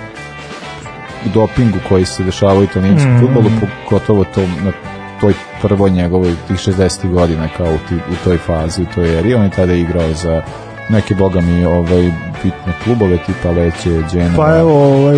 dopingu 1.35 1.79
koji 1.89 2.05
se 2.05 2.25
dešava 2.25 2.55
u 2.55 2.63
italijanskom 2.63 3.15
mm. 3.15 3.21
futbolu, 3.21 3.51
pogotovo 3.85 4.25
to 4.25 4.41
na 4.41 4.73
toj 5.21 5.35
prvoj 5.63 5.91
njegovoj 5.91 6.35
tih 6.49 6.57
60. 6.57 7.11
godina 7.11 7.49
kao 7.57 7.67
u, 7.67 7.79
ti, 7.89 7.95
u 7.95 8.25
toj 8.25 8.39
fazi, 8.39 8.83
u 8.83 8.87
toj 8.95 9.19
eri. 9.19 9.35
On 9.35 9.45
je 9.45 9.51
tada 9.51 9.73
igrao 9.73 10.13
za 10.13 10.43
neke, 10.89 11.15
boga 11.15 11.41
mi, 11.41 11.65
ovaj, 11.65 12.13
bitne 12.43 12.73
klubove 12.85 13.19
tipa 13.27 13.51
Leće, 13.51 14.03
Džena, 14.11 14.37
Pa 14.37 14.57
evo, 14.57 14.85
ovaj, 14.85 15.17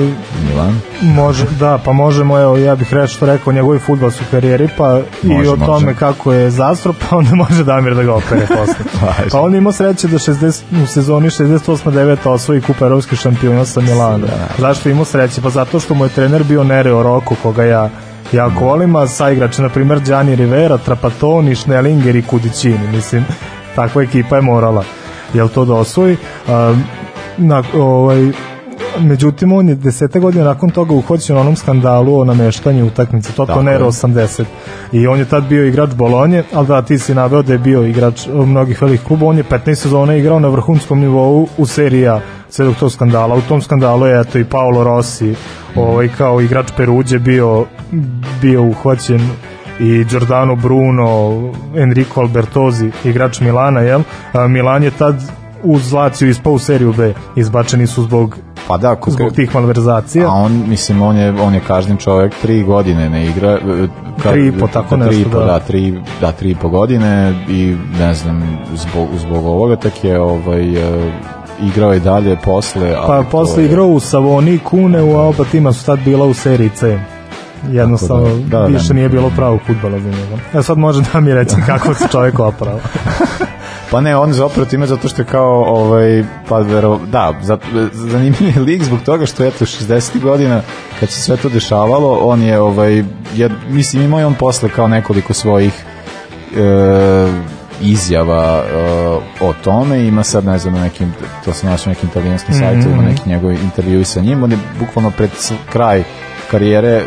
Milan. 0.48 0.80
Može, 1.02 1.44
da, 1.60 1.78
pa 1.84 1.92
možemo, 1.92 2.38
evo, 2.38 2.56
ja 2.56 2.74
bih 2.76 2.94
reći 2.94 3.14
što 3.14 3.26
rekao 3.26 3.50
o 3.50 3.54
njegovoj 3.54 3.78
futbalskoj 3.78 4.26
karijeri, 4.30 4.68
pa 4.78 5.00
i 5.22 5.26
Može, 5.28 5.50
o 5.50 5.56
tome 5.56 5.86
može. 5.86 5.98
kako 5.98 6.32
je 6.32 6.50
zastro, 6.50 6.92
pa 6.92 7.16
onda 7.16 7.34
može 7.34 7.64
Damir 7.64 7.94
da 7.94 8.02
ga 8.02 8.14
opere 8.14 8.46
posle. 8.58 8.84
Važi. 9.02 9.30
pa 9.32 9.40
on 9.40 9.54
je 9.54 9.58
imao 9.58 9.72
sreće 9.72 10.08
da 10.08 10.18
60, 10.18 10.62
u 10.82 10.86
sezoni 10.86 11.28
68-9 11.30 12.28
osvoji 12.28 12.60
kupa 12.60 12.84
evropskih 12.86 13.18
šampiona 13.18 13.64
sa 13.64 13.80
Milana. 13.80 14.26
Zašto 14.58 14.88
je 14.88 14.92
imao 14.92 15.04
sreće? 15.04 15.40
Pa 15.40 15.50
zato 15.50 15.80
što 15.80 15.94
mu 15.94 16.04
je 16.04 16.08
trener 16.08 16.44
bio 16.44 16.64
Nereo 16.64 17.02
Rocco, 17.02 17.34
koga 17.42 17.64
ja 17.64 17.90
jako 18.32 18.64
volim, 18.64 18.96
a 18.96 19.06
sa 19.06 19.30
igrače, 19.30 19.62
na 19.62 19.68
primjer, 19.68 20.00
Gianni 20.00 20.36
Rivera, 20.36 20.78
Trapattoni, 20.78 21.54
Schnellinger 21.54 22.16
i 22.16 22.22
Kudicini, 22.22 22.88
mislim, 22.92 23.24
takva 23.76 24.02
ekipa 24.02 24.36
je 24.36 24.42
morala 24.42 24.84
jel 25.34 25.48
to 25.48 25.64
da 25.64 25.74
osvoji. 25.74 26.16
Um, 26.48 26.84
na, 27.38 27.62
ovaj, 27.74 28.32
međutim 29.00 29.52
on 29.52 29.68
je 29.68 29.74
desete 29.74 30.20
godine 30.20 30.44
nakon 30.44 30.70
toga 30.70 30.94
uhoćen 30.94 31.36
onom 31.36 31.56
skandalu 31.56 32.20
o 32.20 32.24
nameštanju 32.24 32.86
utakmice 32.86 33.32
Toto 33.32 33.46
Tako 33.46 33.62
Nero 33.62 33.84
je. 33.84 33.90
80 33.90 34.44
i 34.92 35.06
on 35.06 35.18
je 35.18 35.24
tad 35.24 35.44
bio 35.48 35.66
igrač 35.66 35.90
Bolonje 35.94 36.44
ali 36.52 36.66
da 36.66 36.82
ti 36.82 36.98
si 36.98 37.14
naveo 37.14 37.42
da 37.42 37.52
je 37.52 37.58
bio 37.58 37.82
igrač 37.82 38.26
eh, 38.26 38.30
mnogih 38.30 38.82
velikih 38.82 39.06
kluba 39.06 39.26
on 39.26 39.36
je 39.36 39.44
15 39.44 39.74
sezona 39.74 40.14
igrao 40.16 40.40
na 40.40 40.48
vrhunskom 40.48 41.00
nivou 41.00 41.48
u 41.58 41.66
seriji 41.66 42.08
A 42.08 42.20
sve 42.50 42.66
dok 42.66 42.76
tog 42.76 42.92
skandala 42.92 43.34
u 43.34 43.40
tom 43.40 43.62
skandalu 43.62 44.06
je 44.06 44.20
eto 44.20 44.38
i 44.38 44.44
Paolo 44.44 44.84
Rossi 44.84 45.34
ovaj, 45.76 46.08
kao 46.18 46.40
igrač 46.40 46.66
Peruđe 46.76 47.18
bio, 47.18 47.66
bio 48.40 48.62
uhvaćen 48.62 49.20
i 49.80 50.04
Giordano 50.04 50.56
Bruno, 50.56 51.32
Enrico 51.76 52.20
Albertozi, 52.20 52.90
igrač 53.04 53.40
Milana, 53.40 53.80
jel? 53.80 54.00
Milan 54.48 54.82
je 54.82 54.90
tad 54.90 55.14
uz 55.62 55.92
Lazio 55.92 56.28
ispao 56.28 56.52
u 56.52 56.58
seriju 56.58 56.92
B. 56.92 57.12
Izbačeni 57.36 57.86
su 57.86 58.02
zbog 58.02 58.36
Pa 58.68 58.76
da, 58.76 58.94
ko- 58.96 59.10
zbog 59.10 59.32
tih 59.32 59.54
malverzacija. 59.54 60.26
A 60.26 60.32
on, 60.32 60.64
mislim, 60.66 61.02
on 61.02 61.16
je, 61.16 61.32
on 61.32 61.54
je 61.54 61.60
kažnjen 61.60 61.96
čovjek, 61.96 62.34
tri 62.42 62.62
godine 62.62 63.10
ne 63.10 63.26
igra. 63.26 63.50
e, 63.50 63.58
Ka, 64.22 64.30
Tri 64.30 64.46
i 64.48 64.52
po, 64.52 64.66
tako 64.66 64.96
tri 64.96 65.06
nešto, 65.06 65.30
po, 65.30 65.38
da. 65.38 65.44
da. 65.44 65.58
tri, 65.58 65.94
da, 66.20 66.32
tri 66.32 66.50
i 66.50 66.54
po 66.54 66.68
godine 66.68 67.34
i 67.48 67.76
ne 67.98 68.14
znam, 68.14 68.42
zbog, 68.74 69.08
zbog 69.16 69.46
ovoga 69.46 69.76
tak 69.76 70.04
je 70.04 70.20
ovaj, 70.20 70.62
e, 70.62 71.12
igrao 71.62 71.94
i 71.94 72.00
dalje 72.00 72.36
posle. 72.36 72.94
Pa 73.06 73.24
posle 73.30 73.62
je- 73.62 73.66
igrao 73.66 73.86
u 73.86 74.00
Savoni 74.00 74.58
Kuneu, 74.58 75.16
a 75.16 75.22
oba 75.22 75.44
tima 75.44 75.72
su 75.72 75.86
tad 75.86 75.98
bila 75.98 76.26
u 76.26 76.34
seriji 76.34 76.70
C. 76.70 76.98
Jednostavno, 77.64 78.28
da, 78.28 78.34
da, 78.34 78.58
da, 78.58 78.66
više 78.66 78.88
ne- 78.88 78.94
nije 78.94 79.08
bilo 79.08 79.30
pravog 79.30 79.60
futbala 79.66 79.98
za 79.98 80.08
njega. 80.08 80.36
Ja 80.54 80.62
sad 80.62 80.78
može 80.78 81.02
da 81.12 81.20
mi 81.20 81.34
reći 81.34 81.56
kako 81.66 81.94
se 81.94 82.08
čovjek 82.10 82.38
opravo. 82.38 82.80
Pa 83.90 84.00
ne, 84.00 84.16
on 84.16 84.32
zapravo 84.32 84.66
time 84.66 84.86
zato 84.86 85.08
što 85.08 85.22
je 85.22 85.26
kao, 85.26 85.64
ovaj, 85.64 86.24
pa 86.48 86.58
vero, 86.58 86.98
da, 87.06 87.32
za, 87.42 87.58
zanimljiv 87.92 88.48
je 88.48 88.60
lik 88.60 88.82
zbog 88.84 88.98
toga 89.00 89.26
što 89.26 89.44
eto 89.44 89.64
60 89.64 90.20
godina 90.20 90.60
kad 91.00 91.08
se 91.10 91.20
sve 91.20 91.36
to 91.36 91.48
dešavalo, 91.48 92.14
on 92.14 92.42
je 92.42 92.60
ovaj 92.60 93.04
je, 93.34 93.50
mislim 93.68 94.02
imao 94.02 94.20
je 94.20 94.26
on 94.26 94.34
posle 94.34 94.68
kao 94.68 94.88
nekoliko 94.88 95.34
svojih 95.34 95.72
e, 96.56 97.28
izjava 97.80 98.62
e, 98.64 98.78
o 99.40 99.52
tome, 99.54 100.04
ima 100.04 100.24
sad 100.24 100.44
ne 100.44 100.58
znam 100.58 100.74
na 100.74 100.80
nekim, 100.80 101.12
to 101.44 101.52
sam 101.52 101.70
našao 101.70 101.86
na 101.86 101.94
nekim 101.94 102.08
italijanskim 102.10 102.54
Mhm. 102.54 102.64
sajtovima, 102.64 103.02
neki 103.02 103.28
njegovi 103.28 103.58
intervjui 103.64 104.04
sa 104.04 104.20
njim, 104.20 104.42
on 104.42 104.52
je 104.52 104.58
bukvalno 104.80 105.10
pred 105.10 105.30
kraj 105.72 106.02
karijere 106.50 107.02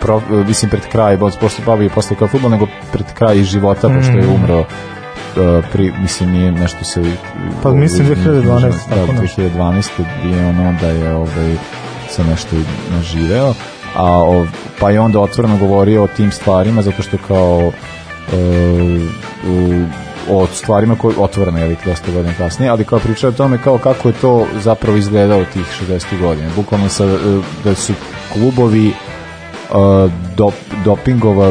pro, 0.00 0.22
mislim 0.46 0.70
pred 0.70 0.82
kraj, 0.92 1.18
pošto 1.40 1.62
bavio 1.66 1.90
posle 1.94 2.16
kao 2.16 2.28
fudbal, 2.28 2.50
nego 2.50 2.66
pred 2.92 3.06
kraj 3.14 3.42
života, 3.42 3.88
pošto 3.88 4.12
je 4.12 4.22
Mhm. 4.22 4.34
umro 4.34 4.60
uh, 4.60 5.64
pri, 5.72 5.92
mislim 6.00 6.30
nije 6.30 6.52
nešto 6.52 6.84
se 6.84 7.02
Pa 7.62 7.70
mislim 7.70 8.08
2012, 8.08 8.60
da, 8.88 8.96
tako 8.96 9.12
nešto. 9.22 9.42
2012 9.42 9.88
je 10.24 10.46
ono 10.46 10.74
da 10.80 10.88
je 10.88 11.14
ovaj 11.14 11.56
se 12.08 12.24
nešto 12.24 12.56
naživeo 12.90 13.54
a 13.94 14.22
ov, 14.22 14.46
pa 14.80 14.90
je 14.90 15.00
onda 15.00 15.20
otvoreno 15.20 15.56
govorio 15.56 16.02
o 16.02 16.06
tim 16.06 16.30
stvarima 16.30 16.82
zato 16.82 17.02
što 17.02 17.16
kao 17.28 17.72
e, 18.32 18.36
u, 19.48 19.84
o 20.28 20.46
stvarima 20.46 20.96
koje 20.96 21.16
otvoreno 21.18 21.58
je 21.58 21.76
dosta 21.84 22.12
godina 22.12 22.34
kasnije, 22.34 22.70
ali 22.70 22.84
kao 22.84 22.98
pričao 22.98 23.30
o 23.30 23.32
tome 23.32 23.58
kao 23.58 23.78
kako 23.78 24.08
je 24.08 24.14
to 24.20 24.46
zapravo 24.62 24.96
izgledalo 24.96 25.44
tih 25.52 25.64
60. 25.88 26.20
godina. 26.20 26.48
Bukvalno 26.56 26.88
sa, 26.88 27.04
e, 27.04 27.18
da 27.64 27.74
su 27.74 27.92
klubovi 28.32 28.92
e, 29.70 29.74
dop, 30.36 30.54
dopingova 30.84 31.48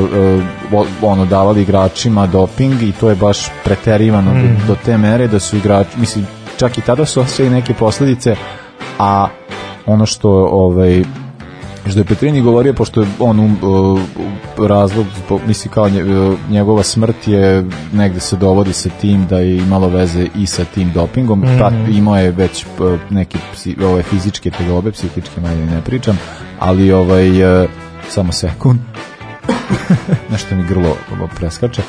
o- 0.73 0.85
ono 1.03 1.25
davali 1.25 1.61
igračima 1.61 2.27
doping 2.27 2.81
i 2.81 2.91
to 2.91 3.09
je 3.09 3.15
baš 3.17 3.37
preterivano 3.63 4.31
Mhm. 4.33 4.41
do, 4.57 4.67
do 4.67 4.75
te 4.75 4.97
mere 4.97 5.27
da 5.27 5.39
su 5.39 5.57
igrači 5.57 5.89
mislim 5.97 6.27
čak 6.57 6.77
i 6.77 6.81
tada 6.81 7.05
su 7.05 7.21
osjećali 7.21 7.49
neke 7.49 7.73
posledice 7.73 8.35
a 8.99 9.27
ono 9.85 10.05
što 10.05 10.29
ovaj 10.43 11.03
što 11.85 11.99
je 11.99 12.05
Petrini 12.05 12.41
govorio, 12.41 12.73
pošto 12.73 13.01
je 13.01 13.07
on 13.19 13.39
um, 13.39 13.57
uh, 13.63 13.99
razlog, 14.59 15.05
misli 15.47 15.71
kao 15.71 15.85
nje- 15.85 16.03
uh, 16.29 16.49
njegova 16.49 16.83
smrt 16.83 17.27
je 17.27 17.63
negde 17.93 18.19
se 18.19 18.35
dovodi 18.35 18.73
sa 18.73 18.89
tim 18.91 19.25
da 19.25 19.39
je 19.39 19.57
imalo 19.57 19.87
veze 19.87 20.27
i 20.35 20.45
sa 20.45 20.65
tim 20.65 20.91
dopingom, 20.91 21.39
Mhm. 21.39 21.59
pa 21.59 21.71
imao 21.89 22.17
je 22.17 22.31
već 22.31 22.65
uh, 22.79 22.99
neke 23.09 23.37
psi, 23.53 23.75
ove 23.83 24.03
fizičke 24.03 24.51
tegobe, 24.51 24.91
psihičke 24.91 25.41
manje 25.41 25.65
ne 25.65 25.81
pričam, 25.81 26.19
ali 26.59 26.91
ovaj, 26.91 27.29
uh, 27.63 27.69
samo 28.09 28.31
sekund, 28.31 28.79
nešto 30.31 30.55
mi 30.55 30.63
grlo 30.63 30.95
preskače, 31.35 31.81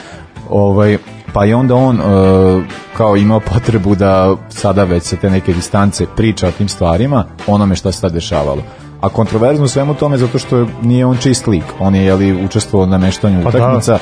ovaj, 0.50 0.98
pa 1.32 1.44
je 1.44 1.56
onda 1.56 1.74
on 1.74 2.00
uh, 2.00 2.62
kao 2.96 3.16
imao 3.16 3.40
potrebu 3.40 3.94
da 3.94 4.36
sada 4.48 4.84
već 4.84 5.02
sa 5.02 5.16
te 5.16 5.30
neke 5.30 5.52
distance 5.52 6.06
priča 6.16 6.48
o 6.48 6.52
tim 6.52 6.68
stvarima, 6.68 7.24
onome 7.46 7.76
šta 7.76 7.92
se 7.92 8.00
tad 8.00 8.12
dešavalo. 8.12 8.62
A 9.00 9.08
kontroverzno 9.08 9.64
u 9.64 9.68
svemu 9.68 9.94
tome 9.94 10.18
zato 10.18 10.38
što 10.38 10.66
nije 10.82 11.06
on 11.06 11.16
čist 11.16 11.46
lik. 11.46 11.64
On 11.78 11.94
je 11.94 12.04
jeli, 12.04 12.44
učestvovao 12.44 12.86
na 12.86 12.98
meštanju 12.98 13.44
Pa 13.44 13.50
da. 13.50 13.58
utakmica. 13.58 13.98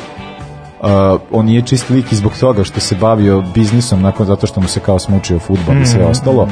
Uh, 0.81 0.89
on 1.33 1.47
nije 1.47 1.63
čist 1.63 1.91
lik 1.91 2.13
i 2.13 2.17
zbog 2.17 2.33
toga 2.41 2.65
što 2.65 2.81
se 2.81 2.95
bavio 2.95 3.43
biznisom 3.55 4.03
nakon 4.03 4.27
zato 4.27 4.47
što 4.47 4.61
mu 4.61 4.69
se 4.69 4.81
kao 4.81 4.99
smučio 4.99 5.39
futbol 5.39 5.77
i 5.77 5.87
sve 5.87 6.01
Mhm. 6.01 6.11
ostalo 6.11 6.49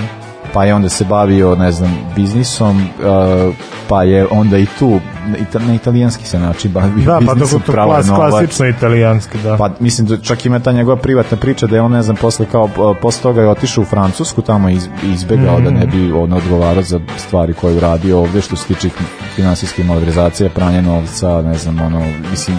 pa 0.53 0.65
je 0.65 0.75
onda 0.75 0.89
se 0.89 1.05
bavio 1.05 1.55
ne 1.57 1.73
znam 1.73 1.99
biznisom 2.17 2.77
uh, 2.77 3.55
pa 3.89 4.03
je 4.03 4.27
onda 4.31 4.59
i 4.59 4.67
tu 4.79 5.01
ita, 5.41 5.59
na 5.59 5.75
italijanski 5.75 6.27
se 6.27 6.39
način 6.39 6.73
bavio 6.73 7.05
Da, 7.05 7.21
pa 7.27 7.35
dok 7.35 7.51
to 7.51 7.73
klas, 7.73 8.07
klasično 8.09 8.67
italijanski, 8.69 9.39
da. 9.39 9.57
Pa 9.57 9.71
mislim 9.81 10.07
da 10.07 10.17
čak 10.17 10.47
ima 10.47 10.59
ta 10.59 10.73
njegova 10.73 10.97
privatna 10.97 11.37
priča 11.37 11.67
da 11.67 11.77
je 11.77 11.83
on 11.83 11.93
ne 11.93 12.03
znam 12.03 12.17
posle 12.17 12.47
kao 12.53 12.69
posle 13.03 13.23
toga 13.23 13.41
je 13.41 13.49
otišao 13.49 13.83
u 13.83 13.85
Francusku 13.85 14.43
tamo 14.43 14.69
iz, 14.69 14.89
izbegao 15.05 15.55
Mhm. 15.57 15.65
da 15.65 15.71
ne 15.71 15.87
bi 15.87 16.13
on 16.13 16.33
odgovarao 16.33 16.83
za 16.83 17.01
stvari 17.17 17.55
koje 17.55 17.73
je 17.73 17.77
uradio 17.77 18.19
ovde 18.19 18.41
što 18.41 18.57
se 18.57 18.67
tiče 18.67 18.89
finansijske 19.35 19.85
malverzacije, 19.85 20.51
pranje 20.51 20.83
novca, 20.83 21.43
ne 21.43 21.55
znam 21.55 21.81
ono 21.81 22.03
mislim 22.31 22.57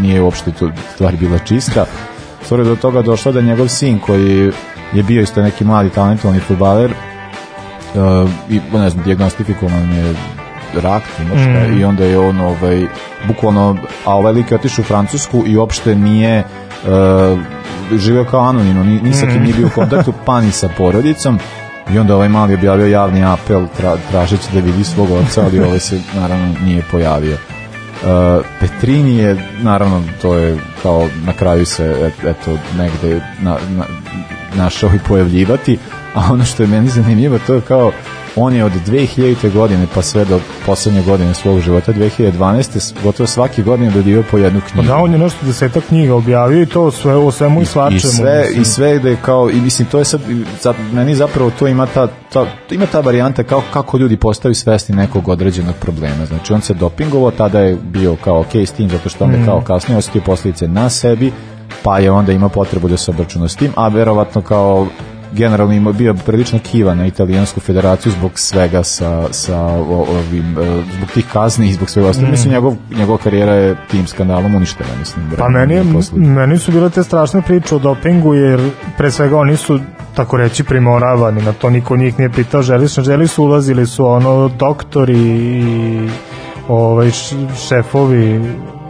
nije 0.00 0.22
uopšte 0.22 0.52
to 0.52 0.70
stvar 0.94 1.16
bila 1.16 1.38
čista. 1.38 1.84
Stvar 2.44 2.60
je 2.60 2.66
do 2.66 2.76
toga 2.76 3.02
došlo 3.02 3.32
da 3.32 3.40
njegov 3.40 3.68
sin 3.68 3.98
koji 3.98 4.52
je 4.92 5.02
bio 5.02 5.22
isto 5.22 5.42
neki 5.42 5.64
mladi 5.64 5.90
talentovani 5.90 6.40
fudbaler 6.40 6.94
uh, 7.94 8.30
i 8.50 8.60
ne 8.78 8.90
znam 8.90 9.04
diagnostifikovan 9.04 9.92
je 9.92 10.14
rak 10.82 11.02
tumor 11.16 11.38
Mm. 11.38 11.80
i 11.80 11.84
onda 11.84 12.04
je 12.04 12.18
on 12.18 12.40
ovaj 12.40 12.86
bukvalno 13.26 13.76
a 14.04 14.14
ovaj 14.16 14.32
lik 14.32 14.50
je 14.50 14.54
otišao 14.56 14.82
u 14.82 14.86
Francusku 14.86 15.42
i 15.46 15.56
uopšte 15.56 15.94
nije 15.94 16.44
uh, 16.84 17.38
živeo 17.98 18.24
kao 18.24 18.40
anonimno 18.40 18.84
ni, 18.84 19.00
ni 19.00 19.14
sa 19.14 19.26
kim 19.26 19.36
Mm. 19.40 19.42
nije 19.42 19.54
bio 19.54 19.66
u 19.66 19.70
kontaktu 19.74 20.12
pa 20.24 20.40
ni 20.40 20.52
sa 20.52 20.68
porodicom 20.76 21.38
i 21.94 21.98
onda 21.98 22.14
ovaj 22.14 22.28
mali 22.28 22.54
objavio 22.54 22.86
javni 22.86 23.24
apel 23.24 23.66
tra, 23.76 23.96
tražeći 24.10 24.48
da 24.54 24.60
vidi 24.60 24.84
svog 24.84 25.08
oca 25.10 25.42
ali 25.44 25.60
ovaj 25.60 25.78
se 25.80 26.00
naravno 26.16 26.54
nije 26.64 26.82
pojavio 26.90 27.36
Uh, 28.02 28.44
Petrini 28.60 29.16
je 29.16 29.36
naravno 29.62 30.02
to 30.22 30.34
je 30.34 30.58
kao 30.82 31.08
na 31.26 31.32
kraju 31.32 31.66
se 31.66 31.96
et, 32.06 32.24
eto 32.24 32.58
negde 32.78 33.20
na, 33.40 33.56
na, 33.76 33.84
našao 34.54 34.90
i 34.94 34.98
pojavljivati 35.08 35.78
a 36.18 36.32
ono 36.32 36.44
što 36.44 36.62
je 36.62 36.66
meni 36.66 36.88
zanimljivo 36.88 37.38
to 37.38 37.54
je 37.54 37.60
kao 37.60 37.92
on 38.36 38.54
je 38.54 38.64
od 38.64 38.72
2000. 38.86 39.16
godine 39.50 39.86
pa 39.94 40.02
sve 40.02 40.24
do 40.24 40.40
poslednje 40.66 41.02
godine 41.02 41.34
svog 41.34 41.60
života 41.60 41.92
2012. 41.92 42.32
s- 42.76 42.94
gotovo 43.04 43.26
svake 43.26 43.62
godine 43.62 43.90
dodio 43.90 44.24
po 44.30 44.38
jednu 44.38 44.60
Pa 44.60 44.66
knjigu 44.66 44.86
da, 44.86 44.96
on 44.96 45.12
je 45.12 45.18
nešto 45.18 45.46
desetak 45.46 45.84
knjiga 45.84 46.14
objavio 46.14 46.62
i 46.62 46.66
to 46.66 46.90
sve, 46.90 47.14
o 47.16 47.30
svemu 47.30 47.62
i 47.62 47.64
svačemu. 47.64 47.96
i 47.98 48.00
sve 48.00 48.38
mislim. 48.40 48.62
i 48.62 48.64
sve 48.64 48.98
da 48.98 49.08
je 49.08 49.16
kao 49.16 49.50
i 49.50 49.54
mislim 49.54 49.88
to 49.88 49.98
je 49.98 50.04
sad 50.04 50.20
i 50.22 50.44
za, 50.62 50.74
meni 50.92 51.14
zapravo 51.14 51.50
to 51.50 51.66
ima 51.66 51.86
ta, 51.86 52.08
ta 52.32 52.46
ima 52.70 52.86
ta 52.86 53.00
varijanta 53.00 53.42
kao 53.42 53.62
kako 53.72 53.98
ljudi 53.98 54.16
postaju 54.16 54.54
svesni 54.54 54.96
nekog 54.96 55.28
određenog 55.28 55.74
problema 55.74 56.26
znači 56.26 56.52
on 56.52 56.60
se 56.60 56.74
dopingovao 56.74 57.30
tada 57.30 57.60
je 57.60 57.76
bio 57.82 58.16
kao 58.16 58.40
ok 58.40 58.54
s 58.56 58.70
tim 58.70 58.90
zato 58.90 59.08
što 59.08 59.24
onda 59.24 59.36
Mhm. 59.36 59.46
kao 59.46 59.60
kasnije 59.60 59.98
osetio 59.98 60.22
posljedice 60.22 60.68
na 60.68 60.88
sebi 60.90 61.32
pa 61.82 61.98
je 61.98 62.10
onda 62.10 62.32
imao 62.32 62.48
potrebu 62.48 62.88
da 62.88 62.96
se 62.96 63.10
obračuna 63.10 63.48
s 63.48 63.56
tim 63.56 63.72
a 63.76 63.88
verovatno 63.88 64.42
kao 64.42 64.86
generalno 65.32 65.74
ima 65.74 65.92
bio 65.92 66.14
prilično 66.14 66.58
kiva 66.62 66.94
na 66.94 67.06
italijansku 67.06 67.60
federaciju 67.60 68.12
zbog 68.12 68.30
svega 68.34 68.82
sa, 68.82 69.32
sa 69.32 69.56
o- 69.66 70.06
ovim, 70.10 70.58
e, 70.58 70.82
zbog 70.96 71.08
tih 71.14 71.24
kazni 71.32 71.68
i 71.68 71.72
zbog 71.72 71.90
svega 71.90 72.08
ostalog. 72.08 72.28
Mm. 72.28 72.32
Mislim, 72.32 72.52
njegov, 72.52 72.74
njegova 72.90 73.18
karijera 73.18 73.52
je 73.52 73.76
tim 73.90 74.06
skandalom 74.06 74.54
uništena, 74.54 74.90
mislim. 74.98 75.30
Pa 75.38 75.48
meni, 75.48 75.74
je, 75.74 75.84
meni 76.12 76.58
su 76.58 76.72
bile 76.72 76.90
te 76.90 77.02
strašne 77.02 77.42
priče 77.42 77.74
o 77.74 77.78
dopingu 77.78 78.34
jer 78.34 78.60
pre 78.98 79.10
svega 79.10 79.38
oni 79.38 79.56
su 79.56 79.80
tako 80.14 80.36
reći 80.36 80.64
primoravani 80.64 81.42
na 81.42 81.52
to 81.52 81.70
niko 81.70 81.96
njih 81.96 82.18
nije 82.18 82.32
pitao 82.32 82.62
želiš 82.62 82.96
ne 82.96 83.02
želiš 83.02 83.38
ulazili 83.38 83.86
su 83.86 84.06
ono 84.06 84.48
doktori 84.48 85.18
i 85.18 86.08
ovaj 86.68 87.10
šefovi 87.68 88.40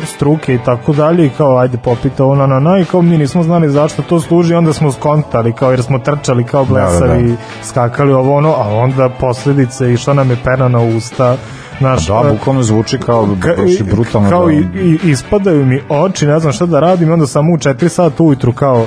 struke 0.05 0.55
i 0.55 0.59
tako 0.59 0.93
dalje 0.93 1.27
i 1.27 1.31
kao 1.31 1.59
ajde 1.59 1.79
popita 1.79 2.25
ona 2.25 2.47
na 2.47 2.61
na 2.61 2.79
i 2.79 2.85
kao 2.85 3.03
mi 3.03 3.19
nismo 3.19 3.43
znali 3.43 3.69
zašto 3.71 4.03
to 4.03 4.21
služi 4.21 4.55
onda 4.55 4.73
smo 4.73 4.93
skontali 4.93 5.53
kao 5.53 5.71
jer 5.71 5.83
smo 5.83 5.99
trčali 5.99 6.45
kao 6.45 6.65
Da, 6.65 6.75
da, 6.75 6.81
da. 6.81 6.89
blesavi 6.89 7.37
skakali 7.63 8.13
ovo 8.13 8.37
ono 8.37 8.49
a 8.51 8.69
onda 8.69 9.09
posledice 9.11 9.93
i 9.93 9.97
šta 9.97 10.15
nam 10.15 10.31
je 10.31 10.37
pena 10.45 10.69
na 10.69 10.79
usta 10.81 11.37
naš, 11.81 12.07
Da, 12.07 12.23
bukvalno 12.31 12.63
zvuči 12.63 12.99
kao 12.99 13.27
baš 13.27 13.83
brutalno. 13.85 14.31
kao 14.31 14.47
da- 14.47 14.53
i, 14.53 14.59
i, 14.75 14.99
ispadaju 15.05 15.67
mi 15.67 15.81
oči, 15.91 16.27
ne 16.27 16.39
znam 16.39 16.53
šta 16.53 16.67
da 16.67 16.81
radim 16.81 17.13
onda 17.13 17.27
samo 17.27 17.53
u 17.53 17.59
4 17.59 17.89
sata 17.89 18.23
ujutru 18.23 18.53
kao 18.53 18.87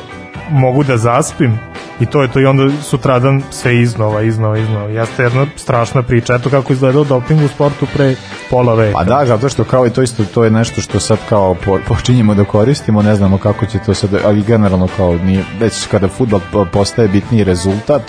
mogu 0.52 0.84
da 0.84 0.98
zaspim 0.98 1.60
i 2.00 2.06
to 2.06 2.22
je 2.22 2.32
to 2.32 2.40
i 2.40 2.46
onda 2.46 2.82
sutradan 2.82 3.44
sve 3.50 3.82
iznova, 3.82 4.22
iznova, 4.22 4.58
iznova. 4.58 4.90
Jeste 4.90 5.24
jedna 5.24 5.46
strašna 5.56 6.04
priča. 6.04 6.36
Eto 6.36 6.50
kako 6.50 6.74
izgledao 6.74 7.04
doping 7.04 7.44
u 7.44 7.48
sportu 7.48 7.88
pre 7.94 8.16
pola 8.50 8.74
veka. 8.74 8.98
Pa 8.98 9.04
da, 9.04 9.26
zato 9.26 9.50
što 9.50 9.64
kao 9.64 9.88
i 9.88 9.90
to 9.90 10.02
isto, 10.02 10.26
to 10.26 10.44
je 10.44 10.52
nešto 10.52 10.82
što 10.82 11.00
sad 11.00 11.18
kao 11.30 11.56
po, 11.66 11.80
počinjemo 11.88 12.34
da 12.34 12.44
koristimo, 12.44 13.02
ne 13.02 13.16
znamo 13.16 13.38
kako 13.38 13.66
će 13.66 13.80
to 13.86 13.94
sad, 13.94 14.10
ali 14.26 14.44
generalno 14.44 14.88
kao 14.98 15.16
nije, 15.16 15.44
već 15.60 15.88
kada 15.88 16.08
futbol 16.08 16.40
po- 16.52 16.66
postaje 16.66 17.08
bitniji 17.08 17.44
rezultat, 17.44 18.02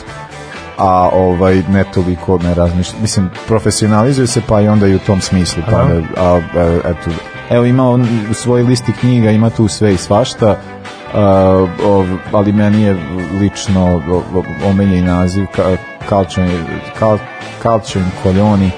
a 0.78 1.09
ovaj 1.12 1.62
ne 1.68 1.84
toliko 1.95 2.38
ne 2.38 2.55
razmišlja, 2.55 2.99
mislim 3.01 3.30
profesionalizuje 3.49 4.26
se 4.26 4.40
pa 4.49 4.61
i 4.61 4.68
onda 4.68 4.86
i 4.86 4.95
u 4.95 4.99
tom 4.99 5.20
smislu 5.20 5.62
pa 5.70 5.70
da, 5.70 6.01
a, 6.16 6.40
e, 6.57 6.80
eto 6.84 7.11
evo 7.51 7.64
ima 7.64 7.90
on 7.90 8.09
u 8.30 8.34
svojoj 8.34 8.62
listi 8.62 8.93
knjiga 9.01 9.30
ima 9.30 9.51
tu 9.51 9.68
sve 9.68 9.95
i 9.95 9.97
svašta 9.97 10.49
a, 10.49 10.57
ali 12.33 12.53
meni 12.53 12.83
je 12.83 12.97
lično 13.41 14.03
o- 14.11 14.23
o- 14.35 14.69
omiljeni 14.69 15.03
naziv 15.03 15.47
Calcio 17.63 18.03
Coglioni 18.23 18.71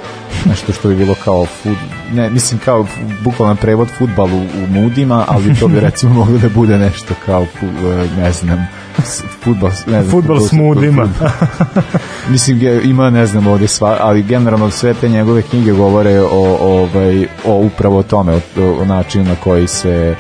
nešto 0.47 0.73
što 0.73 0.89
bi 0.89 0.97
bilo 0.97 1.15
kao 1.25 1.47
fud, 1.47 1.77
ne, 2.13 2.31
mislim 2.31 2.61
kao 2.65 2.87
bukvalan 3.25 3.57
prevod 3.57 3.89
futbal 3.99 4.27
u, 4.27 4.39
u 4.39 4.67
mudima, 4.71 5.25
ali 5.29 5.55
to 5.55 5.69
bi 5.69 5.81
recimo 5.89 6.15
moglo 6.15 6.39
da 6.39 6.49
bude 6.49 6.79
nešto 6.79 7.15
kao 7.27 7.43
e, 7.43 8.07
ne 8.17 8.33
znam 8.33 8.67
fudbal, 9.45 9.71
ne 9.87 10.03
znam, 10.03 10.11
Fudbal 10.11 10.41
s 10.41 10.53
mudima. 10.53 11.09
mislim 12.29 12.61
ima 12.85 13.11
ne 13.11 13.27
znam 13.27 13.47
ovde 13.47 13.69
sva, 13.69 13.97
ali 14.01 14.23
generalno 14.23 14.71
sve 14.71 14.95
te 14.95 15.09
njegove 15.09 15.43
knjige 15.43 15.73
govore 15.73 16.21
o, 16.21 16.27
o, 16.33 16.83
ovaj, 16.83 17.27
o 17.45 17.55
upravo 17.57 17.99
o 17.99 18.03
tome 18.03 18.33
o, 18.35 18.39
o 18.81 18.85
načinu 18.85 19.25
na 19.25 19.35
koji 19.35 19.67
se 19.69 20.15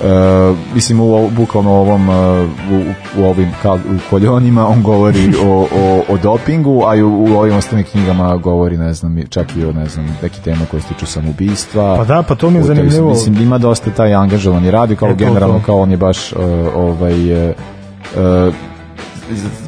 Uh, 0.00 0.56
mislim 0.74 1.00
u, 1.00 1.30
bukvalno 1.30 1.70
ovom 1.70 2.08
uh, 2.08 2.16
u, 2.72 3.20
u 3.20 3.24
ovim 3.24 3.52
kal, 3.62 3.76
u 3.76 4.10
koljonima 4.10 4.68
on 4.68 4.82
govori 4.82 5.32
o, 5.44 5.66
o, 5.76 6.02
o 6.08 6.18
dopingu 6.22 6.82
a 6.86 6.96
i 6.96 7.02
u, 7.02 7.24
u 7.24 7.36
ovim 7.36 7.56
ostalim 7.56 7.84
knjigama 7.84 8.36
govori 8.36 8.76
ne 8.76 8.94
znam 8.94 9.16
čak 9.28 9.56
i 9.56 9.64
o 9.64 9.72
ne 9.72 9.86
znam 9.86 10.18
neki 10.22 10.42
tema 10.42 10.66
koje 10.70 10.80
se 10.80 10.88
tiču 10.88 11.06
samoubistva 11.06 11.96
Pa 11.96 12.04
da, 12.04 12.22
pa 12.22 12.34
to 12.34 12.50
mi 12.50 12.56
je 12.56 12.62
U 12.62 12.64
zanimljivo. 12.64 13.08
mislim 13.08 13.36
ima 13.36 13.58
dosta 13.58 13.90
taj 13.90 14.14
angažovani 14.14 14.70
radi 14.70 14.96
kao 14.96 15.08
E, 15.08 15.14
generalno 15.14 15.60
kao 15.66 15.80
on 15.80 15.90
je 15.90 15.96
baš 15.96 16.32
uh, 16.32 16.38
ovaj 16.76 17.14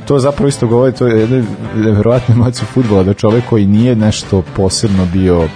to 0.06 0.18
zapravo 0.18 0.48
isto 0.48 0.66
govori, 0.66 0.92
to 0.92 1.06
je 1.06 1.20
jedna 1.20 1.44
nevjerojatna 1.74 2.34
emocija 2.34 2.66
futbola, 2.66 3.02
da 3.02 3.14
čovek 3.14 3.44
koji 3.48 3.66
nije 3.66 3.96
nešto 3.96 4.42
posebno 4.56 5.06
bio 5.12 5.48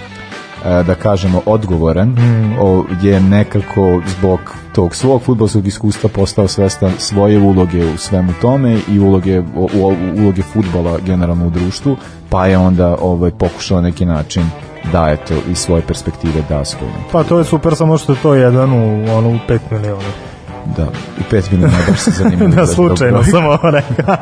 da 0.63 0.95
kažemo 0.95 1.41
odgovoran 1.45 2.09
Mm. 2.09 2.55
o, 2.59 2.85
je 3.01 3.19
nekako 3.19 4.01
zbog 4.05 4.39
tog 4.75 4.95
svog 4.95 5.21
futbolskog 5.21 5.67
iskustva 5.67 6.09
postao 6.09 6.47
svestan 6.47 6.91
svoje 6.97 7.39
uloge 7.39 7.85
u 7.85 7.97
svemu 7.97 8.33
tome 8.41 8.77
i 8.89 8.99
uloge, 8.99 9.39
u, 9.39 9.69
u, 9.73 9.95
uloge 10.21 10.41
futbola 10.41 10.99
generalno 11.05 11.47
u 11.47 11.49
društvu 11.49 11.97
pa 12.29 12.45
je 12.45 12.57
onda 12.57 12.97
ovaj, 13.01 13.31
pokušao 13.31 13.81
na 13.81 13.87
neki 13.87 14.05
način 14.05 14.43
da 14.91 15.09
eto 15.09 15.33
iz 15.51 15.57
svoje 15.57 15.81
perspektive 15.81 16.43
da 16.49 16.65
svoj 16.65 16.89
Pa 17.11 17.23
to 17.23 17.37
je 17.37 17.45
super, 17.45 17.75
samo 17.75 17.97
što 17.97 18.11
je 18.11 18.17
to 18.21 18.33
jedan 18.33 18.73
u, 18.73 19.17
ono, 19.17 19.29
u 19.29 19.37
5 19.47 19.59
miliona. 19.71 20.30
Da, 20.67 20.83
u 21.19 21.23
pet 21.29 21.51
minuta 21.51 21.75
baš 21.89 21.99
se 21.99 22.11
zanimljivo. 22.23 22.51
da, 22.51 22.67
slučajno 22.67 23.23
sam 23.23 23.45
ovo 23.45 23.59
rekao. 23.63 24.15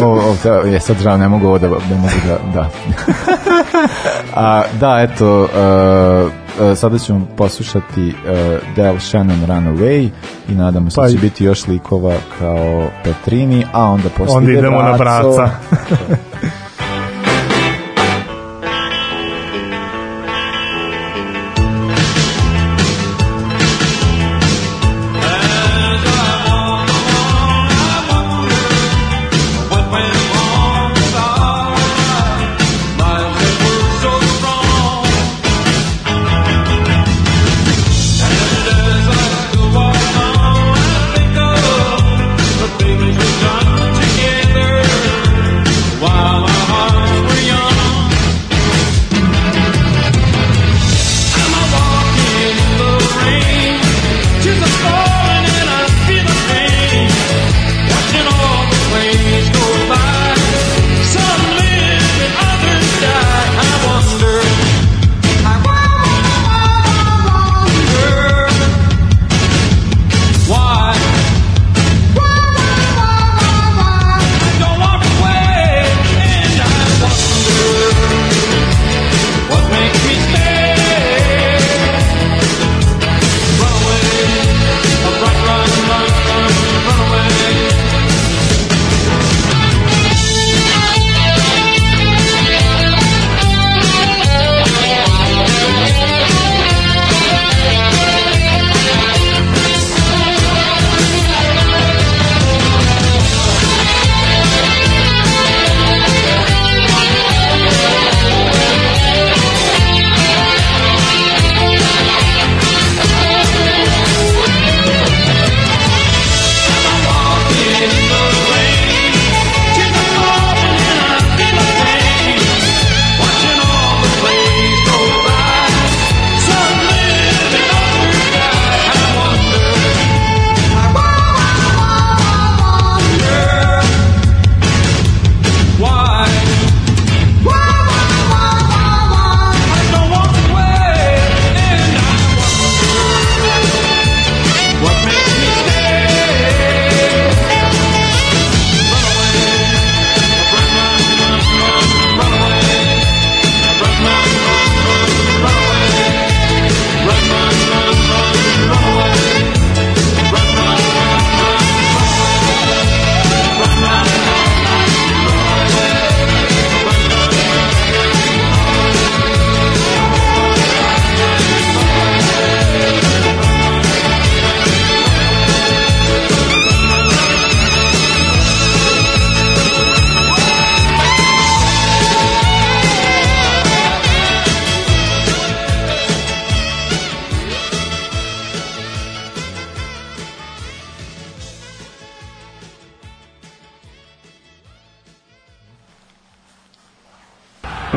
o, 0.02 0.30
o, 0.30 0.36
da, 0.44 0.50
je 0.50 0.80
sad 0.80 0.96
žao, 0.98 1.16
ne 1.16 1.28
mogu 1.28 1.46
ovo 1.46 1.58
da, 1.58 1.68
ne 1.68 1.74
mogu 1.90 2.12
da, 2.26 2.38
da. 2.54 2.68
A, 4.36 4.62
da, 4.72 4.98
eto, 5.00 5.42
uh, 5.42 5.48
sada 6.76 6.98
ćemo 6.98 7.26
poslušati 7.36 8.08
uh, 8.24 8.36
Del 8.76 8.98
Shannon 9.00 9.40
Runaway 9.40 10.08
i 10.48 10.52
nadamo 10.52 10.90
se 10.90 10.96
Pa 10.96 11.02
da 11.02 11.08
će 11.08 11.14
i- 11.14 11.18
biti 11.18 11.44
još 11.44 11.66
likova 11.66 12.14
kao 12.38 12.84
Petrini, 13.04 13.66
a 13.72 13.84
onda 13.84 14.08
posle 14.08 14.36
Onda 14.36 14.50
ide 14.50 14.58
idemo 14.58 14.82
na 14.82 14.92
Braco. 14.92 15.32
braca. 15.32 15.50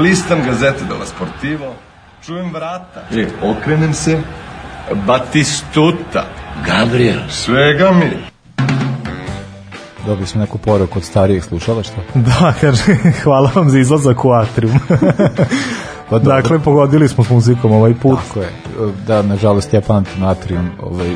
Listam 0.02 0.43
gazete 0.45 0.84
della 0.86 1.06
Sportivo, 1.06 1.74
čujem 2.26 2.54
vrata. 2.54 3.02
E, 3.12 3.28
okrenem 3.41 3.93
se, 3.93 4.22
Batistuta. 5.06 6.26
Gabriel. 6.66 7.20
Svega 7.30 7.91
mi. 7.91 8.12
Dobili 10.06 10.28
smo 10.28 10.41
neku 10.41 10.58
poruku 10.58 11.00
od 11.00 11.06
starijih 11.06 11.43
slušalaštva. 11.43 12.04
Da, 12.30 12.54
kaže, 12.62 12.84
hvala 13.24 13.52
vam 13.56 13.70
za 13.70 13.80
izlazak 13.80 14.26
u 14.26 14.32
atrium. 14.32 14.80
Pa 16.10 16.20
dobro. 16.20 16.36
dakle, 16.36 16.60
pogodili 16.60 17.08
smo 17.08 17.24
s 17.24 17.30
muzikom 17.30 17.72
ovaj 17.72 17.93
put. 17.93 18.20
Tako 18.28 18.39
je. 18.39 18.50
Da, 19.08 19.22
nažalost, 19.22 19.74
ja 19.74 19.82
pamtim 19.82 20.24
atrium, 20.24 20.70
ovaj, 20.82 21.16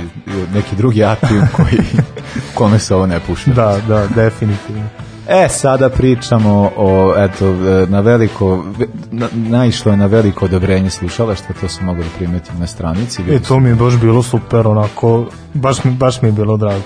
neki 0.53 0.75
drugi 0.75 1.03
atrium 1.03 1.47
koji, 1.55 1.79
kome 2.57 2.79
se 2.79 2.95
ovo 2.95 3.05
ne 3.05 3.19
pušta. 3.19 3.51
Da, 3.51 3.77
da, 3.87 4.07
definitivno. 4.15 4.83
E, 5.27 5.49
sada 5.49 5.89
pričamo 5.89 6.71
o, 6.77 7.13
eto, 7.17 7.45
e, 7.47 7.85
na 7.87 7.99
veliko, 7.99 8.55
ve- 8.77 8.87
na, 9.11 9.27
naišlo 9.33 9.91
je 9.91 9.97
na 9.97 10.05
veliko 10.05 10.45
odobrenje 10.45 10.89
slušalaštva, 10.89 11.55
to 11.61 11.67
se 11.67 11.83
mogu 11.83 11.99
da 11.99 12.09
primetim 12.17 12.59
na 12.59 12.67
stranici. 12.67 13.21
E, 13.29 13.39
to 13.39 13.59
mi 13.59 13.69
je 13.69 13.75
baš 13.75 13.97
bilo 13.97 14.23
super, 14.23 14.67
onako, 14.67 15.25
baš 15.53 15.77
baš 15.85 16.21
mi 16.21 16.27
je 16.27 16.33
bilo 16.33 16.57
drago. 16.57 16.81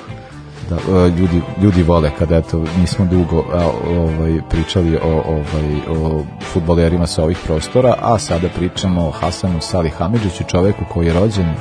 Da, 0.69 0.75
e, 0.75 1.09
ljudi, 1.09 1.41
ljudi 1.61 1.83
vole 1.83 2.11
kada 2.19 2.35
eto 2.37 2.63
nismo 2.79 3.05
dugo 3.05 3.45
a, 3.53 3.69
ovaj 3.89 4.41
pričali 4.49 4.97
o 4.97 5.23
ovaj 5.27 5.99
o 6.01 6.23
fudbalerima 6.53 7.07
sa 7.07 7.23
ovih 7.23 7.37
prostora, 7.45 7.95
a 8.01 8.19
sada 8.19 8.47
pričamo 8.57 9.07
o 9.07 9.11
Hasanu 9.11 9.61
Salih 9.61 9.93
Hamidžiću, 9.93 10.43
čoveku 10.47 10.85
koji 10.93 11.07
je 11.07 11.13
rođen 11.13 11.45
e, 11.45 11.55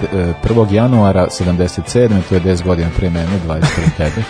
d- 0.00 0.18
e, 0.20 0.32
1. 0.48 0.72
januara 0.72 1.26
77. 1.26 2.08
to 2.28 2.34
je 2.34 2.40
10 2.40 2.64
godina 2.64 2.88
pre 2.96 3.10
mene, 3.10 3.28
20 3.48 3.60
pre 3.74 3.84
tebe. 3.98 4.22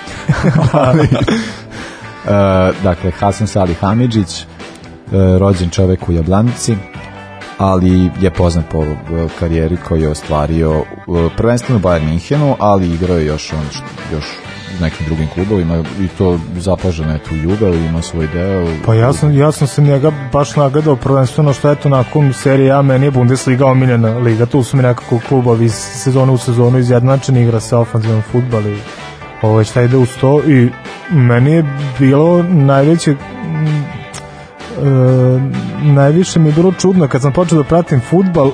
Ali, 0.73 1.03
e, 1.05 2.73
dakle, 2.83 3.11
Hasan 3.11 3.47
Salih 3.47 3.79
Hamidžić, 3.81 4.41
e, 4.41 4.47
rođen 5.39 5.71
čovek 5.71 6.09
u 6.09 6.13
Jablanici, 6.13 6.77
ali 7.59 8.11
je 8.21 8.31
poznat 8.31 8.65
po 8.71 8.83
e, 8.83 8.95
karijeri 9.39 9.77
koju 9.77 10.03
je 10.03 10.09
ostvario 10.09 10.73
e, 10.79 10.85
prvenstveno 11.37 11.79
u 11.79 11.83
Bayern 11.83 12.05
Minhenu, 12.05 12.57
ali 12.59 12.95
igrao 12.95 13.17
je 13.17 13.27
još 13.27 13.53
on 13.53 13.65
još 14.13 14.25
nekim 14.81 15.07
drugim 15.07 15.29
klubovima 15.35 15.85
i 16.01 16.09
to 16.09 16.39
zapaženo 16.57 17.13
je 17.13 17.19
tu 17.19 17.35
Juve, 17.37 17.87
ima 17.87 18.03
svoj 18.03 18.27
deo. 18.27 18.67
Pa 18.87 18.95
ja 18.95 19.13
sam, 19.13 19.39
ja 19.39 19.53
sam 19.53 19.67
se 19.67 19.83
njega 19.83 20.13
baš 20.33 20.57
nagledao 20.57 20.97
prvenstveno 20.97 21.53
što 21.53 21.71
eto 21.71 21.89
nakon 21.89 22.33
serije 22.33 22.73
A 22.73 22.83
meni 22.83 23.07
je 23.07 23.11
Bundesliga 23.11 23.67
omiljena 23.67 24.19
liga, 24.19 24.47
tu 24.47 24.63
su 24.63 24.77
mi 24.77 24.83
nekako 24.83 25.21
klubovi 25.29 25.65
iz 25.65 25.75
sezone 25.75 26.33
u 26.33 26.39
sezonu 26.39 26.79
izjednačeni, 26.79 27.43
igra 27.43 27.61
se 27.61 27.77
ofanzivan 27.77 28.23
futbal 28.33 28.67
i 28.67 28.77
ovo 29.43 29.65
šta 29.65 29.83
ide 29.83 29.97
uz 29.97 30.09
to 30.21 30.43
i 30.47 30.69
meni 31.11 31.51
je 31.53 31.65
bilo 31.99 32.43
najveće 32.43 33.15
najviše 35.83 36.39
mi 36.39 36.49
je 36.49 36.53
bilo 36.53 36.73
čudno 36.73 37.09
kad 37.09 37.23
sam 37.23 37.33
počeo 37.33 37.59
da 37.59 37.65
pratim 37.65 38.01
futbal 38.01 38.49
e, 38.49 38.53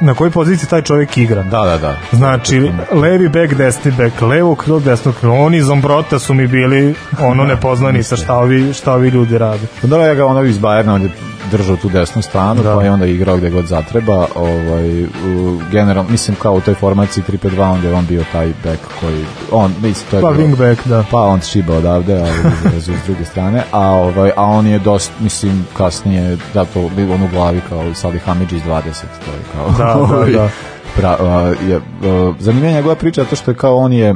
na 0.00 0.14
kojoj 0.14 0.30
poziciji 0.30 0.68
taj 0.68 0.82
čovjek 0.82 1.18
igra. 1.18 1.42
Da, 1.42 1.64
da, 1.64 1.78
da. 1.78 1.96
Znači, 2.12 2.72
levi 2.92 3.28
bek, 3.28 3.54
desni 3.54 3.90
bek, 3.90 4.20
levo 4.20 4.54
krilo, 4.54 4.80
desno 4.80 5.12
krilo. 5.12 5.34
Oni 5.34 5.62
zombrota 5.62 6.18
su 6.18 6.34
mi 6.34 6.46
bili 6.46 6.94
ono 7.20 7.44
nepoznanica 7.44 8.16
šta 8.16 8.36
ovi, 8.36 8.72
šta 8.72 8.92
ovi 8.94 9.08
ljudi 9.08 9.38
rade. 9.38 9.66
Pa 9.80 9.86
da, 9.86 10.06
ja 10.06 10.14
ga 10.14 10.26
ono 10.26 10.42
iz 10.42 10.58
Bajerna, 10.58 10.94
on 10.94 11.02
je 11.02 11.10
držao 11.50 11.76
tu 11.76 11.88
desnu 11.88 12.22
stranu, 12.22 12.62
da. 12.62 12.74
pa 12.74 12.82
je 12.82 12.90
onda 12.90 13.06
igrao 13.06 13.36
gde 13.36 13.50
god 13.50 13.66
zatreba. 13.66 14.26
Ovaj, 14.34 15.04
u, 15.04 15.60
general, 15.70 16.04
mislim 16.08 16.36
kao 16.42 16.54
u 16.54 16.60
toj 16.60 16.74
formaciji 16.74 17.24
3-5-2, 17.28 17.72
onda 17.72 17.88
je 17.88 17.94
on 17.94 18.06
bio 18.06 18.24
taj 18.32 18.46
bek 18.64 18.80
koji, 19.00 19.24
on, 19.52 19.74
mislim, 19.82 20.10
to 20.10 20.16
je 20.16 20.22
Pa 20.22 20.28
wing 20.28 20.56
back, 20.56 20.86
da. 20.86 21.04
Pa 21.10 21.20
on 21.22 21.40
šiba 21.40 21.74
odavde, 21.74 22.18
ali 22.18 22.80
s 22.80 23.06
druge 23.06 23.24
strane. 23.24 23.62
A, 23.72 23.86
ovaj, 23.86 24.30
a 24.36 24.44
on 24.44 24.66
je 24.66 24.78
dosta, 24.78 25.12
mislim, 25.20 25.66
kasnije, 25.76 26.38
da 26.54 26.64
to 26.64 26.80
on 27.14 27.22
u 27.22 27.28
glavi 27.32 27.60
kao 27.68 27.94
Salih 27.94 28.22
Hamidžić 28.22 28.62
20, 28.62 28.82
to 29.24 29.30
je 29.30 29.40
kao... 29.52 29.70
Da, 29.78 29.89
da, 29.94 30.32
da. 30.32 30.48
Pra, 30.96 31.16
a, 31.20 31.40
je, 31.68 31.76
a, 31.76 32.32
zanimljiva 32.38 32.68
je 32.68 32.74
njegova 32.74 32.94
priča, 32.94 33.22
zato 33.22 33.36
što 33.36 33.50
je 33.50 33.54
kao 33.54 33.76
on 33.76 33.92
je 33.92 34.14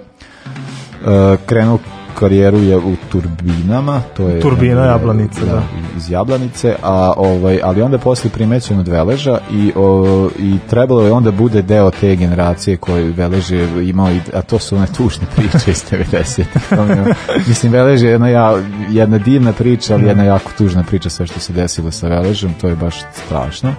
a, 1.06 1.36
krenuo 1.46 1.78
karijeru 2.18 2.58
je 2.58 2.76
u 2.76 2.96
turbinama, 3.08 4.00
to 4.16 4.28
je 4.28 4.40
Turbina 4.40 4.84
Jablanica, 4.84 5.40
da. 5.44 5.62
iz 5.96 6.10
Jablanice, 6.10 6.76
a 6.82 7.12
ovaj 7.16 7.60
ali 7.64 7.82
onda 7.82 7.98
posle 7.98 8.30
primećen 8.30 8.78
od 8.78 8.88
Veleža 8.88 9.38
i 9.52 9.72
o, 9.76 10.28
i 10.38 10.56
trebalo 10.70 11.02
je 11.02 11.12
onda 11.12 11.30
bude 11.30 11.62
deo 11.62 11.90
te 11.90 12.16
generacije 12.16 12.76
koje 12.76 13.04
Velež 13.04 13.50
je 13.50 13.88
imao 13.88 14.10
i, 14.10 14.20
a 14.34 14.42
to 14.42 14.58
su 14.58 14.76
one 14.76 14.86
tužne 14.86 15.26
priče 15.36 15.70
iz 15.70 15.84
90 15.90 16.42
To 16.70 16.84
mi 16.84 16.90
je- 16.90 17.14
Mislim 17.46 17.72
Velež 17.72 18.02
je 18.02 18.10
jedna 18.10 18.28
ja, 18.28 18.54
jedna 18.90 19.18
divna 19.18 19.52
priča, 19.52 19.94
ali 19.94 20.06
jedna 20.06 20.24
jako 20.24 20.50
tužna 20.58 20.82
priča 20.82 21.10
sve 21.10 21.26
što 21.26 21.40
se 21.40 21.52
desilo 21.52 21.90
sa 21.90 22.08
Veležem, 22.08 22.54
to 22.60 22.68
je 22.68 22.76
baš 22.76 22.94
strašno. 23.26 23.72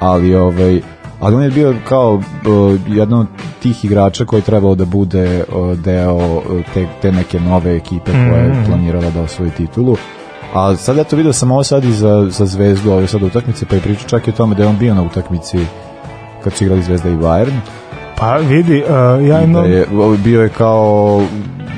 Ali 0.00 0.34
ovaj 0.34 0.80
ali 1.20 1.36
on 1.36 1.42
je 1.42 1.50
bio 1.50 1.74
kao 1.88 2.14
uh, 2.14 2.22
jedan 2.88 3.18
od 3.18 3.26
tih 3.62 3.84
igrača 3.84 4.24
koji 4.24 4.38
je 4.40 4.44
trebao 4.44 4.74
da 4.74 4.84
bude 4.84 5.44
uh, 5.48 5.78
deo 5.78 6.14
uh, 6.14 6.42
te, 6.74 6.86
te 7.02 7.12
neke 7.12 7.40
nove 7.40 7.76
ekipe 7.76 8.10
koja 8.12 8.40
je 8.42 8.48
Mhm. 8.52 8.64
planirala 8.66 9.10
da 9.10 9.20
osvoji 9.22 9.50
titulu. 9.50 9.96
A 10.54 10.76
sad 10.76 10.96
ja 10.96 11.04
to 11.04 11.16
vidio 11.16 11.32
sam 11.32 11.50
ovo 11.50 11.64
sad 11.64 11.84
i 11.84 11.92
za, 11.92 12.26
za 12.30 12.46
Zvezdu, 12.46 12.92
ove 12.92 13.06
sad 13.06 13.22
utakmice, 13.22 13.66
pa 13.66 13.74
je 13.74 13.80
pričao 13.80 14.08
čak 14.08 14.26
i 14.26 14.30
o 14.30 14.34
tome 14.34 14.54
da 14.54 14.62
je 14.62 14.68
on 14.68 14.78
bio 14.78 14.94
na 14.94 15.02
utakmici 15.02 15.58
kad 16.44 16.52
su 16.52 16.64
igrali 16.64 16.82
Zvezda 16.82 17.08
i 17.08 17.14
Bayern. 17.16 17.56
Pa 18.18 18.36
vidi, 18.36 18.82
uh, 18.82 18.88
ja 19.28 19.36
da 19.36 19.42
imam... 19.42 19.70
je, 19.70 19.86
o, 19.98 20.16
bio 20.24 20.42
je 20.42 20.48
kao 20.48 21.22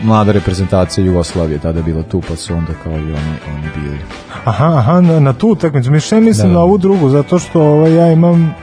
mlada 0.05 0.33
reprezentacija 0.33 1.05
Jugoslavije, 1.07 1.59
tada 1.59 1.79
je 1.79 1.83
bila 1.85 2.03
tu, 2.03 2.23
pa 2.29 2.37
su 2.37 2.55
onda 2.55 2.73
kao 2.85 2.93
i 2.93 2.97
oni, 2.97 3.35
oni 3.55 3.69
bili. 3.77 3.99
Aha, 4.45 4.67
aha, 4.67 5.01
na, 5.01 5.21
na 5.21 5.33
tu 5.33 5.49
utakmicu. 5.49 5.91
Mislim, 5.91 6.25
mislim 6.25 6.49
Da, 6.49 6.53
da. 6.53 6.59
na 6.59 6.65
ovu 6.65 6.79
drugu, 6.79 7.09
zato 7.09 7.39
što 7.39 7.63
ovaj, 7.63 7.95
ja 7.95 8.13
imam 8.13 8.55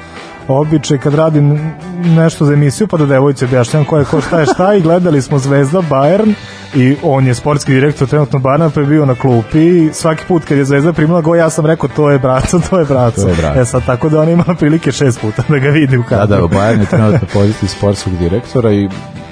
običaj 0.49 0.97
kad 0.97 1.13
radim 1.13 1.73
nešto 2.05 2.45
za 2.45 2.53
emisiju, 2.53 2.87
pa 2.87 2.97
da 2.97 3.05
devojci 3.05 3.45
objašnjam 3.45 3.85
ko 3.85 3.97
je 3.97 4.05
ko 4.05 4.21
šta 4.21 4.39
je 4.39 4.45
šta 4.45 4.73
i 4.73 4.81
gledali 4.81 5.21
smo 5.21 5.39
Zvezda 5.39 5.81
Bayern 5.81 6.33
i 6.75 6.95
on 7.03 7.27
je 7.27 7.33
sportski 7.35 7.73
direktor 7.73 8.07
trenutno 8.07 8.39
Bayerna 8.39 8.69
pa 8.69 8.79
je 8.79 8.85
bio 8.85 9.05
na 9.05 9.15
klupi 9.15 9.59
i 9.59 9.89
svaki 9.93 10.23
put 10.27 10.45
kad 10.45 10.57
je 10.57 10.65
Zvezda 10.65 10.93
primila 10.93 11.21
go 11.21 11.35
ja 11.35 11.49
sam 11.49 11.65
rekao 11.65 11.89
to 11.89 12.09
je 12.09 12.19
braco, 12.19 12.59
to 12.69 12.79
je 12.79 12.85
braco. 12.85 13.21
To 13.21 13.29
je 13.29 13.35
braco. 13.35 13.59
E 13.59 13.65
sad 13.65 13.85
tako 13.85 14.09
da 14.09 14.21
on 14.21 14.29
ima 14.29 14.43
prilike 14.59 14.91
šest 14.91 15.21
puta 15.21 15.43
da 15.49 15.57
ga 15.57 15.69
vidi 15.69 15.97
u 15.97 16.01
Da, 16.01 16.07
kadru. 16.09 16.47
da, 16.47 16.55
Bayern 16.57 16.79
je 16.79 16.85
trenutno 16.91 17.27
poziciji 17.33 17.69
sportskog 17.69 18.17
direktora 18.17 18.71
i 18.71 18.89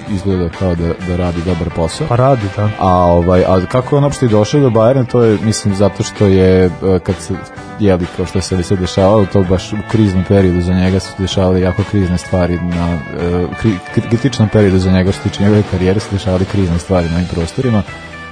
izgleda 0.09 0.49
kao 0.59 0.75
da, 0.75 0.87
da 1.07 1.15
radi 1.15 1.41
dobar 1.45 1.69
posao. 1.75 2.07
Pa 2.07 2.15
radi, 2.15 2.47
da. 2.57 2.69
A, 2.79 2.95
ovaj, 2.95 3.43
a 3.47 3.65
kako 3.71 3.95
je 3.95 3.97
on 3.97 4.03
uopšte 4.03 4.27
došao 4.27 4.61
do 4.61 4.69
Bayerna, 4.69 5.05
to 5.05 5.23
je, 5.23 5.37
mislim, 5.43 5.75
zato 5.75 6.03
što 6.03 6.25
je, 6.25 6.65
e, 6.65 6.69
kad 7.03 7.15
se, 7.15 7.33
jeli, 7.79 8.05
kao 8.17 8.25
što 8.25 8.41
se 8.41 8.55
li 8.55 8.63
se 8.63 8.75
dešavalo, 8.75 9.25
to 9.25 9.43
baš 9.43 9.73
u 9.73 9.77
kriznom 9.91 10.23
periodu 10.23 10.61
za 10.61 10.73
njega 10.73 10.99
su 10.99 11.13
dešavale 11.17 11.61
jako 11.61 11.83
krizne 11.91 12.17
stvari, 12.17 12.59
na, 12.61 12.93
e, 12.93 13.45
kri, 13.61 13.71
kri- 13.95 14.09
kritičnom 14.09 14.49
periodu 14.49 14.79
za 14.79 14.91
njega, 14.91 15.11
što 15.11 15.29
tiče 15.29 15.43
njegove 15.43 15.63
karijere, 15.71 15.99
su 15.99 16.07
dešavale 16.11 16.45
krizne 16.45 16.79
stvari 16.79 17.09
na 17.09 17.15
ovim 17.15 17.27
prostorima. 17.27 17.83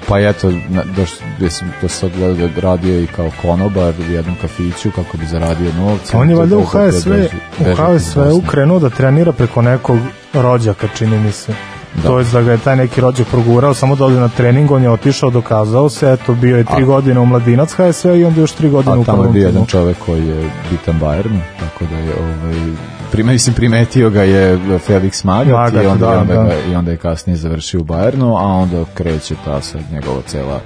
Pa 0.07 0.19
eto, 0.19 0.51
doš, 0.95 1.09
gde 1.37 1.49
sam 1.49 1.71
to 1.81 1.87
sad 1.87 2.11
gledao 2.17 2.47
da 2.47 2.61
radio 2.61 3.01
i 3.03 3.07
kao 3.07 3.31
konobar 3.41 3.93
u 4.09 4.11
jednom 4.11 4.35
kafiću 4.41 4.91
kako 4.95 5.17
bi 5.17 5.25
zaradio 5.25 5.71
novce. 5.73 6.17
On 6.17 6.29
je 6.29 6.35
valjda 6.35 6.57
u 6.57 6.65
HSV, 6.65 7.11
u 7.59 7.75
HSV 7.75 8.19
Bosne. 8.19 8.47
krenuo 8.47 8.79
da 8.79 8.89
trenira 8.89 9.31
preko 9.31 9.61
nekog 9.61 9.99
rođaka, 10.33 10.87
čini 10.97 11.19
mi 11.19 11.31
se. 11.31 11.53
Da. 11.95 12.07
To 12.07 12.19
je 12.19 12.25
da 12.25 12.41
ga 12.41 12.51
je 12.51 12.57
taj 12.57 12.75
neki 12.75 13.01
rođak 13.01 13.27
progurao, 13.27 13.73
samo 13.73 13.95
da 13.95 14.09
na 14.09 14.29
trening, 14.29 14.71
on 14.71 14.83
je 14.83 14.89
otišao, 14.89 15.29
dokazao 15.29 15.89
se, 15.89 16.11
eto, 16.11 16.33
bio 16.33 16.57
je 16.57 16.63
tri 16.63 16.83
A- 16.83 16.85
godine 16.85 17.19
u 17.19 17.25
mladinac 17.25 17.73
HSV 17.73 18.15
i 18.15 18.25
onda 18.25 18.41
još 18.41 18.51
tri 18.51 18.69
godine 18.69 18.97
u 18.97 19.01
A 19.01 19.05
tamo 19.05 19.23
je 19.23 19.31
bio 19.31 19.45
jedan 19.45 19.65
čovek 19.65 19.97
koji 20.05 20.27
je 20.27 20.49
bitan 20.71 20.99
Bayernu, 21.01 21.39
tako 21.59 21.85
da 21.91 21.97
je 21.97 22.13
ovaj 22.19 22.75
prima 23.11 23.31
mislim 23.31 23.55
primetio 23.55 24.09
ga 24.09 24.23
je 24.23 24.57
Felix 24.87 25.25
Magath, 25.25 25.51
Magath, 25.51 25.83
i 25.83 25.87
onda, 25.87 26.05
da, 26.05 26.19
onda 26.19 26.33
da. 26.33 26.71
I 26.71 26.75
onda 26.75 26.91
je 26.91 26.97
kasnije 26.97 27.37
završio 27.37 27.79
u 27.79 27.83
Bayernu, 27.83 28.37
a 28.37 28.45
onda 28.45 28.85
kreće 28.93 29.35
ta 29.45 29.61
sad 29.61 29.81
njegova 29.91 30.21
cela 30.27 30.59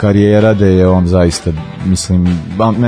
karijera 0.00 0.54
da 0.54 0.66
je 0.66 0.88
on 0.88 1.06
zaista 1.06 1.50
mislim 1.84 2.38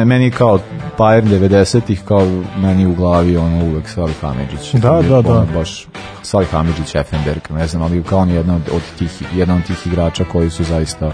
meni 0.06 0.30
kao 0.30 0.58
Bayern 0.98 1.40
90-ih 1.40 2.02
kao 2.04 2.26
meni 2.56 2.86
u 2.86 2.94
glavi 2.94 3.36
ono 3.36 3.64
uvek 3.64 3.88
Salih 3.88 4.20
Hamidžić 4.20 4.74
Da, 4.74 5.02
da, 5.02 5.22
da. 5.22 5.46
baš 5.54 5.86
Salih 6.22 6.48
Hamidžić 6.48 6.94
Effenberg 6.94 7.42
ne 7.50 7.66
znam 7.66 7.82
ali 7.82 8.02
kao 8.02 8.18
on 8.18 8.28
je 8.28 8.36
jedan 8.36 8.54
od, 8.54 8.62
od 8.74 8.82
tih 8.98 9.22
jedan 9.34 9.56
od 9.56 9.66
tih 9.66 9.86
igrača 9.86 10.24
koji 10.24 10.50
su 10.50 10.64
zaista 10.64 11.12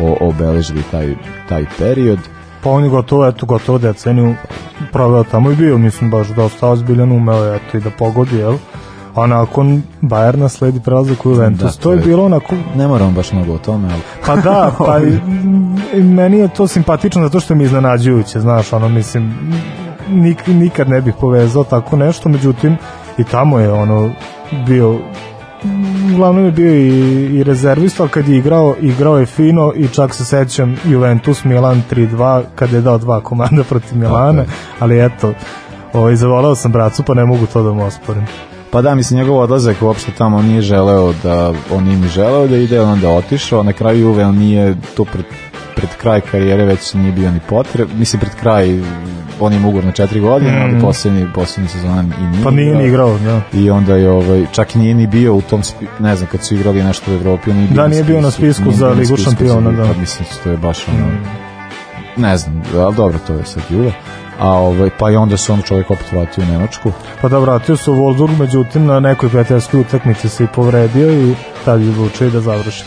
o, 0.00 0.16
obeležili 0.20 0.82
taj, 0.90 1.14
taj 1.48 1.64
period 1.78 2.18
Pa 2.62 2.70
on 2.70 2.84
je 2.84 2.90
gotovo, 2.90 3.26
eto, 3.28 3.46
gotovo 3.46 3.78
deceniju 3.78 4.34
proveo 4.92 5.24
tamo 5.24 5.50
i 5.50 5.56
bio, 5.56 5.78
mislim, 5.78 6.10
baš 6.10 6.28
dosta 6.28 6.68
ozbiljan, 6.68 7.12
umeo 7.12 7.44
je, 7.44 7.56
eto, 7.56 7.76
i 7.76 7.80
da 7.80 7.90
pogodi, 7.90 8.36
jel? 8.36 8.56
A 9.14 9.26
nakon 9.26 9.82
Bayerna 10.02 10.48
sledi 10.48 10.80
prelazak 10.80 11.26
u 11.26 11.30
Juventus. 11.30 11.76
Da, 11.76 11.82
to 11.82 11.92
je 11.92 11.98
bilo 11.98 12.24
onako 12.24 12.54
Ne 12.76 12.86
moram 12.88 13.14
baš 13.14 13.32
mnogo 13.32 13.52
o 13.52 13.58
tome, 13.58 13.88
ali... 13.92 14.02
Pa 14.26 14.36
da, 14.36 14.72
pa 14.86 14.98
i- 14.98 16.02
meni 16.02 16.38
je 16.38 16.48
to 16.48 16.66
simpatično 16.66 17.22
zato 17.22 17.40
što 17.40 17.54
mi 17.54 17.62
je 17.62 17.66
iznenađujuće, 17.66 18.40
znaš, 18.40 18.72
ono, 18.72 18.88
mislim, 18.88 19.34
nik, 20.08 20.46
nikad 20.46 20.88
ne 20.88 21.00
bih 21.00 21.14
povezao 21.20 21.64
tako 21.64 21.96
nešto, 21.96 22.28
međutim, 22.28 22.76
i 23.18 23.24
tamo 23.24 23.58
je 23.58 23.72
ono 23.72 24.10
bio 24.66 24.98
uglavnom 26.14 26.44
je 26.44 26.50
bio 26.52 26.74
i, 26.74 26.88
i 27.38 27.44
rezervista, 27.44 28.02
ali 28.02 28.10
kad 28.10 28.28
je 28.28 28.38
igrao, 28.38 28.74
igrao 28.80 29.18
je 29.18 29.26
fino 29.26 29.72
i 29.76 29.88
čak 29.88 30.14
se 30.14 30.24
sećam 30.24 30.76
Juventus 30.84 31.44
Milan 31.44 31.82
3-2 31.90 32.42
kada 32.54 32.76
je 32.76 32.82
dao 32.82 32.98
dva 32.98 33.20
komanda 33.20 33.64
protiv 33.64 33.98
Milana, 33.98 34.42
je. 34.42 34.48
ali 34.80 35.04
eto, 35.04 35.32
ovaj, 35.92 36.16
zavolao 36.16 36.54
sam 36.54 36.72
bracu 36.72 37.02
pa 37.02 37.14
ne 37.14 37.24
mogu 37.24 37.46
to 37.46 37.62
da 37.62 37.72
mu 37.72 37.84
osporim. 37.84 38.26
Pa 38.70 38.82
da, 38.82 38.94
mislim, 38.94 39.20
njegov 39.20 39.38
odlazak 39.38 39.82
uopšte 39.82 40.12
tamo 40.18 40.42
nije 40.42 40.62
želeo 40.62 41.12
da, 41.22 41.52
on 41.72 41.84
nije 41.84 41.96
ni 41.96 42.08
želeo 42.08 42.46
da 42.46 42.56
ide, 42.56 42.80
on 42.80 42.88
onda 42.90 43.10
otišao, 43.10 43.62
na 43.62 43.72
kraju 43.72 44.00
Juve 44.00 44.24
on 44.26 44.36
nije 44.38 44.76
to 44.96 45.04
pred, 45.04 45.24
pred 45.76 45.88
kraj 46.00 46.20
karijere 46.20 46.64
već 46.64 46.94
nije 46.94 47.12
bio 47.12 47.30
ni 47.30 47.40
potreb, 47.48 47.88
mislim 47.98 48.20
pred 48.20 48.32
kraj 48.40 48.80
on 49.40 49.52
je 49.52 49.58
ugovor 49.58 49.84
na 49.84 49.92
četiri 49.92 50.20
godine, 50.20 50.50
Mm. 50.58 50.62
ali 50.62 50.80
poslednji, 50.80 51.26
poslednji 51.34 51.68
sezon 51.68 52.12
i 52.20 52.22
nije 52.26 52.44
Pa 52.44 52.50
nije 52.50 52.74
ni 52.74 52.86
igrao, 52.86 53.18
da. 53.18 53.40
I 53.58 53.70
onda 53.70 53.96
je 53.96 54.10
ovaj, 54.10 54.46
čak 54.52 54.74
i 54.74 54.78
nije 54.78 54.94
ni 54.94 55.06
bio 55.06 55.34
u 55.34 55.40
tom, 55.42 55.62
spi, 55.62 55.86
ne 56.00 56.16
znam, 56.16 56.28
kad 56.32 56.44
su 56.44 56.54
igrali 56.54 56.82
nešto 56.82 57.10
u 57.10 57.14
Evropi, 57.14 57.50
on 57.50 57.56
nije 57.56 57.68
bio 57.68 57.82
Da, 57.82 57.88
nije 57.88 58.04
bio 58.04 58.20
na 58.20 58.30
spisku 58.30 58.72
za 58.72 58.88
Ligu 58.88 59.16
šampiona, 59.16 59.70
da. 59.70 59.84
Mm. 59.84 59.88
Pa 59.94 60.00
mislim, 60.00 60.28
to 60.44 60.50
je 60.50 60.56
baš 60.56 60.88
ono, 60.88 61.06
ne 62.16 62.36
znam, 62.38 62.62
ali 62.76 62.94
dobro, 62.96 63.18
to 63.26 63.34
je 63.34 63.44
sad 63.44 63.62
Juve. 63.70 63.92
A 64.38 64.52
ovaj, 64.52 64.90
pa 64.98 65.10
i 65.10 65.16
onda 65.16 65.36
se 65.36 65.52
on 65.52 65.62
čovjek 65.62 65.90
opet 65.90 66.12
vratio 66.12 66.44
u 66.44 66.52
Nemačku. 66.52 66.92
Pa 67.22 67.28
da, 67.28 67.38
vratio 67.38 67.76
se 67.76 67.90
u 67.90 67.94
Wolfsburg, 67.94 68.38
međutim 68.38 68.86
na 68.86 69.00
nekoj 69.00 69.28
prijateljskoj 69.28 69.80
utakmici 69.80 70.28
se 70.28 70.44
i 70.44 70.48
povredio 70.54 71.12
i 71.12 71.34
tad 71.64 71.82
je 71.82 71.90
odlučio 71.90 72.30
da 72.30 72.40
završi. 72.40 72.84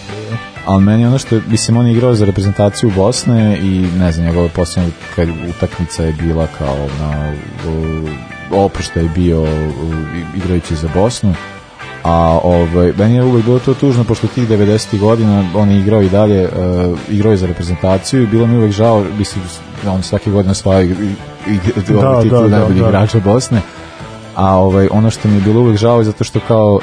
ali 0.65 0.83
meni 0.83 1.05
ono 1.05 1.17
što 1.17 1.39
mislim, 1.47 1.77
on 1.77 1.85
je 1.85 1.91
igrao 1.91 2.13
za 2.13 2.25
reprezentaciju 2.25 2.91
Bosne 2.95 3.57
i 3.57 3.87
ne 3.99 4.11
znam, 4.11 4.25
njegova 4.25 4.49
posljednja 4.55 4.89
utakmica 5.49 6.03
je 6.03 6.13
bila 6.13 6.47
kao 6.57 6.77
na 6.99 7.33
oprošta 8.51 8.99
je 8.99 9.09
bio 9.09 9.47
igrajući 10.35 10.75
za 10.75 10.89
Bosnu 10.93 11.33
a 12.03 12.39
ovaj, 12.43 12.93
meni 12.97 13.15
je 13.15 13.23
uvek 13.23 13.45
bilo 13.45 13.59
to 13.59 13.73
tužno 13.73 14.03
pošto 14.03 14.27
tih 14.27 14.49
90. 14.49 14.99
godina 14.99 15.43
on 15.55 15.71
je 15.71 15.79
igrao 15.79 16.01
i 16.01 16.09
dalje 16.09 16.45
uh, 16.45 16.99
igrao 17.09 17.31
je 17.31 17.37
za 17.37 17.47
reprezentaciju 17.47 18.23
i 18.23 18.27
bilo 18.27 18.47
mi 18.47 18.57
uvek 18.57 18.71
žao 18.71 19.03
mislim, 19.17 19.43
on 19.87 20.03
svake 20.03 20.31
godine 20.31 20.51
osvaja 20.51 20.87
i, 21.47 21.51
i, 21.51 21.55
i, 21.89 21.93
Da, 21.93 22.21
titul 22.21 22.41
da, 22.41 22.47
da, 22.47 22.47
najboljih 22.49 22.81
da. 22.81 22.87
igrača 22.87 23.19
Bosne 23.19 23.61
a 24.35 24.55
ovaj, 24.55 24.87
ono 24.91 25.09
što 25.09 25.27
mi 25.27 25.35
je 25.35 25.41
bilo 25.41 25.61
uvek 25.61 25.77
žao 25.77 25.97
je 25.97 26.03
zato 26.03 26.23
što 26.23 26.39
kao 26.39 26.79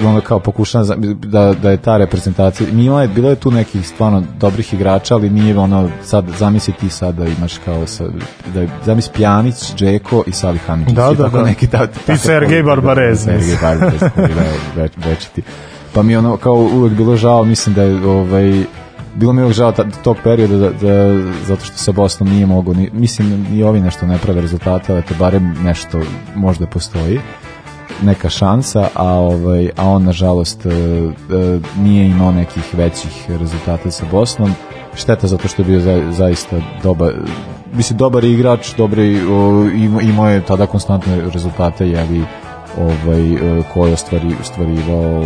onda 0.00 0.20
kao 0.20 0.38
pokušavam 0.40 0.84
za- 0.84 0.96
da, 1.16 1.54
da 1.54 1.70
je 1.70 1.76
ta 1.76 1.96
reprezentacija, 1.96 2.68
ima 2.68 3.02
je, 3.02 3.08
bilo 3.08 3.30
je 3.30 3.36
tu 3.36 3.50
nekih 3.50 3.88
stvarno 3.88 4.22
dobrih 4.38 4.74
igrača, 4.74 5.14
ali 5.14 5.30
nije 5.30 5.58
ono, 5.58 5.90
sad 6.04 6.24
zamisli 6.38 6.74
ti 6.74 6.88
sad 6.90 7.14
da 7.14 7.24
imaš 7.26 7.58
kao, 7.58 7.86
sa, 7.86 8.04
da 8.54 8.66
zamisli 8.84 9.12
Pjanić, 9.14 9.74
Džeko 9.76 10.24
i 10.26 10.32
Salih 10.32 10.60
Hamidžić. 10.62 10.94
Da, 10.94 11.10
I 11.12 11.16
da, 11.16 11.24
tako 11.24 11.36
da. 11.38 11.44
Neki, 11.44 11.66
ta, 11.66 11.84
I 11.84 11.88
takav 11.96 12.16
Sergej 12.16 12.62
Barbarez, 12.62 13.20
Sergej. 13.20 13.56
Barbarez, 13.62 14.00
da, 14.00 14.22
već, 14.76 14.92
večiti. 14.98 15.42
Pa 15.92 16.02
mi 16.02 16.16
ono, 16.16 16.36
kao 16.36 16.54
uvek 16.54 16.92
bilo 16.92 17.16
žao, 17.16 17.44
mislim 17.44 17.74
da 17.74 17.82
je, 17.82 18.06
ovaj, 18.06 18.64
bilo 19.14 19.32
mi 19.32 19.42
je 19.42 19.52
žao 19.52 19.72
tog 20.04 20.16
perioda 20.24 20.56
da, 20.56 20.70
da, 20.70 21.22
zato 21.46 21.64
što 21.64 21.76
sa 21.76 21.92
Bosnom 21.92 22.28
nije 22.28 22.46
mogo 22.46 22.74
ni, 22.74 22.90
mislim 22.92 23.46
ni 23.50 23.62
ovi 23.62 23.80
nešto 23.80 24.06
ne 24.06 24.18
prave 24.18 24.40
rezultate 24.40 24.92
ali 24.92 25.00
eto 25.00 25.14
barem 25.18 25.56
nešto 25.62 26.00
možda 26.34 26.66
postoji 26.66 27.20
neka 28.02 28.28
šansa 28.28 28.88
a 28.94 29.06
ovaj 29.06 29.70
a 29.76 29.88
on 29.88 30.04
nažalost 30.04 30.66
e, 30.66 30.70
e, 30.70 30.72
nije 31.78 32.06
imao 32.06 32.32
nekih 32.32 32.74
većih 32.74 33.26
rezultata 33.28 33.90
sa 33.90 34.04
Bosnom. 34.10 34.52
Šteta 34.94 35.26
zato 35.26 35.48
što 35.48 35.62
je 35.62 35.66
bio 35.66 35.80
za, 35.80 36.02
zaista 36.10 36.56
dobar 36.82 37.12
mislim 37.72 37.98
dobar 37.98 38.24
igrač 38.24 38.76
dobri 38.76 39.18
imao 40.02 40.30
je 40.30 40.44
tada 40.44 40.66
konstantne 40.66 41.20
rezultate 41.32 41.88
jeli 41.88 42.24
ovaj 42.78 43.34
e, 43.34 43.62
koje 43.74 43.90
je 43.90 43.94
ostvari, 43.94 44.34
ostvarivao 44.40 45.24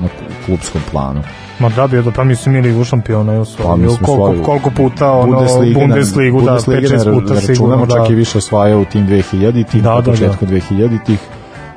na 0.00 0.08
klubskom 0.46 0.80
planu 0.90 1.22
Ma 1.58 1.68
da 1.68 1.86
bi, 1.86 2.02
pa 2.16 2.24
mislim 2.24 2.56
ili 2.56 2.68
ligu 2.68 2.84
šampiona 2.84 3.32
je 3.32 3.44
Pa, 3.62 3.76
mislim, 3.76 3.98
koliko, 4.04 4.24
osvojio. 4.24 4.42
koliko 4.42 4.70
puta 4.70 5.12
ono, 5.12 5.32
Bundesliga, 5.32 5.80
Bundesligu, 5.80 6.40
da, 6.40 6.46
Bundesliga 6.46 6.80
5-6 6.80 7.06
ne 7.06 7.20
puta 7.20 7.34
računamo, 7.34 7.54
sigurno, 7.54 7.86
da. 7.86 7.96
čak 7.96 8.10
i 8.10 8.14
više 8.14 8.38
osvajao 8.38 8.80
u 8.80 8.84
tim 8.84 9.06
2000-ih, 9.08 9.82
Da, 9.82 9.94
na 9.94 10.00
da, 10.00 10.10
početku 10.10 10.46
2000-ih. 10.46 11.18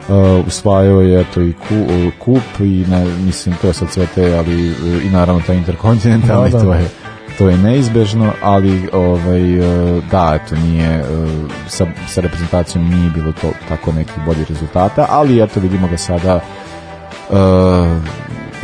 Uh, 0.07 0.47
usvajao 0.47 1.01
je 1.01 1.21
eto 1.21 1.41
i 1.41 1.53
ku, 1.53 1.75
uh, 1.75 2.13
kup 2.19 2.59
i 2.59 2.85
ne, 2.89 3.05
mislim 3.05 3.55
to 3.61 3.67
je 3.67 3.73
sad 3.73 3.89
sve 3.89 4.05
te 4.15 4.35
ali 4.37 4.69
uh, 4.69 5.05
i 5.05 5.09
naravno 5.09 5.41
taj 5.47 5.55
interkontinentalni 5.55 6.49
Da, 6.49 6.57
da. 6.57 6.63
to 6.63 6.73
je 6.73 6.89
to 7.37 7.49
je 7.49 7.57
neizbežno 7.57 8.31
ali 8.41 8.89
ovaj 8.93 9.59
uh, 9.59 10.03
da 10.11 10.39
eto 10.41 10.55
nije 10.55 10.99
uh, 10.99 11.29
sa, 11.67 11.85
sa 12.07 12.21
reprezentacijom 12.21 12.89
nije 12.89 13.09
bilo 13.09 13.31
to 13.41 13.51
tako 13.69 13.91
nekih 13.91 14.15
boljih 14.25 14.49
rezultata 14.49 15.05
ali 15.09 15.43
eto 15.43 15.59
vidimo 15.59 15.87
ga 15.87 15.97
sada 15.97 16.39
uh, 17.29 17.37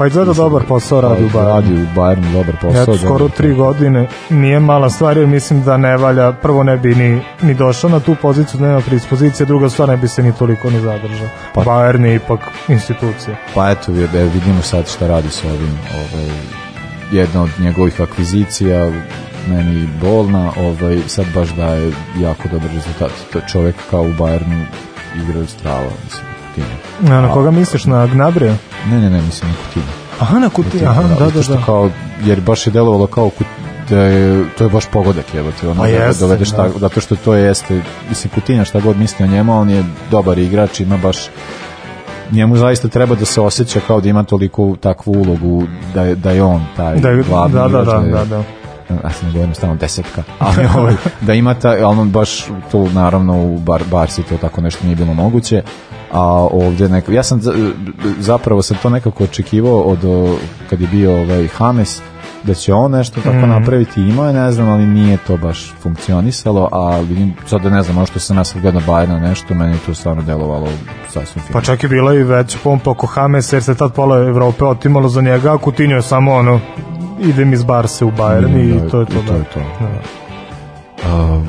Pa 0.02 0.08
izgleda 0.08 0.34
dobar 0.34 0.64
posao 0.64 1.02
radi 1.02 1.24
u 1.24 1.30
Bayernu. 1.30 1.48
radi 1.48 1.74
u 1.74 2.00
Bayernu 2.00 2.32
dobar 2.34 2.56
posao 2.62 2.84
Eto, 2.84 2.98
skoro 2.98 3.30
tri 3.30 3.54
godine 3.54 4.08
nije 4.30 4.60
mala 4.60 4.90
stvar 4.90 5.18
jer 5.18 5.28
mislim 5.28 5.64
da 5.64 5.78
ne 5.78 5.98
valja, 5.98 6.32
prvo 6.32 6.64
ne 6.64 6.78
bi 6.78 6.96
ni, 6.96 7.22
ni 7.42 7.54
došao 7.54 7.90
na 7.90 8.00
tu 8.00 8.16
poziciju, 8.16 8.60
da 8.60 8.68
nema 8.68 8.82
predispozicije, 8.82 9.46
druga 9.46 9.70
stvar 9.70 9.90
ne 9.90 9.98
bi 9.98 10.08
se 10.08 10.24
ni 10.24 10.34
toliko 10.34 10.70
ni 10.70 10.80
zadržao. 10.80 11.28
Pa- 11.54 11.62
Bayern 11.62 12.06
je 12.06 12.16
ipak 12.16 12.40
institucija. 12.68 13.36
Pa 13.56 13.70
eto, 13.72 13.92
vid- 13.92 14.30
vidimo 14.34 14.62
sad 14.62 14.90
šta 14.90 15.08
radi 15.08 15.30
sa 15.30 15.48
ovim. 15.48 15.80
Ovaj, 15.94 16.30
jedna 17.12 17.42
od 17.44 17.50
njegovih 17.60 18.02
akvizicija, 18.02 18.92
meni 19.48 19.90
bolna, 20.02 20.52
ovaj, 20.58 21.00
sad 21.08 21.26
baš 21.36 21.50
daje 21.50 21.92
jako 22.20 22.48
dobar 22.52 22.70
rezultat. 22.70 23.12
To 23.34 23.40
je 23.40 23.46
čovjek 23.48 23.76
kao 23.90 24.02
u 24.02 24.14
Bayernu 24.14 24.64
igra 25.16 25.48
strava, 25.48 25.90
mislim, 26.04 26.26
Coutinho. 26.56 27.16
A 27.18 27.22
na 27.22 27.30
koga 27.30 27.52
misliš, 27.52 27.86
na 27.86 28.08
Gnabrija? 28.08 28.56
Ne, 28.88 29.00
ne, 29.00 29.10
ne, 29.10 29.22
mislim 29.22 29.52
na 29.52 29.58
Coutinho. 29.58 29.90
Aha, 30.20 30.40
na 30.40 30.50
Coutinho, 30.50 30.86
aha, 30.88 31.02
da, 31.10 31.26
da, 31.28 31.44
što 31.44 31.56
da. 31.56 31.62
Kao, 31.62 31.90
jer 32.24 32.42
baš 32.42 32.68
je 32.68 32.72
delovalo 32.72 33.08
kao 33.08 33.30
da 33.90 33.98
je, 33.98 34.46
to 34.58 34.64
je 34.64 34.70
baš 34.70 34.86
pogodak 34.86 35.34
jebote, 35.34 35.68
ono 35.68 35.76
Pa 35.76 35.88
da 35.88 35.94
jeste, 35.94 36.20
dovedeš 36.20 36.50
da. 36.50 36.58
tako, 36.58 36.80
zato 36.80 37.02
što 37.02 37.16
to 37.16 37.34
jeste, 37.36 37.82
mislim 38.10 38.32
Coutinho 38.34 38.66
šta 38.66 38.80
god 38.80 38.98
misli 38.98 39.26
o 39.26 39.30
njemu, 39.30 39.54
on 39.54 39.70
je 39.70 39.84
dobar 40.12 40.38
igrač, 40.38 40.80
ima 40.80 40.98
baš 40.98 41.18
njemu 42.32 42.58
zaista 42.58 42.88
treba 42.88 43.16
da 43.16 43.26
se 43.26 43.42
osjeća 43.42 43.80
kao 43.88 44.02
da 44.02 44.10
ima 44.10 44.24
toliko 44.24 44.76
takvu 44.76 45.12
ulogu 45.12 45.64
da 45.94 46.04
je, 46.04 46.16
da 46.16 46.32
je 46.32 46.44
on 46.44 46.66
taj 46.78 46.96
Da 46.96 47.10
je- 47.10 47.24
glavni 47.24 47.56
da, 47.56 47.68
da, 47.68 47.84
da, 47.84 48.00
da, 48.00 48.26
da. 48.26 48.38
ja 49.04 49.10
sam 49.12 49.28
ne 49.28 49.34
govorim 49.34 49.56
stalno 49.56 49.76
desetka, 49.76 50.24
ali 50.40 50.68
ovaj, 50.78 50.94
da 51.22 51.34
ima 51.34 51.54
taj, 51.54 51.82
ali 51.82 51.98
on 51.98 52.10
baš 52.10 52.46
to 52.72 52.90
naravno 52.90 53.44
u 53.44 53.58
bar, 53.58 53.84
Barsi 53.92 54.24
to 54.24 54.38
tako 54.38 54.62
nešto 54.62 54.84
nije 54.84 54.96
bilo 54.96 55.14
moguće, 55.14 55.64
a 56.12 56.22
ovdje 56.44 56.90
neko, 56.90 57.12
ja 57.12 57.24
sam 57.24 57.42
za- 57.42 57.54
zapravo 58.20 58.62
sam 58.62 58.78
to 58.78 58.90
nekako 58.90 59.24
očekivao 59.24 59.82
od 59.82 60.00
kad 60.70 60.82
je 60.82 60.88
bio 60.88 61.12
ovaj 61.14 61.48
Hames 61.48 62.02
da 62.44 62.54
će 62.54 62.74
on 62.74 62.92
nešto 62.92 63.22
tako 63.22 63.36
Mhm. 63.38 63.50
napraviti 63.50 64.02
imao 64.02 64.28
je 64.28 64.34
ne 64.34 64.52
znam 64.52 64.70
ali 64.70 64.86
nije 64.86 65.18
to 65.18 65.38
baš 65.38 65.74
funkcionisalo 65.76 66.70
a 66.72 67.00
vidim 67.00 67.34
sad 67.46 67.62
da 67.62 67.70
ne 67.70 67.84
znam 67.84 67.98
ono 67.98 68.06
što 68.06 68.20
sam 68.20 68.36
nas 68.36 68.56
gledao 68.56 68.82
Bajna 68.88 69.20
nešto 69.20 69.54
meni 69.54 69.76
to 69.78 69.94
stvarno 69.94 70.22
delovalo 70.24 70.68
sasvim 71.08 71.26
fino 71.38 71.54
Pa 71.54 71.62
čak 71.62 71.84
je 71.84 71.90
bila 71.90 72.14
i 72.14 72.24
veća 72.24 72.58
pompa 72.64 72.92
oko 72.92 73.08
Hamesa 73.08 73.56
jer 73.56 73.64
se 73.64 73.76
tad 73.76 73.94
pola 73.94 74.18
Evrope 74.18 74.66
otimalo 74.66 75.10
za 75.10 75.22
njega, 75.22 75.54
a 75.54 75.58
Coutinho 75.58 75.96
je 75.96 76.02
samo 76.02 76.34
ono 76.34 76.60
idem 77.22 77.54
iz 77.54 77.64
Barse 77.64 78.06
u 78.06 78.12
Bayern 78.12 78.60
i 78.62 78.74
Da, 78.74 78.90
to 78.90 79.00
je 79.00 79.06
to. 79.06 79.14
i 79.14 79.16
to 79.18 79.22
da. 79.24 79.38
je 79.38 79.44
to. 79.44 79.60
Da. 79.60 79.88
A, 81.06 81.42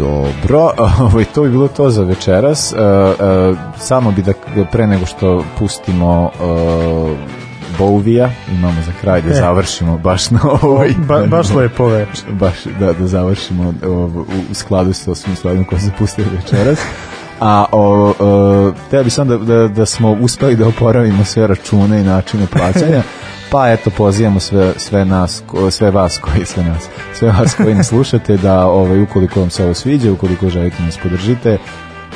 dobro, 0.00 0.70
ovaj, 1.06 1.24
to 1.24 1.42
bi 1.42 1.50
bilo 1.50 1.68
to 1.68 1.90
za 1.90 2.02
večeras. 2.02 2.72
E, 2.72 2.76
e, 2.76 3.54
samo 3.78 4.12
bi 4.12 4.22
da 4.22 4.32
pre 4.72 4.86
nego 4.86 5.06
što 5.06 5.44
pustimo 5.58 6.30
e, 6.34 7.40
Bovija, 7.78 8.30
imamo 8.52 8.82
za 8.86 8.92
kraj 9.00 9.22
da 9.22 9.30
E. 9.30 9.34
završimo 9.34 9.98
baš 9.98 10.30
na 10.30 10.40
ovoj... 10.62 10.94
Ba, 10.98 11.26
baš 11.26 11.50
lepo 11.50 11.86
već. 11.86 12.08
baš 12.40 12.64
da, 12.80 12.92
da 12.92 13.06
završimo 13.06 13.74
ovo, 13.86 14.20
u, 14.20 14.24
u 14.50 14.54
skladu 14.54 14.92
sa 14.92 15.14
svim 15.14 15.36
stvarima 15.36 15.64
koje 15.64 15.80
se 15.80 15.90
pustili 15.98 16.28
večeras. 16.36 16.78
A 17.40 17.64
o, 17.72 18.14
o, 18.18 18.72
teo 18.90 19.04
bi 19.04 19.10
sam 19.10 19.28
da, 19.28 19.38
da, 19.38 19.68
da 19.68 19.86
smo 19.86 20.12
uspeli 20.12 20.56
da 20.56 20.68
oporavimo 20.68 21.24
sve 21.24 21.46
račune 21.46 22.00
i 22.00 22.04
načine 22.04 22.46
plaćanja, 22.46 23.02
pa 23.50 23.70
eto 23.70 23.90
pozivamo 23.90 24.40
sve, 24.40 24.72
sve 24.76 25.04
nas, 25.04 25.42
sve 25.70 25.90
vas 25.90 26.18
koji 26.18 26.44
sve 26.46 26.64
nas, 26.64 26.88
sve 27.14 27.28
vas 27.28 27.54
koji 27.54 27.74
nas 27.74 27.86
slušate 27.86 28.36
da 28.36 28.66
ovaj 28.66 29.02
ukoliko 29.02 29.40
vam 29.40 29.50
se 29.50 29.64
ovo 29.64 29.74
sviđa, 29.74 30.12
ukoliko 30.12 30.48
želite 30.48 30.82
nas 30.82 30.98
podržite, 31.02 31.58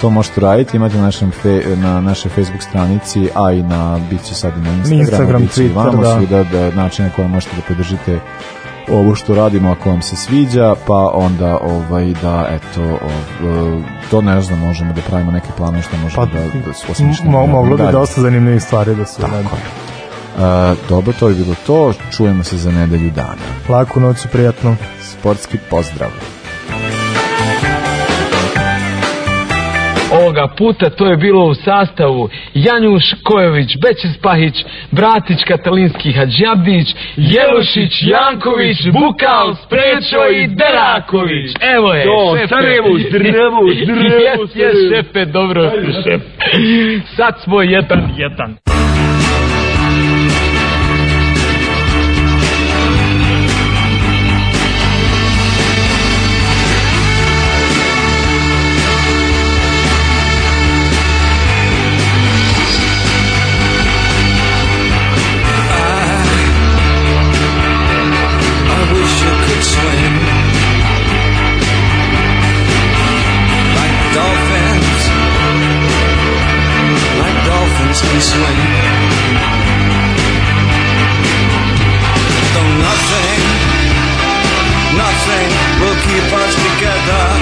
to 0.00 0.10
možete 0.10 0.40
raditi, 0.40 0.76
imate 0.76 0.96
na, 0.96 1.02
našem 1.02 1.30
fe, 1.30 1.62
na 1.76 2.00
našoj 2.00 2.30
Facebook 2.30 2.62
stranici, 2.62 3.28
a 3.34 3.52
i 3.52 3.62
na, 3.62 4.00
bit 4.10 4.22
će 4.22 4.34
sad 4.34 4.56
i 4.56 4.60
na 4.60 4.70
Instagramu, 4.70 5.00
Instagram, 5.00 5.42
bit 5.42 5.52
će 5.52 5.62
Twitter, 5.62 5.74
vamo 5.74 6.02
da. 6.02 6.16
svuda, 6.16 6.44
da, 6.44 6.70
načine 6.70 7.10
koje 7.16 7.28
možete 7.28 7.56
da 7.56 7.62
podržite 7.62 8.20
ovo 8.88 9.14
što 9.14 9.34
radimo 9.34 9.70
ako 9.70 9.90
vam 9.90 10.02
se 10.02 10.16
sviđa, 10.16 10.74
pa 10.86 11.10
onda 11.14 11.58
ovaj 11.58 12.12
da 12.22 12.46
eto 12.50 12.82
ov, 12.82 13.82
to 14.10 14.20
ne 14.20 14.40
znam, 14.40 14.58
možemo 14.58 14.92
da 14.92 15.00
pravimo 15.00 15.30
neke 15.30 15.48
planove 15.56 15.82
što 15.82 15.96
možemo 15.96 16.26
Pa, 16.26 16.32
da, 16.32 16.40
da 16.40 16.70
osmišljamo. 16.90 17.30
Mo, 17.30 17.46
moglo 17.46 17.76
bi 17.76 17.92
dosta 17.92 18.20
zanimljivih 18.20 18.62
stvari 18.62 18.94
da 18.94 19.06
se 19.06 19.22
uradi. 19.22 19.48
A, 20.38 20.74
dobro, 20.88 21.12
to 21.20 21.28
je 21.28 21.34
bilo 21.34 21.54
to. 21.66 21.92
Čujemo 22.16 22.44
se 22.44 22.56
za 22.56 22.72
nedelju 22.72 23.10
dana. 23.10 23.46
Laku 23.68 24.00
noć 24.00 24.24
i 24.24 24.28
prijatno. 24.32 24.76
Sportski 25.00 25.58
pozdrav. 25.70 26.10
Ovoga 30.12 30.48
puta 30.58 30.90
to 30.90 31.06
je 31.06 31.16
bilo 31.16 31.44
u 31.46 31.54
sastavu 31.54 32.28
Janjuš 32.54 33.02
Kojović, 33.22 33.76
Bećis 33.82 34.16
Pahić, 34.22 34.54
Bratić 34.90 35.38
Katalinski 35.48 36.12
Hadžabdić, 36.12 36.88
Jelušić, 37.16 37.92
Janković, 38.02 38.76
Bukal, 38.92 39.54
Sprečo 39.54 40.20
i 40.32 40.46
Deraković. 40.46 41.50
Evo 41.76 41.92
je, 41.92 42.04
To, 42.04 42.36
šefe. 42.36 42.48
Sarajevo, 42.48 42.88
zdravo, 43.08 43.60
zdravo, 43.82 44.42
Jes, 44.42 44.50
jes, 44.54 44.76
šefe, 44.90 45.24
dobro, 45.24 45.70
šef. 46.04 46.22
Sad 47.16 47.34
smo 47.44 47.62
jedan, 47.62 48.14
jedan. 48.16 48.56
whistling. 78.24 78.60
Though 82.54 82.72
nothing, 82.88 83.40
nothing 84.96 85.48
will 85.80 85.98
keep 86.06 86.32
us 86.32 86.54
together. 86.54 87.33